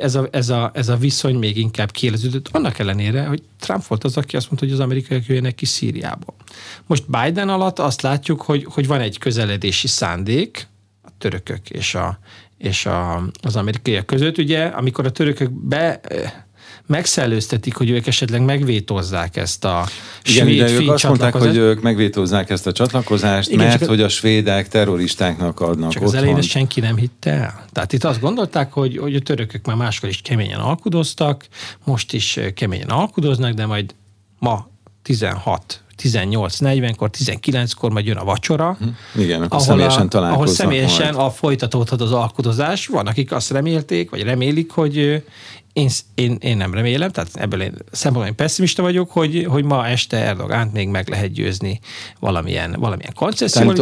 ez 0.00 0.14
a, 0.14 0.28
ez 0.30 0.48
a, 0.48 0.70
ez 0.74 0.88
a 0.88 0.96
viszony 0.96 1.36
még 1.36 1.56
inkább 1.56 1.90
kieleződött, 1.90 2.48
annak 2.52 2.78
ellenére, 2.78 3.26
hogy 3.26 3.42
Trump 3.60 3.86
volt 3.86 4.04
az, 4.04 4.16
aki 4.16 4.36
azt 4.36 4.46
mondta, 4.46 4.66
hogy 4.66 4.74
az 4.74 4.80
amerikaiak 4.80 5.26
jöjjenek 5.26 5.54
ki 5.54 5.66
Szíriába. 5.66 6.34
Most 6.86 7.04
Biden 7.10 7.48
alatt 7.48 7.78
azt 7.78 8.02
látjuk, 8.02 8.42
hogy, 8.42 8.66
hogy 8.68 8.86
van 8.86 9.00
egy 9.00 9.18
közeledési 9.18 9.86
szándék, 9.86 10.68
a 11.02 11.08
törökök 11.18 11.70
és 11.70 11.94
a, 11.94 12.18
és 12.58 12.86
a, 12.86 13.22
az 13.42 13.56
amerikaiak 13.56 14.06
között. 14.06 14.38
Ugye, 14.38 14.64
amikor 14.64 15.06
a 15.06 15.10
törökök 15.10 15.50
be 15.50 16.00
megszellőztetik, 16.86 17.76
hogy 17.76 17.90
ők 17.90 18.06
esetleg 18.06 18.44
megvétozzák 18.44 19.36
ezt 19.36 19.64
a 19.64 19.86
Igen, 20.24 20.46
svéd 20.46 20.58
de 20.58 20.70
ők 20.70 20.90
azt 20.90 21.04
mondták, 21.04 21.34
hogy 21.34 21.56
ők 21.56 21.80
megvétózzák 21.80 22.50
ezt 22.50 22.66
a 22.66 22.72
csatlakozást, 22.72 23.48
Igen, 23.50 23.66
mert 23.66 23.86
hogy 23.86 24.00
a 24.00 24.08
svédek 24.08 24.68
terroristáknak 24.68 25.60
adnak 25.60 25.90
Csak 25.90 26.02
az 26.02 26.08
otthon. 26.08 26.22
elején 26.22 26.38
ezt 26.38 26.48
senki 26.48 26.80
nem 26.80 26.96
hitte 26.96 27.30
el. 27.30 27.64
Tehát 27.72 27.92
itt 27.92 28.04
azt 28.04 28.20
gondolták, 28.20 28.72
hogy, 28.72 28.98
hogy 28.98 29.14
a 29.14 29.20
törökök 29.20 29.66
már 29.66 29.76
máskor 29.76 30.08
is 30.08 30.20
keményen 30.20 30.60
alkudoztak, 30.60 31.46
most 31.84 32.12
is 32.12 32.36
eh, 32.36 32.50
keményen 32.50 32.88
alkudoznak, 32.88 33.52
de 33.52 33.66
majd 33.66 33.94
ma 34.38 34.68
16 35.02 35.82
18-40-kor, 36.02 37.10
19-kor 37.18 37.90
majd 37.92 38.06
jön 38.06 38.16
a 38.16 38.24
vacsora, 38.24 38.78
Igen, 39.16 39.42
akkor 39.42 39.52
ahol, 39.52 39.64
személyesen 39.66 40.06
a, 40.06 40.08
találkoznak 40.08 40.42
ahol 40.42 40.54
személyesen 40.54 41.14
majd. 41.14 41.26
a 41.26 41.30
folytatódhat 41.30 42.00
az 42.00 42.12
alkudozás. 42.12 42.86
Van, 42.86 43.06
akik 43.06 43.32
azt 43.32 43.50
remélték, 43.50 44.10
vagy 44.10 44.22
remélik, 44.22 44.70
hogy 44.70 45.22
én, 45.78 45.88
én, 46.14 46.36
én 46.40 46.56
nem 46.56 46.74
remélem, 46.74 47.10
tehát 47.10 47.30
ebből 47.34 47.62
én 47.62 47.74
szempontból 47.90 48.26
én 48.30 48.34
pessimista 48.34 48.82
vagyok, 48.82 49.10
hogy, 49.10 49.46
hogy 49.48 49.64
ma 49.64 49.86
este 49.86 50.16
Erdogánt 50.16 50.72
még 50.72 50.88
meg 50.88 51.08
lehet 51.08 51.32
győzni 51.32 51.80
valamilyen, 52.20 52.76
valamilyen 52.78 53.12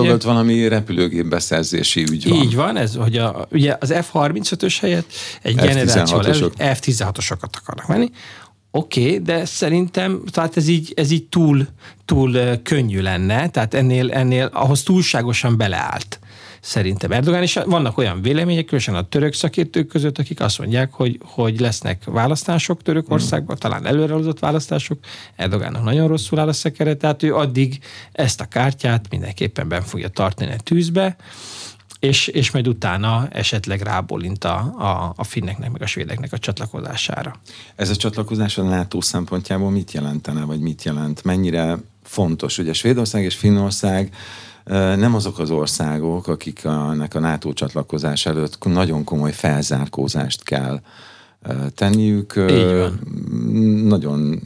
Ugye- 0.02 0.14
ott 0.14 0.22
valami 0.22 0.68
repülőgép 0.68 1.26
beszerzési 1.26 2.02
ügy 2.02 2.28
van. 2.28 2.42
így 2.42 2.54
van, 2.54 2.76
ez, 2.76 2.94
hogy 2.94 3.16
a, 3.16 3.46
ugye 3.52 3.76
az 3.80 3.94
F-35-ös 3.94 4.76
helyett 4.80 5.06
egy 5.42 5.54
F-16-osok. 5.54 5.66
generációval 5.66 6.26
előtt 6.26 6.54
F-16-osokat 6.58 7.50
akarnak 7.60 7.86
venni. 7.86 8.10
Oké, 8.70 9.04
okay, 9.04 9.18
de 9.18 9.44
szerintem 9.44 10.22
tehát 10.30 10.56
ez 10.56 10.68
így, 10.68 10.92
ez 10.96 11.10
így 11.10 11.24
túl, 11.24 11.66
túl 12.04 12.62
könnyű 12.62 13.00
lenne, 13.00 13.48
tehát 13.48 13.74
ennél, 13.74 14.12
ennél 14.12 14.50
ahhoz 14.52 14.82
túlságosan 14.82 15.56
beleállt 15.56 16.18
szerintem. 16.66 17.12
Erdogán, 17.12 17.42
és 17.42 17.58
vannak 17.66 17.98
olyan 17.98 18.22
vélemények, 18.22 18.64
különösen 18.64 18.94
a 18.94 19.08
török 19.08 19.32
szakértők 19.32 19.86
között, 19.86 20.18
akik 20.18 20.40
azt 20.40 20.58
mondják, 20.58 20.92
hogy, 20.92 21.20
hogy 21.22 21.60
lesznek 21.60 22.04
választások 22.04 22.82
Törökországban, 22.82 23.56
talán 23.56 23.86
előrehozott 23.86 24.38
választások, 24.38 24.98
Erdogánnak 25.36 25.84
nagyon 25.84 26.08
rosszul 26.08 26.38
áll 26.38 26.48
a 26.48 26.52
szekere, 26.52 26.94
tehát 26.94 27.22
ő 27.22 27.34
addig 27.34 27.78
ezt 28.12 28.40
a 28.40 28.44
kártyát 28.44 29.06
mindenképpen 29.10 29.68
ben 29.68 29.82
fogja 29.82 30.08
tartani 30.08 30.50
a 30.50 30.56
tűzbe, 30.62 31.16
és, 32.00 32.26
és 32.26 32.50
majd 32.50 32.68
utána 32.68 33.28
esetleg 33.28 33.80
rábólint 33.80 34.44
a, 34.44 34.56
a, 34.78 35.12
a 35.16 35.24
finneknek, 35.24 35.70
meg 35.70 35.82
a 35.82 35.86
svédeknek 35.86 36.32
a 36.32 36.38
csatlakozására. 36.38 37.34
Ez 37.76 37.90
a 37.90 37.96
csatlakozás 37.96 38.58
a 38.58 38.62
NATO 38.62 39.00
szempontjából 39.00 39.70
mit 39.70 39.92
jelentene, 39.92 40.44
vagy 40.44 40.60
mit 40.60 40.84
jelent? 40.84 41.24
Mennyire 41.24 41.78
fontos? 42.02 42.58
Ugye 42.58 42.72
Svédország 42.72 43.24
és 43.24 43.34
Finnország 43.34 44.14
nem 44.96 45.14
azok 45.14 45.38
az 45.38 45.50
országok, 45.50 46.26
akik 46.26 46.64
a, 46.64 46.88
a 46.90 47.18
NATO 47.18 47.52
csatlakozás 47.52 48.26
előtt 48.26 48.64
nagyon 48.64 49.04
komoly 49.04 49.32
felzárkózást 49.32 50.42
kell 50.42 50.72
ö, 50.74 50.86
tenniük. 51.74 52.34
Nagyon 53.84 54.40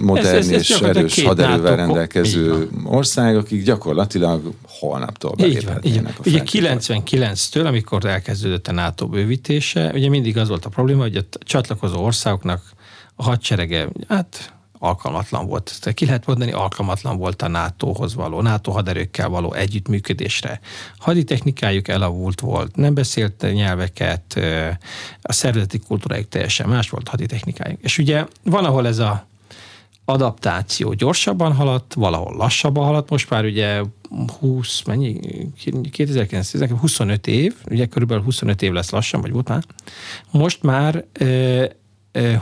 modern 0.00 0.26
Ez- 0.26 0.32
ez- 0.32 0.48
ez 0.50 0.60
és 0.60 0.80
erős 0.80 1.22
haderővel 1.24 1.76
rendelkező 1.76 2.68
ország, 2.84 3.36
akik 3.36 3.64
gyakorlatilag 3.64 4.52
holnaptól 4.68 5.34
beléphetnének 5.34 6.18
a 6.18 6.22
Ugye 6.26 6.38
feltételek. 6.38 7.02
99-től, 7.04 7.66
amikor 7.66 8.04
elkezdődött 8.04 8.68
a 8.68 8.72
NATO 8.72 9.08
bővítése, 9.08 9.90
ugye 9.94 10.08
mindig 10.08 10.36
az 10.38 10.48
volt 10.48 10.64
a 10.64 10.68
probléma, 10.68 11.02
hogy 11.02 11.16
a 11.16 11.22
csatlakozó 11.38 12.04
országoknak 12.04 12.62
a 13.14 13.22
hadserege, 13.22 13.88
hát 14.08 14.52
alkalmatlan 14.82 15.46
volt. 15.46 15.76
Tehát 15.80 15.96
ki 15.96 16.06
lehet 16.06 16.26
mondani, 16.26 16.52
alkalmatlan 16.52 17.16
volt 17.16 17.42
a 17.42 17.48
NATO-hoz 17.48 18.14
való, 18.14 18.40
NATO 18.40 18.70
haderőkkel 18.72 19.28
való 19.28 19.52
együttműködésre. 19.52 20.60
Haditechnikájuk 20.98 21.88
elavult 21.88 22.40
volt, 22.40 22.76
nem 22.76 22.94
beszélt 22.94 23.46
nyelveket, 23.52 24.40
a 25.22 25.32
szervezeti 25.32 25.78
kultúrájuk 25.78 26.28
teljesen 26.28 26.68
más 26.68 26.90
volt 26.90 27.08
haditechnikájuk. 27.08 27.82
És 27.82 27.98
ugye 27.98 28.26
van, 28.42 28.64
ahol 28.64 28.86
ez 28.86 28.98
a 28.98 29.26
adaptáció 30.04 30.92
gyorsabban 30.92 31.54
haladt, 31.54 31.94
valahol 31.94 32.36
lassabban 32.36 32.84
haladt, 32.84 33.10
most 33.10 33.30
már 33.30 33.44
ugye 33.44 33.82
20, 34.40 34.82
mennyi, 34.82 35.20
2009, 35.90 36.70
25 36.80 37.26
év, 37.26 37.54
ugye 37.70 37.86
körülbelül 37.86 38.24
25 38.24 38.62
év 38.62 38.72
lesz 38.72 38.90
lassan, 38.90 39.20
vagy 39.20 39.32
már, 39.48 39.64
most 40.30 40.62
már 40.62 41.04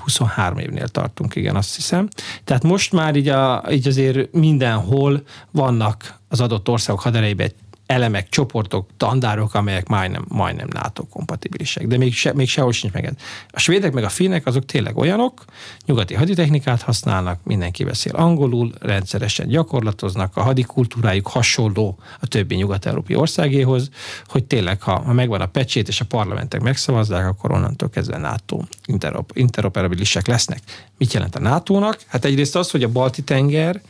23 0.03 0.59
évnél 0.59 0.89
tartunk, 0.89 1.35
igen, 1.35 1.57
azt 1.57 1.77
hiszem. 1.77 2.09
Tehát 2.45 2.63
most 2.63 2.93
már 2.93 3.17
így, 3.17 3.29
a, 3.29 3.65
így 3.71 3.89
azért 3.89 4.33
mindenhol 4.33 5.23
vannak 5.51 6.19
az 6.29 6.41
adott 6.41 6.69
országok 6.69 7.01
haderejében 7.01 7.51
elemek, 7.89 8.29
csoportok, 8.29 8.89
tandárok, 8.97 9.55
amelyek 9.55 9.89
majdnem, 9.89 10.25
majdnem 10.29 10.69
NATO 10.73 11.05
kompatibilisek, 11.07 11.87
de 11.87 11.97
még, 11.97 12.15
se, 12.15 12.33
még 12.33 12.49
sehol 12.49 12.73
sincs 12.73 12.93
meg. 12.93 13.13
A 13.51 13.61
svédek 13.61 13.93
meg 13.93 14.05
a 14.05 14.09
finnek 14.09 14.47
azok 14.47 14.65
tényleg 14.65 14.97
olyanok, 14.97 15.45
nyugati 15.87 16.15
haditechnikát 16.15 16.83
használnak, 16.83 17.41
mindenki 17.45 17.85
beszél 17.85 18.15
angolul, 18.15 18.73
rendszeresen 18.81 19.49
gyakorlatoznak, 19.49 20.37
a 20.37 20.43
hadikultúrájuk 20.43 21.27
hasonló 21.29 21.99
a 22.21 22.27
többi 22.27 22.55
nyugat-európai 22.55 23.17
országéhoz, 23.17 23.91
hogy 24.27 24.45
tényleg, 24.45 24.83
ha, 24.83 25.01
ha 25.01 25.13
megvan 25.13 25.41
a 25.41 25.47
pecsét 25.47 25.89
és 25.89 26.01
a 26.01 26.05
parlamentek 26.05 26.61
megszavazzák, 26.61 27.27
akkor 27.27 27.53
onnantól 27.53 27.91
kezdve 27.91 28.19
NATO 28.19 28.61
interop, 28.85 29.31
interoperabilisek 29.35 30.27
lesznek. 30.27 30.61
Mit 30.99 31.13
jelent 31.13 31.37
a 31.37 31.41
NATO-nak? 31.41 31.99
Hát 32.07 32.25
egyrészt 32.25 32.57
az, 32.57 32.71
hogy 32.71 32.83
a 32.83 32.89
Balti-tenger, 32.89 33.81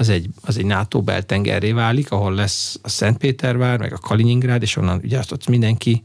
az 0.00 0.08
egy, 0.08 0.28
az 0.40 0.58
egy 0.58 0.64
NATO 0.64 1.02
beltengerré 1.02 1.72
válik, 1.72 2.10
ahol 2.10 2.34
lesz 2.34 2.78
a 2.82 2.88
Szentpétervár, 2.88 3.78
meg 3.78 3.92
a 3.92 3.98
Kaliningrád, 3.98 4.62
és 4.62 4.76
onnan 4.76 5.00
ugye 5.04 5.18
ott 5.32 5.48
mindenki 5.48 6.02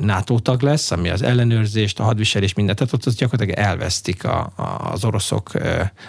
NATO 0.00 0.38
tag 0.38 0.62
lesz, 0.62 0.90
ami 0.90 1.08
az 1.08 1.22
ellenőrzést, 1.22 2.00
a 2.00 2.02
hadviselés, 2.02 2.54
mindent, 2.54 2.78
tehát 2.78 2.92
ott 2.92 3.04
az 3.04 3.14
gyakorlatilag 3.14 3.58
elvesztik 3.58 4.24
a, 4.24 4.52
a, 4.56 4.90
az 4.92 5.04
oroszok, 5.04 5.50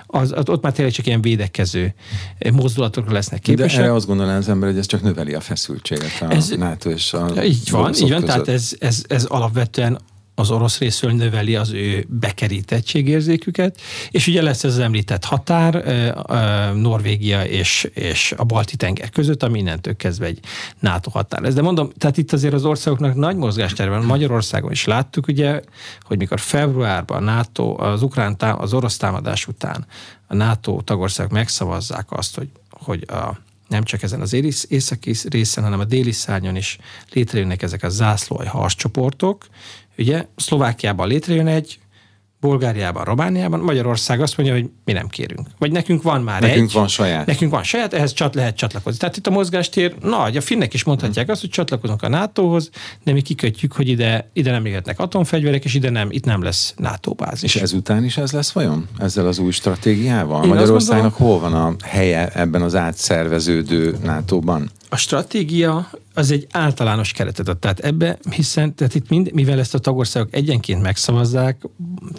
az, 0.08 0.32
az, 0.32 0.50
ott 0.50 0.62
már 0.62 0.74
tényleg 0.74 0.93
csak 0.93 1.06
ilyen 1.06 1.22
védekező 1.22 1.93
mozdulatokra 2.54 3.12
lesznek 3.12 3.41
De 3.41 3.45
képesek. 3.52 3.80
erre 3.80 3.93
azt 3.93 4.06
gondolná 4.06 4.38
az 4.38 4.50
ember, 4.50 4.70
hogy 4.70 4.78
ez 4.78 4.86
csak 4.86 5.02
növeli 5.02 5.34
a 5.34 5.41
feszültséget 5.41 6.22
a 6.22 6.32
Ez- 6.32 6.50
NATO 6.50 6.89
és 6.89 7.14
a 7.14 7.43
így 7.43 7.70
van, 7.70 7.93
így 7.95 8.12
van, 8.12 8.24
tehát 8.24 8.47
ez, 8.47 8.72
ez, 8.80 9.04
ez 9.08 9.24
alapvetően 9.26 10.00
az 10.40 10.52
orosz 10.52 10.78
részről 10.78 11.12
növeli 11.12 11.56
az 11.56 11.72
ő 11.72 12.06
bekerítettségérzéküket, 12.10 13.82
és 14.12 14.28
ugye 14.28 14.42
lesz 14.42 14.64
ez 14.64 14.74
az 14.74 14.80
említett 14.80 15.24
határ 15.24 15.84
Norvégia 16.76 17.44
és, 17.44 17.90
és 17.94 18.34
a 18.38 18.44
Balti 18.44 18.76
tenger 18.76 19.10
között, 19.10 19.44
ami 19.44 19.60
innentől 19.60 19.96
kezdve 19.96 20.26
egy 20.26 20.40
NATO 20.80 21.10
határ 21.10 21.42
lesz. 21.42 21.54
De 21.54 21.62
mondom, 21.62 21.90
tehát 21.98 22.18
itt 22.18 22.34
azért 22.34 22.54
az 22.54 22.66
országoknak 22.66 23.16
nagy 23.16 23.36
mozgástere 23.36 23.90
van. 23.90 24.06
Magyarországon 24.06 24.72
is 24.72 24.86
láttuk 24.86 25.28
ugye, 25.28 25.62
hogy 26.02 26.18
mikor 26.18 26.40
februárban 26.40 27.28
a 27.28 27.32
NATO, 27.32 27.76
az 27.78 28.02
ukrán 28.02 28.38
tá, 28.38 28.52
az 28.52 28.74
orosz 28.74 28.98
támadás 28.98 29.48
után 29.48 29.86
a 30.28 30.36
NATO 30.36 30.82
tagországok 30.82 31.32
megszavazzák 31.32 32.12
azt, 32.12 32.36
hogy, 32.36 32.50
hogy 32.70 33.06
a 33.08 33.48
nem 33.70 33.84
csak 33.84 34.01
ezen 34.03 34.22
az 34.22 34.34
ész- 34.34 34.65
északi 34.70 35.13
részen, 35.30 35.63
hanem 35.63 35.80
a 35.80 35.86
déli 35.86 36.11
szárnyon 36.11 36.55
is 36.55 36.78
létrejönnek 37.13 37.61
ezek 37.61 37.84
a 37.84 37.89
zászlóaj 37.89 38.45
harccsoportok. 38.45 39.47
Ugye 39.97 40.26
Szlovákiában 40.36 41.07
létrejön 41.07 41.47
egy, 41.47 41.80
Bulgáriában, 42.40 43.04
Romániában, 43.04 43.60
Magyarország 43.60 44.22
azt 44.22 44.38
mondja, 44.38 44.56
hogy 44.56 44.70
mi 44.86 44.92
nem 44.92 45.08
kérünk. 45.08 45.48
Vagy 45.58 45.72
nekünk 45.72 46.02
van 46.02 46.22
már 46.22 46.42
Nekünk 46.42 46.70
egy. 46.70 46.74
van 46.74 46.88
saját. 46.88 47.26
Nekünk 47.26 47.52
van 47.52 47.64
saját, 47.64 47.94
ehhez 47.94 48.14
csat 48.14 48.36
lehet 48.36 48.56
csatlakozni. 48.56 49.00
Tehát 49.00 49.18
itt 49.18 49.28
a 49.28 49.32
mozgástér 49.32 49.96
nagy, 50.02 50.38
a 50.38 50.42
finnek 50.42 50.74
is 50.74 50.84
mondhatják 50.84 51.30
azt, 51.30 51.42
hogy 51.42 51.50
csatlakozunk 51.50 52.04
a 52.04 52.08
NATO-hoz, 52.10 52.70
de 53.04 53.12
mi 53.12 53.22
kikötjük, 53.22 53.74
hogy 53.74 53.88
ide, 53.88 54.30
ide 54.34 54.52
nem 54.52 54.66
jöhetnek 54.66 55.00
atomfegyverek, 55.00 55.64
és 55.64 55.74
ide 55.74 55.90
nem, 55.90 56.08
itt 56.12 56.26
nem 56.26 56.44
lesz 56.44 56.74
NATO 56.78 57.14
bázis. 57.14 57.56
És 57.56 57.62
ezután 57.62 58.04
is 58.04 58.18
ez 58.18 58.32
lesz 58.32 58.52
vajon? 58.52 58.88
Ezzel 58.98 59.28
az 59.28 59.40
új 59.40 59.52
stratégiával? 59.52 60.44
Én 60.44 60.50
Magyarországnak 60.50 61.14
hol 61.14 61.40
van 61.40 61.54
a 61.54 61.76
helye 61.84 62.28
ebben 62.34 62.62
az 62.62 62.76
átszerveződő 62.76 63.98
NATO-ban? 64.04 64.70
A 64.92 64.98
stratégia 64.98 65.90
az 66.14 66.32
egy 66.32 66.48
általános 66.52 67.12
keretet 67.12 67.48
ad. 67.48 67.58
Tehát 67.58 67.80
ebbe, 67.80 68.18
hiszen 68.36 68.76
tehát 68.76 68.96
itt 68.96 69.10
mind, 69.10 69.34
mivel 69.34 69.60
ezt 69.60 69.74
a 69.74 69.80
tagországok 69.80 70.34
egyenként 70.34 70.82
megszavazzák, 70.82 71.62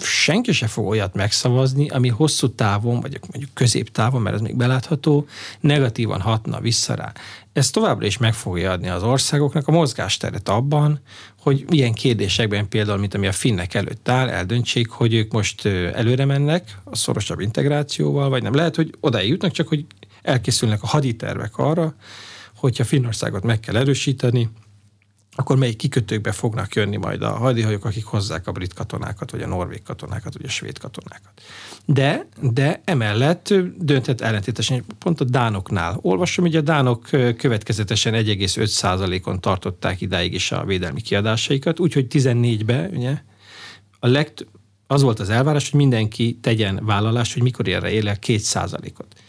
senki 0.01 0.53
se 0.53 0.66
fog 0.66 0.87
olyat 0.87 1.14
megszavazni, 1.14 1.89
ami 1.89 2.09
hosszú 2.09 2.49
távon, 2.49 3.01
vagy 3.01 3.18
mondjuk 3.31 3.55
középtávon, 3.55 4.23
mert 4.23 4.35
ez 4.35 4.41
még 4.41 4.57
belátható, 4.57 5.27
negatívan 5.61 6.21
hatna 6.21 6.61
vissza 6.61 6.95
rá. 6.95 7.12
Ez 7.53 7.71
továbbra 7.71 8.07
is 8.07 8.18
meg 8.18 8.35
fogja 8.35 8.71
adni 8.71 8.89
az 8.89 9.03
országoknak 9.03 9.68
a 9.68 9.73
mozgásteret 9.73 10.49
abban, 10.49 11.01
hogy 11.41 11.64
ilyen 11.68 11.93
kérdésekben 11.93 12.68
például, 12.68 12.99
mint 12.99 13.14
ami 13.14 13.27
a 13.27 13.33
finnek 13.33 13.75
előtt 13.75 14.09
áll, 14.09 14.29
eldöntsék, 14.29 14.89
hogy 14.89 15.14
ők 15.14 15.33
most 15.33 15.66
előre 15.66 16.25
mennek 16.25 16.79
a 16.85 16.97
szorosabb 16.97 17.41
integrációval, 17.41 18.29
vagy 18.29 18.43
nem. 18.43 18.55
Lehet, 18.55 18.77
hogy 18.77 18.95
odáig 19.01 19.29
jutnak, 19.29 19.53
csak 19.53 19.68
hogy 19.68 19.85
elkészülnek 20.23 20.83
a 20.83 20.87
haditervek 20.87 21.57
arra, 21.57 21.95
hogyha 22.61 22.84
Finnországot 22.84 23.42
meg 23.42 23.61
kell 23.61 23.76
erősíteni, 23.76 24.50
akkor 25.36 25.56
melyik 25.56 25.76
kikötőkbe 25.76 26.32
fognak 26.32 26.74
jönni 26.74 26.96
majd 26.96 27.22
a 27.22 27.30
hadihajók, 27.30 27.84
akik 27.84 28.04
hozzák 28.04 28.46
a 28.46 28.52
brit 28.52 28.74
katonákat, 28.74 29.30
vagy 29.30 29.42
a 29.42 29.46
norvég 29.46 29.82
katonákat, 29.82 30.32
vagy 30.32 30.44
a 30.44 30.48
svéd 30.48 30.78
katonákat. 30.78 31.30
De, 31.84 32.26
de 32.40 32.80
emellett 32.84 33.54
dönthet 33.78 34.20
ellentétesen, 34.20 34.84
pont 34.98 35.20
a 35.20 35.24
dánoknál 35.24 35.98
olvasom, 36.00 36.44
hogy 36.44 36.56
a 36.56 36.61
dánok 36.61 37.02
következetesen 37.36 38.14
1,5%-on 38.14 39.40
tartották 39.40 40.00
idáig 40.00 40.34
is 40.34 40.52
a 40.52 40.64
védelmi 40.64 41.00
kiadásaikat, 41.00 41.80
úgyhogy 41.80 42.06
14-ben 42.11 42.90
ugye, 42.94 43.22
a 44.00 44.06
legt, 44.06 44.46
Az 44.86 45.02
volt 45.02 45.20
az 45.20 45.30
elvárás, 45.30 45.70
hogy 45.70 45.80
mindenki 45.80 46.38
tegyen 46.42 46.80
vállalást, 46.82 47.32
hogy 47.32 47.42
mikor 47.42 47.68
ér 47.68 48.06
el 48.06 48.18
két 48.18 48.40
százalékot. 48.40 49.20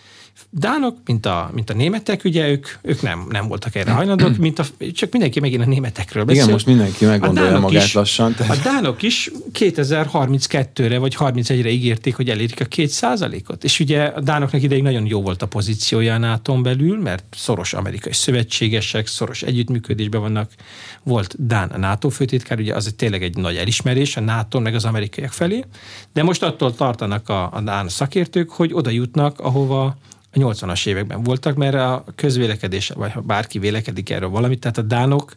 Dánok, 0.50 0.98
mint 1.06 1.26
a, 1.26 1.50
mint 1.54 1.70
a 1.70 1.74
németek, 1.74 2.24
ugye 2.24 2.50
ők, 2.50 2.68
ők 2.82 3.02
nem, 3.02 3.26
nem 3.30 3.48
voltak 3.48 3.76
erre 3.76 3.92
hajlandók, 3.92 4.38
mint 4.38 4.60
a, 4.60 4.66
csak 4.94 5.12
mindenki 5.12 5.40
megint 5.40 5.62
a 5.62 5.66
németekről 5.66 6.24
beszél. 6.24 6.42
Igen, 6.42 6.54
most 6.54 6.66
mindenki 6.66 7.06
meggondolja 7.06 7.60
magát 7.60 7.84
is, 7.84 7.94
lassan. 7.94 8.34
Tehát. 8.34 8.58
A 8.58 8.62
dánok 8.64 9.02
is 9.02 9.32
2032-re 9.54 10.98
vagy 10.98 11.16
31-re 11.20 11.70
ígérték, 11.70 12.16
hogy 12.16 12.30
elérik 12.30 12.62
a 12.62 12.66
két 12.66 12.90
százalékot. 12.90 13.64
És 13.64 13.80
ugye 13.80 14.04
a 14.04 14.22
dánoknak 14.22 14.62
ideig 14.62 14.82
nagyon 14.82 15.06
jó 15.06 15.22
volt 15.22 15.42
a 15.42 15.46
pozíciója 15.46 16.14
a 16.14 16.18
nato 16.18 16.62
belül, 16.62 17.02
mert 17.02 17.24
szoros 17.36 17.74
amerikai 17.74 18.14
szövetségesek, 18.14 19.08
szoros 19.08 19.42
együttműködésben 19.42 20.22
vannak. 20.22 20.52
Volt 21.04 21.36
Dán 21.46 21.70
a 21.70 21.78
NATO 21.78 22.10
főtitkár, 22.10 22.60
ugye 22.60 22.76
az 22.76 22.94
tényleg 22.98 23.24
egy 23.24 23.36
nagy 23.36 23.56
elismerés 23.56 24.18
a 24.18 24.22
NATO 24.22 24.60
meg 24.60 24.76
az 24.76 24.86
amerikaiak 24.86 25.32
felé, 25.32 25.66
de 26.14 26.24
most 26.24 26.44
attól 26.44 26.76
tartanak 26.76 27.30
a, 27.30 27.50
a 27.54 27.62
Dán 27.62 27.90
szakértők, 27.90 28.50
hogy 28.50 28.74
oda 28.74 28.90
jutnak, 28.90 29.40
ahova 29.40 29.98
a 30.34 30.38
80-as 30.40 30.88
években 30.88 31.24
voltak, 31.24 31.56
mert 31.56 31.76
a 31.76 32.04
közvélekedés, 32.16 32.90
vagy 32.90 33.12
ha 33.12 33.22
bárki 33.22 33.60
vélekedik 33.60 34.10
erről 34.10 34.30
valamit, 34.30 34.60
tehát 34.60 34.78
a 34.78 34.82
dánok 34.82 35.36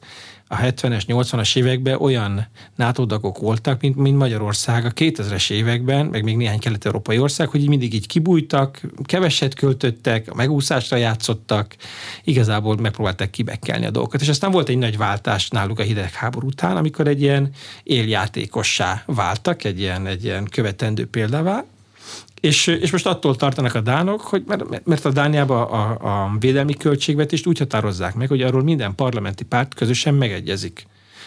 a 0.49 0.57
70-es, 0.57 1.03
80-as 1.07 1.57
években 1.57 2.01
olyan 2.01 2.47
NATO 2.76 3.05
dagok 3.05 3.38
voltak, 3.38 3.80
mint, 3.80 3.97
mint 3.97 4.16
Magyarország 4.16 4.84
a 4.84 4.90
2000-es 4.90 5.51
években, 5.51 6.07
meg 6.07 6.24
még 6.24 6.36
néhány 6.36 6.59
kelet-európai 6.59 7.18
ország, 7.18 7.49
hogy 7.49 7.68
mindig 7.68 7.95
így 7.95 8.07
kibújtak, 8.07 8.80
keveset 9.05 9.55
költöttek, 9.55 10.30
a 10.30 10.34
megúszásra 10.34 10.97
játszottak, 10.97 11.76
igazából 12.24 12.76
megpróbálták 12.76 13.30
kibekkelni 13.30 13.86
a 13.86 13.90
dolgokat. 13.90 14.20
És 14.20 14.28
aztán 14.28 14.51
volt 14.51 14.68
egy 14.68 14.78
nagy 14.78 14.97
váltás 14.97 15.49
náluk 15.49 15.78
a 15.78 15.82
hidegháború 15.82 16.47
után, 16.47 16.76
amikor 16.76 17.09
egy 17.09 17.22
ilyen 17.22 17.51
éljátékossá 17.82 19.03
váltak, 19.07 19.64
egy 19.64 19.80
ilyen, 19.80 20.07
egy 20.07 20.24
ilyen 20.24 20.45
követendő 20.45 21.07
példává, 21.07 21.64
és, 22.45 22.66
és 22.66 22.90
most 22.90 23.07
attól 23.07 23.36
tartanak 23.36 23.74
a 23.74 23.80
dánok, 23.80 24.20
hogy 24.20 24.42
mert, 24.47 24.84
mert 24.86 25.05
a 25.05 25.11
Dániában 25.11 25.62
a, 25.62 25.90
a 26.24 26.36
védelmi 26.38 26.74
költségvetést 26.74 27.47
úgy 27.47 27.59
határozzák 27.59 28.14
meg, 28.14 28.28
hogy 28.28 28.42
arról 28.42 28.62
minden 28.62 28.95
parlamenti 28.95 29.45
párt 29.45 29.74
közösen 29.74 30.14
megegyezik. 30.14 30.86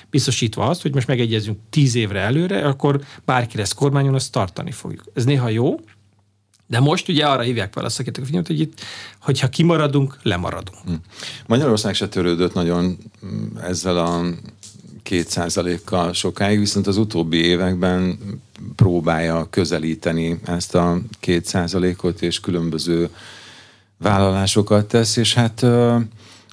Biztosítva 0.09 0.65
azt, 0.65 0.81
hogy 0.81 0.93
most 0.93 1.07
megegyezünk 1.07 1.59
tíz 1.69 1.95
évre 1.95 2.19
előre, 2.19 2.67
akkor 2.67 3.01
bárki 3.25 3.57
lesz 3.57 3.73
kormányon, 3.73 4.13
azt 4.13 4.31
tartani 4.31 4.71
fogjuk. 4.71 5.03
Ez 5.13 5.25
néha 5.25 5.49
jó, 5.49 5.79
de 6.67 6.79
most 6.79 7.09
ugye 7.09 7.25
arra 7.25 7.41
hívják 7.41 7.73
fel 7.73 7.85
a 7.85 7.89
szakértők 7.89 8.25
figyelmet, 8.25 8.49
hogy 8.49 8.59
itt, 8.59 8.81
hogyha 9.21 9.49
kimaradunk, 9.49 10.17
lemaradunk. 10.21 10.77
Hm. 10.85 10.93
Magyarország 11.47 11.93
se 11.93 12.07
törődött 12.07 12.53
nagyon 12.53 12.97
ezzel 13.61 13.97
a 13.97 14.25
két 15.07 15.29
százalékkal 15.29 16.13
sokáig, 16.13 16.59
viszont 16.59 16.87
az 16.87 16.97
utóbbi 16.97 17.37
években 17.37 18.19
próbálja 18.75 19.47
közelíteni 19.49 20.39
ezt 20.45 20.75
a 20.75 21.01
két 21.19 21.45
százalékot, 21.45 22.21
és 22.21 22.39
különböző 22.39 23.09
vállalásokat 23.97 24.87
tesz, 24.87 25.15
és 25.15 25.33
hát 25.33 25.65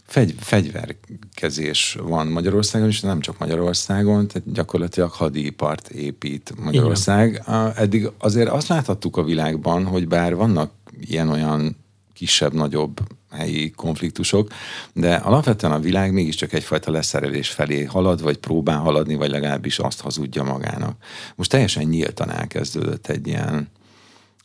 fegy, 0.07 0.35
fegyverkezés 0.39 1.97
van 2.03 2.27
Magyarországon, 2.27 2.89
és 2.89 3.01
nem 3.01 3.21
csak 3.21 3.39
Magyarországon, 3.39 4.27
tehát 4.29 4.53
gyakorlatilag 4.53 5.11
hadipart 5.11 5.89
épít 5.89 6.53
Magyarország. 6.65 7.43
Igen. 7.47 7.73
Eddig 7.77 8.11
azért 8.19 8.49
azt 8.49 8.69
láthattuk 8.69 9.17
a 9.17 9.25
világban, 9.25 9.85
hogy 9.85 10.09
bár 10.09 10.35
vannak 10.35 10.71
ilyen-olyan 11.01 11.77
kisebb-nagyobb 12.13 13.01
helyi 13.35 13.71
konfliktusok, 13.71 14.49
de 14.93 15.15
alapvetően 15.15 15.73
a 15.73 15.79
világ 15.79 16.13
mégiscsak 16.13 16.53
egyfajta 16.53 16.91
leszerelés 16.91 17.49
felé 17.51 17.85
halad, 17.85 18.23
vagy 18.23 18.37
próbál 18.37 18.79
haladni, 18.79 19.15
vagy 19.15 19.31
legalábbis 19.31 19.79
azt 19.79 20.01
hazudja 20.01 20.43
magának. 20.43 20.97
Most 21.35 21.51
teljesen 21.51 21.85
nyíltan 21.85 22.31
elkezdődött 22.31 23.07
egy 23.07 23.27
ilyen, 23.27 23.69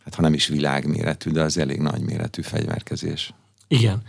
hát 0.04 0.16
ha 0.16 0.22
nem 0.22 0.34
is 0.34 0.48
világméretű, 0.48 1.32
de 1.32 1.42
az 1.42 1.58
elég 1.58 1.80
nagy 1.80 2.02
méretű 2.02 2.42
fegyverkezés. 2.42 3.34
Igen. 3.68 4.02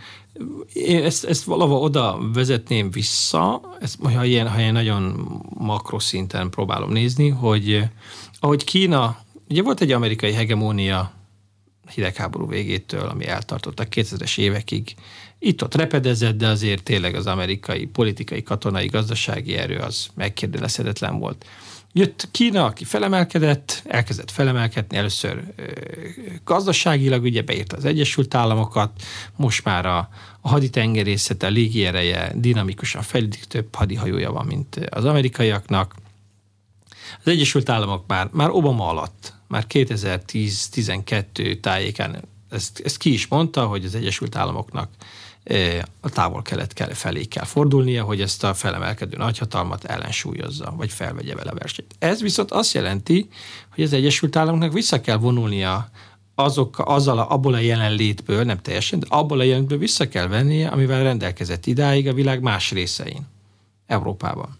Én 0.72 1.05
ezt, 1.05 1.24
ezt 1.24 1.45
valahol 1.45 1.83
oda 1.83 2.18
vezetném 2.33 2.91
vissza, 2.91 3.61
ezt, 3.81 3.99
ha, 4.03 4.24
ilyen, 4.24 4.49
ha 4.49 4.61
ilyen 4.61 4.72
nagyon 4.72 5.31
makroszinten 5.59 6.51
próbálom 6.51 6.93
nézni, 6.93 7.28
hogy 7.28 7.85
ahogy 8.41 8.64
Kína, 8.64 9.18
ugye 9.49 9.62
volt 9.62 9.81
egy 9.81 9.93
amerikai 9.93 10.33
hegemónia 10.33 11.20
hidegháború 11.95 12.49
végétől, 12.49 13.09
ami 13.09 13.26
eltartott 13.26 13.80
a 13.80 13.84
2000-es 13.84 14.38
évekig. 14.38 14.95
Itt-ott 15.38 15.74
repedezett, 15.74 16.36
de 16.36 16.49
azért 16.49 16.82
tényleg 16.82 17.14
az 17.14 17.26
amerikai 17.26 17.86
politikai, 17.86 18.43
katonai, 18.43 18.86
gazdasági 18.86 19.57
erő 19.57 19.76
az 19.76 20.07
megkérdőlezhetetlen 20.14 21.18
volt. 21.18 21.45
Jött 21.93 22.28
Kína, 22.30 22.64
aki 22.64 22.84
felemelkedett, 22.84 23.82
elkezdett 23.86 24.30
felemelkedni, 24.30 24.97
először 24.97 25.43
gazdaságilag, 26.45 27.22
ugye 27.22 27.43
beírta 27.43 27.76
az 27.76 27.84
Egyesült 27.84 28.34
Államokat, 28.34 29.03
most 29.36 29.64
már 29.64 29.86
a, 29.86 30.09
a 30.41 30.49
haditengerészete, 30.49 31.47
a 31.47 31.51
légiereje 31.51 32.32
dinamikusan 32.34 33.03
fejlődik, 33.03 33.45
több 33.45 33.74
hadihajója 33.74 34.32
van, 34.32 34.47
mint 34.47 34.80
az 34.91 35.05
amerikaiaknak. 35.05 35.95
Az 37.24 37.28
Egyesült 37.32 37.68
Államok 37.68 38.05
már, 38.07 38.28
már 38.32 38.51
Obama 38.51 38.88
alatt 38.88 39.32
már 39.51 39.64
2010-12 39.68 41.61
tájékán 41.61 42.22
ezt, 42.51 42.80
ezt 42.84 42.96
ki 42.96 43.12
is 43.12 43.26
mondta, 43.26 43.66
hogy 43.66 43.84
az 43.84 43.94
Egyesült 43.94 44.36
Államoknak 44.36 44.88
e, 45.44 45.86
a 46.01 46.09
távol-kelet 46.09 46.90
felé 46.92 47.24
kell 47.24 47.44
fordulnia, 47.44 48.05
hogy 48.05 48.20
ezt 48.20 48.44
a 48.44 48.55
felemelkedő 48.55 49.16
nagyhatalmat 49.16 49.84
ellensúlyozza, 49.84 50.74
vagy 50.76 50.90
felvegye 50.90 51.34
vele 51.34 51.53
versenyt. 51.53 51.94
Ez 51.98 52.20
viszont 52.20 52.51
azt 52.51 52.74
jelenti, 52.74 53.28
hogy 53.74 53.84
az 53.84 53.92
Egyesült 53.92 54.36
Államoknak 54.36 54.72
vissza 54.72 55.01
kell 55.01 55.16
vonulnia 55.16 55.90
azok, 56.34 56.78
azzal 56.78 57.18
a, 57.18 57.30
abból 57.30 57.55
a 57.55 57.59
jelenlétből, 57.59 58.44
nem 58.44 58.59
teljesen, 58.59 58.98
de 58.98 59.07
abból 59.09 59.40
a 59.40 59.42
jelenlétből 59.42 59.78
vissza 59.78 60.09
kell 60.09 60.26
vennie, 60.26 60.68
amivel 60.68 61.03
rendelkezett 61.03 61.66
idáig 61.66 62.09
a 62.09 62.12
világ 62.12 62.40
más 62.40 62.70
részein, 62.70 63.26
Európában, 63.86 64.59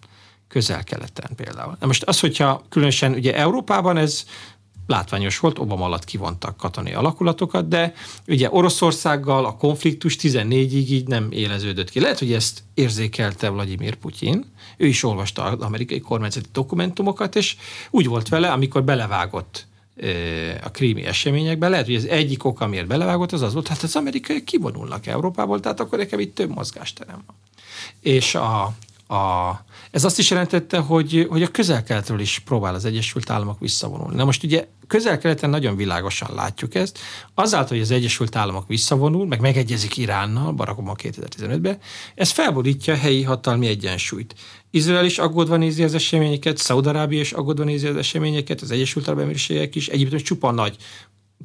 közel-keleten 0.49 1.30
például. 1.36 1.76
Na 1.80 1.86
most 1.86 2.03
az, 2.03 2.20
hogyha 2.20 2.62
különösen 2.68 3.12
ugye 3.12 3.34
Európában 3.34 3.97
ez 3.97 4.24
látványos 4.91 5.38
volt, 5.38 5.59
Obama 5.59 5.84
alatt 5.84 6.05
kivontak 6.05 6.57
katonai 6.57 6.93
alakulatokat, 6.93 7.68
de 7.68 7.93
ugye 8.26 8.49
Oroszországgal 8.51 9.45
a 9.45 9.57
konfliktus 9.57 10.16
14-ig 10.20 10.88
így 10.88 11.07
nem 11.07 11.28
éleződött 11.30 11.91
ki. 11.91 12.01
Lehet, 12.01 12.18
hogy 12.18 12.32
ezt 12.32 12.62
érzékelte 12.74 13.51
Vladimir 13.51 13.95
Putyin, 13.95 14.45
ő 14.76 14.86
is 14.86 15.03
olvasta 15.03 15.43
az 15.43 15.61
amerikai 15.61 16.01
kormányzati 16.01 16.49
dokumentumokat, 16.53 17.36
és 17.36 17.57
úgy 17.91 18.07
volt 18.07 18.28
vele, 18.28 18.53
amikor 18.53 18.84
belevágott 18.84 19.68
a 20.62 20.70
krími 20.70 21.05
eseményekbe. 21.05 21.68
Lehet, 21.68 21.86
hogy 21.86 21.95
az 21.95 22.07
egyik 22.07 22.45
ok, 22.45 22.61
amiért 22.61 22.86
belevágott, 22.86 23.32
az 23.32 23.43
az 23.43 23.53
volt, 23.53 23.68
hát 23.68 23.82
az 23.82 23.97
amerikai 23.97 24.45
kivonulnak 24.45 25.07
Európából, 25.07 25.61
tehát 25.61 25.80
akkor 25.80 25.99
nekem 25.99 26.20
itt 26.20 26.34
több 26.34 26.55
mozgásterem 26.55 27.22
van. 27.26 27.36
És 28.01 28.34
a, 28.34 28.62
a 29.14 29.51
ez 29.91 30.05
azt 30.05 30.18
is 30.18 30.30
jelentette, 30.30 30.78
hogy, 30.78 31.26
hogy 31.30 31.43
a 31.43 31.49
közel-keletről 31.49 32.20
is 32.20 32.38
próbál 32.38 32.74
az 32.74 32.84
Egyesült 32.84 33.30
Államok 33.30 33.61
visszavonulni. 33.61 34.16
Na 34.16 34.24
most 34.24 34.43
ugye 34.43 34.66
közel-keleten 34.86 35.51
nagyon 35.51 35.76
világosan 35.76 36.34
látjuk 36.34 36.74
ezt. 36.74 36.99
Azáltal, 37.34 37.68
hogy 37.68 37.80
az 37.80 37.91
Egyesült 37.91 38.36
Államok 38.36 38.68
visszavonul, 38.68 39.26
meg 39.26 39.41
megegyezik 39.41 39.97
Iránnal, 39.97 40.53
Barack 40.53 40.78
Obama 40.78 40.97
2015-ben, 41.03 41.78
ez 42.14 42.30
felborítja 42.30 42.95
a 42.95 42.97
helyi 42.97 43.22
hatalmi 43.22 43.66
egyensúlyt. 43.66 44.34
Izrael 44.70 45.05
is 45.05 45.18
aggódva 45.18 45.57
nézi 45.57 45.82
az 45.82 45.95
eseményeket, 45.95 46.57
Szaudarábia 46.57 47.20
is 47.20 47.32
aggódva 47.32 47.64
nézi 47.64 47.86
az 47.86 47.97
eseményeket, 47.97 48.61
az 48.61 48.70
Egyesült 48.70 49.09
Arab 49.09 49.20
Emírségek 49.20 49.74
is, 49.74 49.88
Egyiptom 49.88 50.18
csupa 50.18 50.51
nagy 50.51 50.76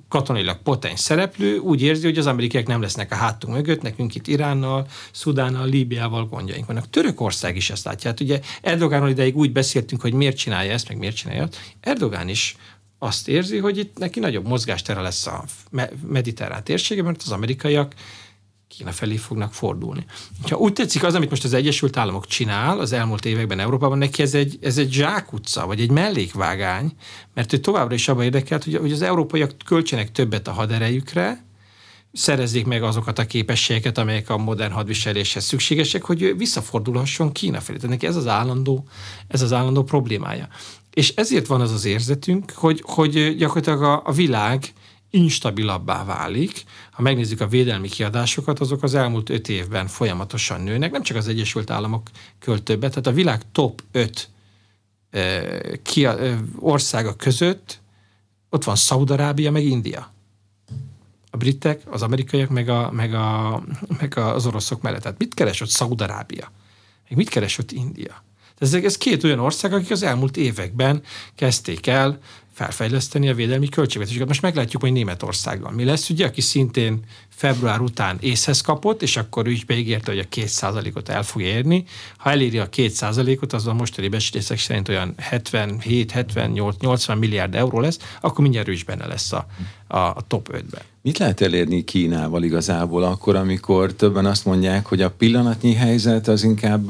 katonailag 0.08 0.58
potens 0.62 1.00
szereplő 1.00 1.58
úgy 1.58 1.82
érzi, 1.82 2.06
hogy 2.06 2.18
az 2.18 2.26
amerikaiak 2.26 2.68
nem 2.68 2.82
lesznek 2.82 3.12
a 3.12 3.16
hátunk 3.16 3.56
mögött, 3.56 3.82
nekünk 3.82 4.16
itt 4.16 4.28
Iránnal, 4.28 4.88
Szudánnal, 5.12 5.68
Líbiával 5.68 6.26
gondjaink 6.26 6.66
vannak. 6.66 6.90
Törökország 6.90 7.56
is 7.56 7.70
ezt 7.70 7.86
látja. 7.86 8.10
Hát 8.10 8.20
ugye 8.20 8.40
Erdogánról 8.62 9.10
ideig 9.10 9.36
úgy 9.36 9.52
beszéltünk, 9.52 10.02
hogy 10.02 10.14
miért 10.14 10.38
csinálja 10.38 10.72
ezt, 10.72 10.88
meg 10.88 10.98
miért 10.98 11.16
csinálja 11.16 11.44
azt. 11.44 11.60
Erdogán 11.80 12.30
is 12.30 12.56
azt 13.00 13.28
érzi, 13.28 13.58
hogy 13.58 13.78
itt 13.78 13.98
neki 13.98 14.20
nagyobb 14.20 14.48
mozgástere 14.48 15.02
lesz 15.02 15.28
a 15.28 15.44
mediterrán 16.08 16.64
térségében, 16.64 17.12
mert 17.12 17.24
az 17.26 17.32
amerikaiak 17.32 17.94
Kína 18.68 18.92
felé 18.92 19.16
fognak 19.16 19.54
fordulni. 19.54 20.06
Ha 20.50 20.56
úgy 20.56 20.74
tetszik 20.74 21.04
az, 21.04 21.16
amit 21.16 21.30
most 21.30 21.44
az 21.44 21.54
Egyesült 21.54 21.98
Államok 21.98 22.26
csinál 22.26 22.80
az 22.80 22.92
elmúlt 22.92 23.26
években 23.26 23.60
Európában, 23.60 23.98
neki 23.98 24.22
ez 24.22 24.34
egy, 24.34 24.58
ez 24.62 24.78
egy 24.78 24.92
zsákutca, 24.92 25.66
vagy 25.66 25.82
egy 25.82 25.92
mellékvágány, 25.92 26.92
mert 27.34 27.54
ő 27.54 27.58
továbbra 27.58 27.96
is 27.96 28.08
abban 28.08 28.24
érdekelt, 28.24 28.64
hogy, 28.64 28.76
hogy 28.76 28.92
az 28.92 29.02
európaiak 29.02 29.52
költsenek 29.66 30.12
többet 30.12 30.48
a 30.48 30.52
haderejükre, 30.52 31.44
szerezzék 32.16 32.66
meg 32.66 32.84
azokat 32.84 33.20
a 33.20 33.26
képességeket, 33.26 33.98
amelyek 33.98 34.30
a 34.30 34.38
modern 34.38 34.74
hadviseléshez 34.74 35.46
szükségesek, 35.46 36.04
hogy 36.04 36.38
visszafordulhasson 36.38 37.32
Kína 37.32 37.60
felé. 37.60 37.78
Tehát 37.78 37.92
neki 37.92 38.08
ez 38.08 38.16
az 38.16 38.28
állandó, 38.28 38.88
ez 39.28 39.42
az 39.42 39.54
állandó 39.54 39.84
problémája. 39.84 40.48
És 40.94 41.14
ezért 41.16 41.48
van 41.48 41.62
az 41.62 41.72
az 41.72 41.86
érzetünk, 41.86 42.52
hogy, 42.52 42.82
hogy 42.86 43.36
gyakorlatilag 43.38 43.84
a, 43.84 44.02
a 44.06 44.12
világ 44.12 44.74
instabilabbá 45.16 46.04
válik. 46.04 46.64
Ha 46.92 47.02
megnézzük 47.02 47.42
a 47.42 47.48
védelmi 47.48 47.88
kiadásokat, 47.88 48.60
azok 48.60 48.84
az 48.84 48.94
elmúlt 48.96 49.30
öt 49.30 49.50
évben 49.50 49.88
folyamatosan 49.88 50.62
nőnek. 50.62 50.92
Nem 50.92 51.04
csak 51.04 51.18
az 51.18 51.28
Egyesült 51.28 51.70
Államok 51.70 52.10
költ 52.40 52.64
többet, 52.64 52.90
tehát 52.90 53.08
a 53.08 53.12
világ 53.12 53.42
top 53.52 53.84
5 53.92 54.30
ki, 55.84 56.08
országa 56.60 57.16
között 57.16 57.80
ott 58.50 58.64
van 58.64 58.76
Szaudarábia, 58.76 59.52
meg 59.52 59.64
India. 59.64 60.14
A 61.30 61.38
britek, 61.38 61.82
az 61.86 62.02
amerikaiak, 62.02 62.50
meg, 62.50 62.70
a, 62.70 62.92
meg, 62.92 63.14
a, 63.14 63.62
meg 64.00 64.18
az 64.18 64.46
oroszok 64.46 64.82
mellett. 64.82 65.02
Tehát 65.02 65.18
mit 65.18 65.34
keres 65.34 65.62
ott 65.62 65.70
Szaudarábia? 65.70 66.52
Mit 67.10 67.30
keres 67.30 67.58
ott 67.58 67.72
India? 67.72 68.24
Ez, 68.58 68.74
ez 68.74 68.98
két 68.98 69.24
olyan 69.24 69.40
ország, 69.40 69.74
akik 69.74 69.92
az 69.92 70.04
elmúlt 70.04 70.38
években 70.38 71.02
kezdték 71.36 71.88
el 71.88 72.20
felfejleszteni 72.56 73.30
a 73.30 73.34
védelmi 73.34 73.70
költségvetéseket. 73.70 74.28
Most 74.28 74.42
meglátjuk, 74.42 74.82
hogy 74.82 74.92
Németországgal 74.92 75.72
mi 75.72 75.84
lesz, 75.84 76.10
ugye, 76.10 76.26
aki 76.26 76.42
szintén 76.42 77.00
február 77.30 77.82
után 77.82 78.18
észhez 78.20 78.62
kapott, 78.62 79.02
és 79.02 79.18
akkor 79.18 79.48
ő 79.48 79.52
is 79.52 79.66
beígérte, 79.66 80.12
hogy 80.12 80.20
a 80.20 80.30
két 80.30 80.48
százalékot 80.48 81.10
el 81.10 81.24
fog 81.24 81.42
érni. 81.42 81.84
Ha 82.18 82.30
eléri 82.30 82.58
a 82.58 82.70
két 82.70 82.92
százalékot, 82.92 83.54
az 83.54 83.68
a 83.68 83.74
mostani 83.74 84.08
becslések 84.08 84.58
szerint 84.58 84.90
olyan 84.90 85.16
77-78-80 85.32 87.20
milliárd 87.20 87.56
euró 87.56 87.80
lesz, 87.80 88.00
akkor 88.22 88.42
mindjárt 88.42 88.68
ő 88.68 88.72
is 88.72 88.84
benne 88.84 89.08
lesz 89.08 89.32
a, 89.32 89.46
a, 89.88 89.98
a 89.98 90.24
top 90.28 90.50
5-ben. 90.52 90.82
Mit 91.02 91.18
lehet 91.18 91.42
elérni 91.42 91.84
Kínával 91.84 92.44
igazából 92.44 93.04
akkor, 93.04 93.36
amikor 93.36 93.94
többen 93.94 94.26
azt 94.26 94.46
mondják, 94.46 94.86
hogy 94.86 95.02
a 95.02 95.10
pillanatnyi 95.10 95.74
helyzet 95.74 96.28
az 96.28 96.44
inkább 96.44 96.90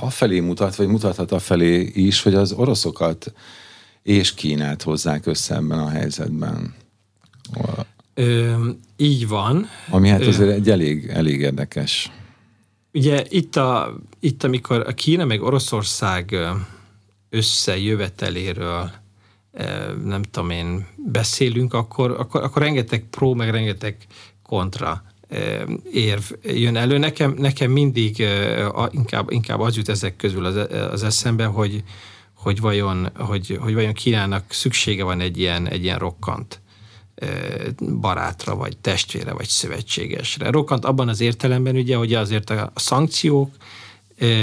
afelé 0.00 0.40
mutat, 0.40 0.76
vagy 0.76 0.86
mutathat 0.86 1.32
afelé 1.32 1.90
is, 1.94 2.22
hogy 2.22 2.34
az 2.34 2.52
oroszokat 2.52 3.32
és 4.02 4.34
Kínát 4.34 4.82
hozzák 4.82 5.26
össze 5.26 5.54
ebben 5.54 5.78
a 5.78 5.88
helyzetben. 5.88 6.74
Ö, 8.14 8.54
így 8.96 9.28
van. 9.28 9.66
Ami 9.88 10.08
hát 10.08 10.26
azért 10.26 10.48
Ö, 10.48 10.52
egy 10.52 10.70
elég, 10.70 11.08
elég 11.08 11.40
érdekes. 11.40 12.10
Ugye 12.92 13.24
itt, 13.28 13.56
a, 13.56 13.96
itt, 14.20 14.44
amikor 14.44 14.84
a 14.86 14.92
Kína 14.92 15.24
meg 15.24 15.42
Oroszország 15.42 16.36
összejöveteléről 17.30 18.90
nem 20.04 20.22
tudom 20.22 20.50
én, 20.50 20.86
beszélünk, 20.96 21.74
akkor, 21.74 22.10
akkor, 22.10 22.42
akkor 22.42 22.62
rengeteg 22.62 23.04
pró, 23.10 23.34
meg 23.34 23.50
rengeteg 23.50 23.96
kontra 24.42 25.02
érv 25.92 26.22
jön 26.42 26.76
elő. 26.76 26.98
Nekem, 26.98 27.34
nekem 27.38 27.70
mindig 27.70 28.26
inkább, 28.90 29.30
inkább 29.30 29.60
az 29.60 29.76
jut 29.76 29.88
ezek 29.88 30.16
közül 30.16 30.44
az, 30.44 30.56
az 30.92 31.02
eszembe, 31.02 31.44
hogy, 31.44 31.82
hogy 32.42 32.60
vajon, 32.60 33.08
hogy, 33.16 33.58
hogy 33.60 33.74
vajon 33.74 33.92
Kínának 33.92 34.52
szüksége 34.52 35.04
van 35.04 35.20
egy 35.20 35.38
ilyen, 35.38 35.68
egy 35.68 35.82
ilyen 35.82 35.98
rokkant 35.98 36.60
barátra, 38.00 38.56
vagy 38.56 38.76
testvére, 38.76 39.32
vagy 39.32 39.48
szövetségesre. 39.48 40.50
Rokkant 40.50 40.84
abban 40.84 41.08
az 41.08 41.20
értelemben 41.20 41.76
ugye, 41.76 41.96
hogy 41.96 42.14
azért 42.14 42.50
a 42.50 42.72
szankciók 42.74 43.50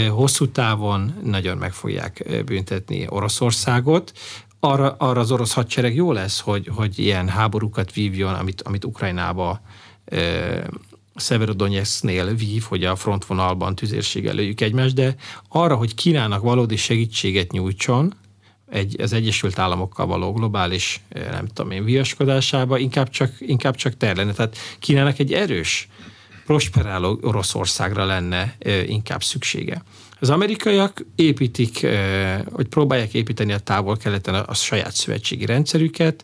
hosszú 0.09 0.47
távon 0.47 1.13
nagyon 1.23 1.57
meg 1.57 1.73
fogják 1.73 2.43
büntetni 2.45 3.05
Oroszországot, 3.09 4.11
arra, 4.59 4.95
arra 4.97 5.19
az 5.19 5.31
orosz 5.31 5.53
hadsereg 5.53 5.95
jó 5.95 6.11
lesz, 6.11 6.39
hogy, 6.39 6.69
hogy 6.75 6.99
ilyen 6.99 7.29
háborúkat 7.29 7.93
vívjon, 7.93 8.33
amit, 8.33 8.61
amit 8.61 8.85
Ukrajnába 8.85 9.61
Severodonetsknél 11.19 12.35
vív, 12.35 12.63
hogy 12.63 12.83
a 12.83 12.95
frontvonalban 12.95 13.75
tüzérséggel 13.75 14.33
lőjük 14.33 14.61
egymást, 14.61 14.95
de 14.95 15.15
arra, 15.47 15.75
hogy 15.75 15.95
Kínának 15.95 16.41
valódi 16.41 16.75
segítséget 16.75 17.51
nyújtson, 17.51 18.13
egy, 18.69 19.01
az 19.01 19.13
Egyesült 19.13 19.59
Államokkal 19.59 20.05
való 20.05 20.33
globális, 20.33 21.01
eh, 21.09 21.31
nem 21.31 21.47
tudom 21.47 21.71
én, 21.71 21.83
viaskodásába, 21.83 22.77
inkább 22.77 23.09
csak, 23.09 23.31
inkább 23.39 23.75
csak 23.75 23.97
ter 23.97 24.15
lenne. 24.15 24.33
Tehát 24.33 24.57
Kínának 24.79 25.19
egy 25.19 25.33
erős, 25.33 25.87
prosperáló 26.45 27.19
Oroszországra 27.21 28.05
lenne 28.05 28.55
eh, 28.59 28.89
inkább 28.89 29.23
szüksége. 29.23 29.83
Az 30.19 30.29
amerikaiak 30.29 31.05
építik, 31.15 31.83
eh, 31.83 32.41
hogy 32.51 32.67
próbálják 32.67 33.13
építeni 33.13 33.51
a 33.51 33.59
távol-keleten 33.59 34.35
a, 34.35 34.43
a 34.47 34.53
saját 34.53 34.93
szövetségi 34.93 35.45
rendszerüket, 35.45 36.23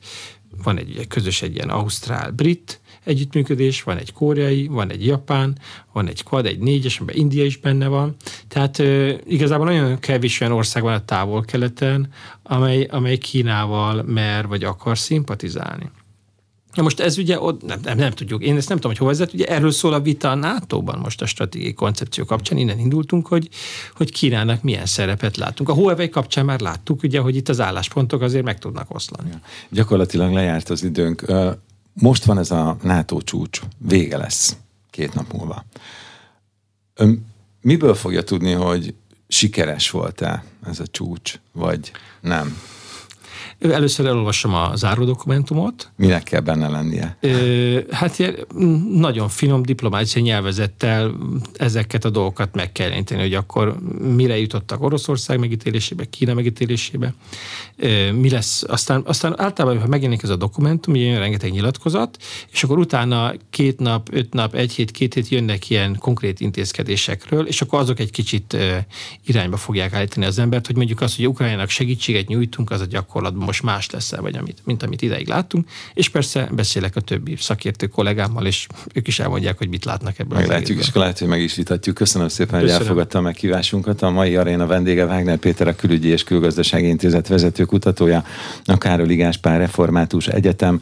van 0.63 0.77
egy 0.77 1.05
közös 1.07 1.41
egy 1.41 1.55
ilyen 1.55 1.69
ausztrál-brit 1.69 2.79
együttműködés, 3.05 3.83
van 3.83 3.97
egy 3.97 4.13
koreai, 4.13 4.67
van 4.67 4.91
egy 4.91 5.05
japán, 5.05 5.57
van 5.93 6.07
egy 6.07 6.23
quad, 6.23 6.45
egy 6.45 6.59
négyes, 6.59 6.99
amiben 6.99 7.15
India 7.21 7.45
is 7.45 7.57
benne 7.57 7.87
van. 7.87 8.15
Tehát 8.47 8.79
e, 8.79 9.17
igazából 9.25 9.65
nagyon 9.65 9.99
kevés 9.99 10.41
olyan 10.41 10.53
ország 10.53 10.83
van 10.83 10.93
a 10.93 11.05
távol-keleten, 11.05 12.09
amely, 12.43 12.83
amely 12.83 13.17
Kínával 13.17 14.03
mer 14.03 14.47
vagy 14.47 14.63
akar 14.63 14.97
szimpatizálni. 14.97 15.91
Na 16.75 16.81
most 16.81 16.99
ez 16.99 17.17
ugye, 17.17 17.39
ott, 17.39 17.63
nem, 17.63 17.79
nem, 17.83 17.97
nem 17.97 18.11
tudjuk, 18.11 18.43
én 18.43 18.55
ezt 18.55 18.67
nem 18.67 18.77
tudom, 18.77 18.91
hogy 18.91 18.99
hova 18.99 19.11
vezet, 19.11 19.33
ugye 19.33 19.45
erről 19.45 19.71
szól 19.71 19.93
a 19.93 20.01
vita 20.01 20.31
a 20.31 20.35
NATO-ban 20.35 20.99
most 20.99 21.21
a 21.21 21.25
stratégiai 21.25 21.73
koncepció 21.73 22.25
kapcsán, 22.25 22.57
innen 22.57 22.79
indultunk, 22.79 23.27
hogy, 23.27 23.49
hogy 23.95 24.11
Kínának 24.11 24.63
milyen 24.63 24.85
szerepet 24.85 25.37
látunk. 25.37 25.69
A 25.69 25.73
Huawei 25.73 26.09
kapcsán 26.09 26.45
már 26.45 26.59
láttuk, 26.59 27.03
ugye, 27.03 27.19
hogy 27.19 27.35
itt 27.35 27.49
az 27.49 27.59
álláspontok 27.59 28.21
azért 28.21 28.43
meg 28.43 28.59
tudnak 28.59 28.95
oszlani. 28.95 29.29
Gyakorlatilag 29.69 30.33
lejárt 30.33 30.69
az 30.69 30.83
időnk. 30.83 31.25
Most 32.01 32.23
van 32.23 32.37
ez 32.37 32.51
a 32.51 32.77
NATO 32.81 33.21
csúcs, 33.21 33.61
vége 33.77 34.17
lesz 34.17 34.55
két 34.89 35.13
nap 35.13 35.33
múlva. 35.33 35.65
Ön 36.93 37.25
miből 37.61 37.93
fogja 37.95 38.23
tudni, 38.23 38.51
hogy 38.51 38.95
sikeres 39.27 39.89
volt-e 39.89 40.43
ez 40.65 40.79
a 40.79 40.87
csúcs, 40.87 41.39
vagy 41.51 41.91
nem? 42.21 42.57
Először 43.59 44.05
elolvasom 44.05 44.53
a 44.53 44.75
záródokumentumot. 44.75 45.91
Minek 45.95 46.23
kell 46.23 46.39
benne 46.39 46.67
lennie? 46.67 47.17
Hát 47.89 48.35
nagyon 48.91 49.29
finom 49.29 49.61
diplomáciai 49.61 50.23
nyelvezettel 50.23 51.15
ezeket 51.53 52.05
a 52.05 52.09
dolgokat 52.09 52.55
meg 52.55 52.71
kell 52.71 52.87
jelenteni, 52.87 53.21
hogy 53.21 53.33
akkor 53.33 53.77
mire 54.15 54.39
jutottak 54.39 54.81
Oroszország 54.81 55.39
megítélésébe, 55.39 56.05
Kína 56.05 56.33
megítélésébe, 56.33 57.13
mi 58.13 58.29
lesz. 58.29 58.63
Aztán, 58.67 59.03
aztán 59.05 59.39
általában, 59.39 59.81
ha 59.81 59.87
megjelenik 59.87 60.23
ez 60.23 60.29
a 60.29 60.35
dokumentum, 60.35 60.93
ugye 60.93 61.03
jön 61.03 61.19
rengeteg 61.19 61.51
nyilatkozat, 61.51 62.17
és 62.51 62.63
akkor 62.63 62.77
utána 62.77 63.33
két 63.49 63.79
nap, 63.79 64.09
öt 64.11 64.33
nap, 64.33 64.53
egy 64.53 64.73
hét, 64.73 64.91
két 64.91 65.13
hét 65.13 65.29
jönnek 65.29 65.69
ilyen 65.69 65.97
konkrét 65.99 66.39
intézkedésekről, 66.39 67.47
és 67.47 67.61
akkor 67.61 67.79
azok 67.79 67.99
egy 67.99 68.11
kicsit 68.11 68.57
irányba 69.25 69.57
fogják 69.57 69.93
állítani 69.93 70.25
az 70.25 70.39
embert, 70.39 70.65
hogy 70.65 70.75
mondjuk 70.75 71.01
azt, 71.01 71.15
hogy 71.15 71.27
Ukrajnának 71.27 71.69
segítséget 71.69 72.27
nyújtunk, 72.27 72.71
az 72.71 72.81
a 72.81 72.85
gyakorlatban 72.85 73.44
most 73.45 73.63
más 73.63 73.89
lesz 73.89 74.15
vagy 74.15 74.37
amit, 74.37 74.57
mint 74.63 74.83
amit 74.83 75.01
ideig 75.01 75.27
láttunk, 75.27 75.67
és 75.93 76.09
persze 76.09 76.49
beszélek 76.51 76.95
a 76.95 77.01
többi 77.01 77.35
szakértő 77.35 77.87
kollégámmal, 77.87 78.45
és 78.45 78.67
ők 78.93 79.07
is 79.07 79.19
elmondják, 79.19 79.57
hogy 79.57 79.69
mit 79.69 79.85
látnak 79.85 80.19
ebből. 80.19 80.39
Meglátjuk, 80.39 80.79
és 80.79 80.93
lehet, 80.93 81.19
hogy 81.19 81.27
meg 81.27 81.41
is 81.41 81.55
vitatjuk. 81.55 81.95
Köszönöm 81.95 82.27
szépen, 82.27 82.59
Köszönöm. 82.59 82.75
hogy 82.75 82.81
elfogadta 82.81 83.17
a 83.17 83.21
meghívásunkat. 83.21 84.01
A 84.01 84.09
mai 84.09 84.35
aréna 84.35 84.65
vendége 84.65 85.05
Wagner 85.05 85.37
Péter, 85.37 85.67
a 85.67 85.75
Külügyi 85.75 86.07
és 86.07 86.23
Külgazdasági 86.23 86.87
Intézet 86.87 87.27
vezető 87.27 87.65
kutatója, 87.65 88.25
a 88.65 88.77
Károly 88.77 89.15
Gáspár 89.15 89.59
Református 89.59 90.27
Egyetem 90.27 90.81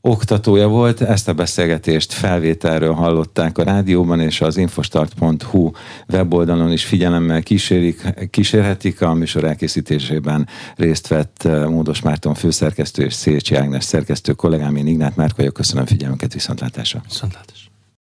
oktatója 0.00 0.68
volt. 0.68 1.00
Ezt 1.00 1.28
a 1.28 1.32
beszélgetést 1.32 2.12
felvételről 2.12 2.92
hallották 2.92 3.58
a 3.58 3.62
rádióban, 3.62 4.20
és 4.20 4.40
az 4.40 4.56
infostart.hu 4.56 5.70
weboldalon 6.08 6.72
is 6.72 6.84
figyelemmel 6.84 7.42
kísérik, 7.42 8.28
kísérhetik. 8.30 9.00
A 9.02 9.14
műsor 9.14 9.44
elkészítésében 9.44 10.48
részt 10.76 11.08
vett 11.08 11.44
eh, 11.44 11.68
Módos 11.68 12.02
Márton 12.02 12.34
főszerkesztő 12.34 13.04
és 13.04 13.14
Szécsi 13.14 13.54
Ágnes 13.54 13.84
szerkesztő 13.84 14.32
kollégám, 14.32 14.76
én 14.76 14.86
Ignát 14.86 15.16
Márk 15.16 15.36
vagyok. 15.36 15.52
Köszönöm 15.52 15.86
figyelmüket, 15.86 16.32
viszontlátásra. 16.32 17.02
Viszontlátásra. 17.08 17.69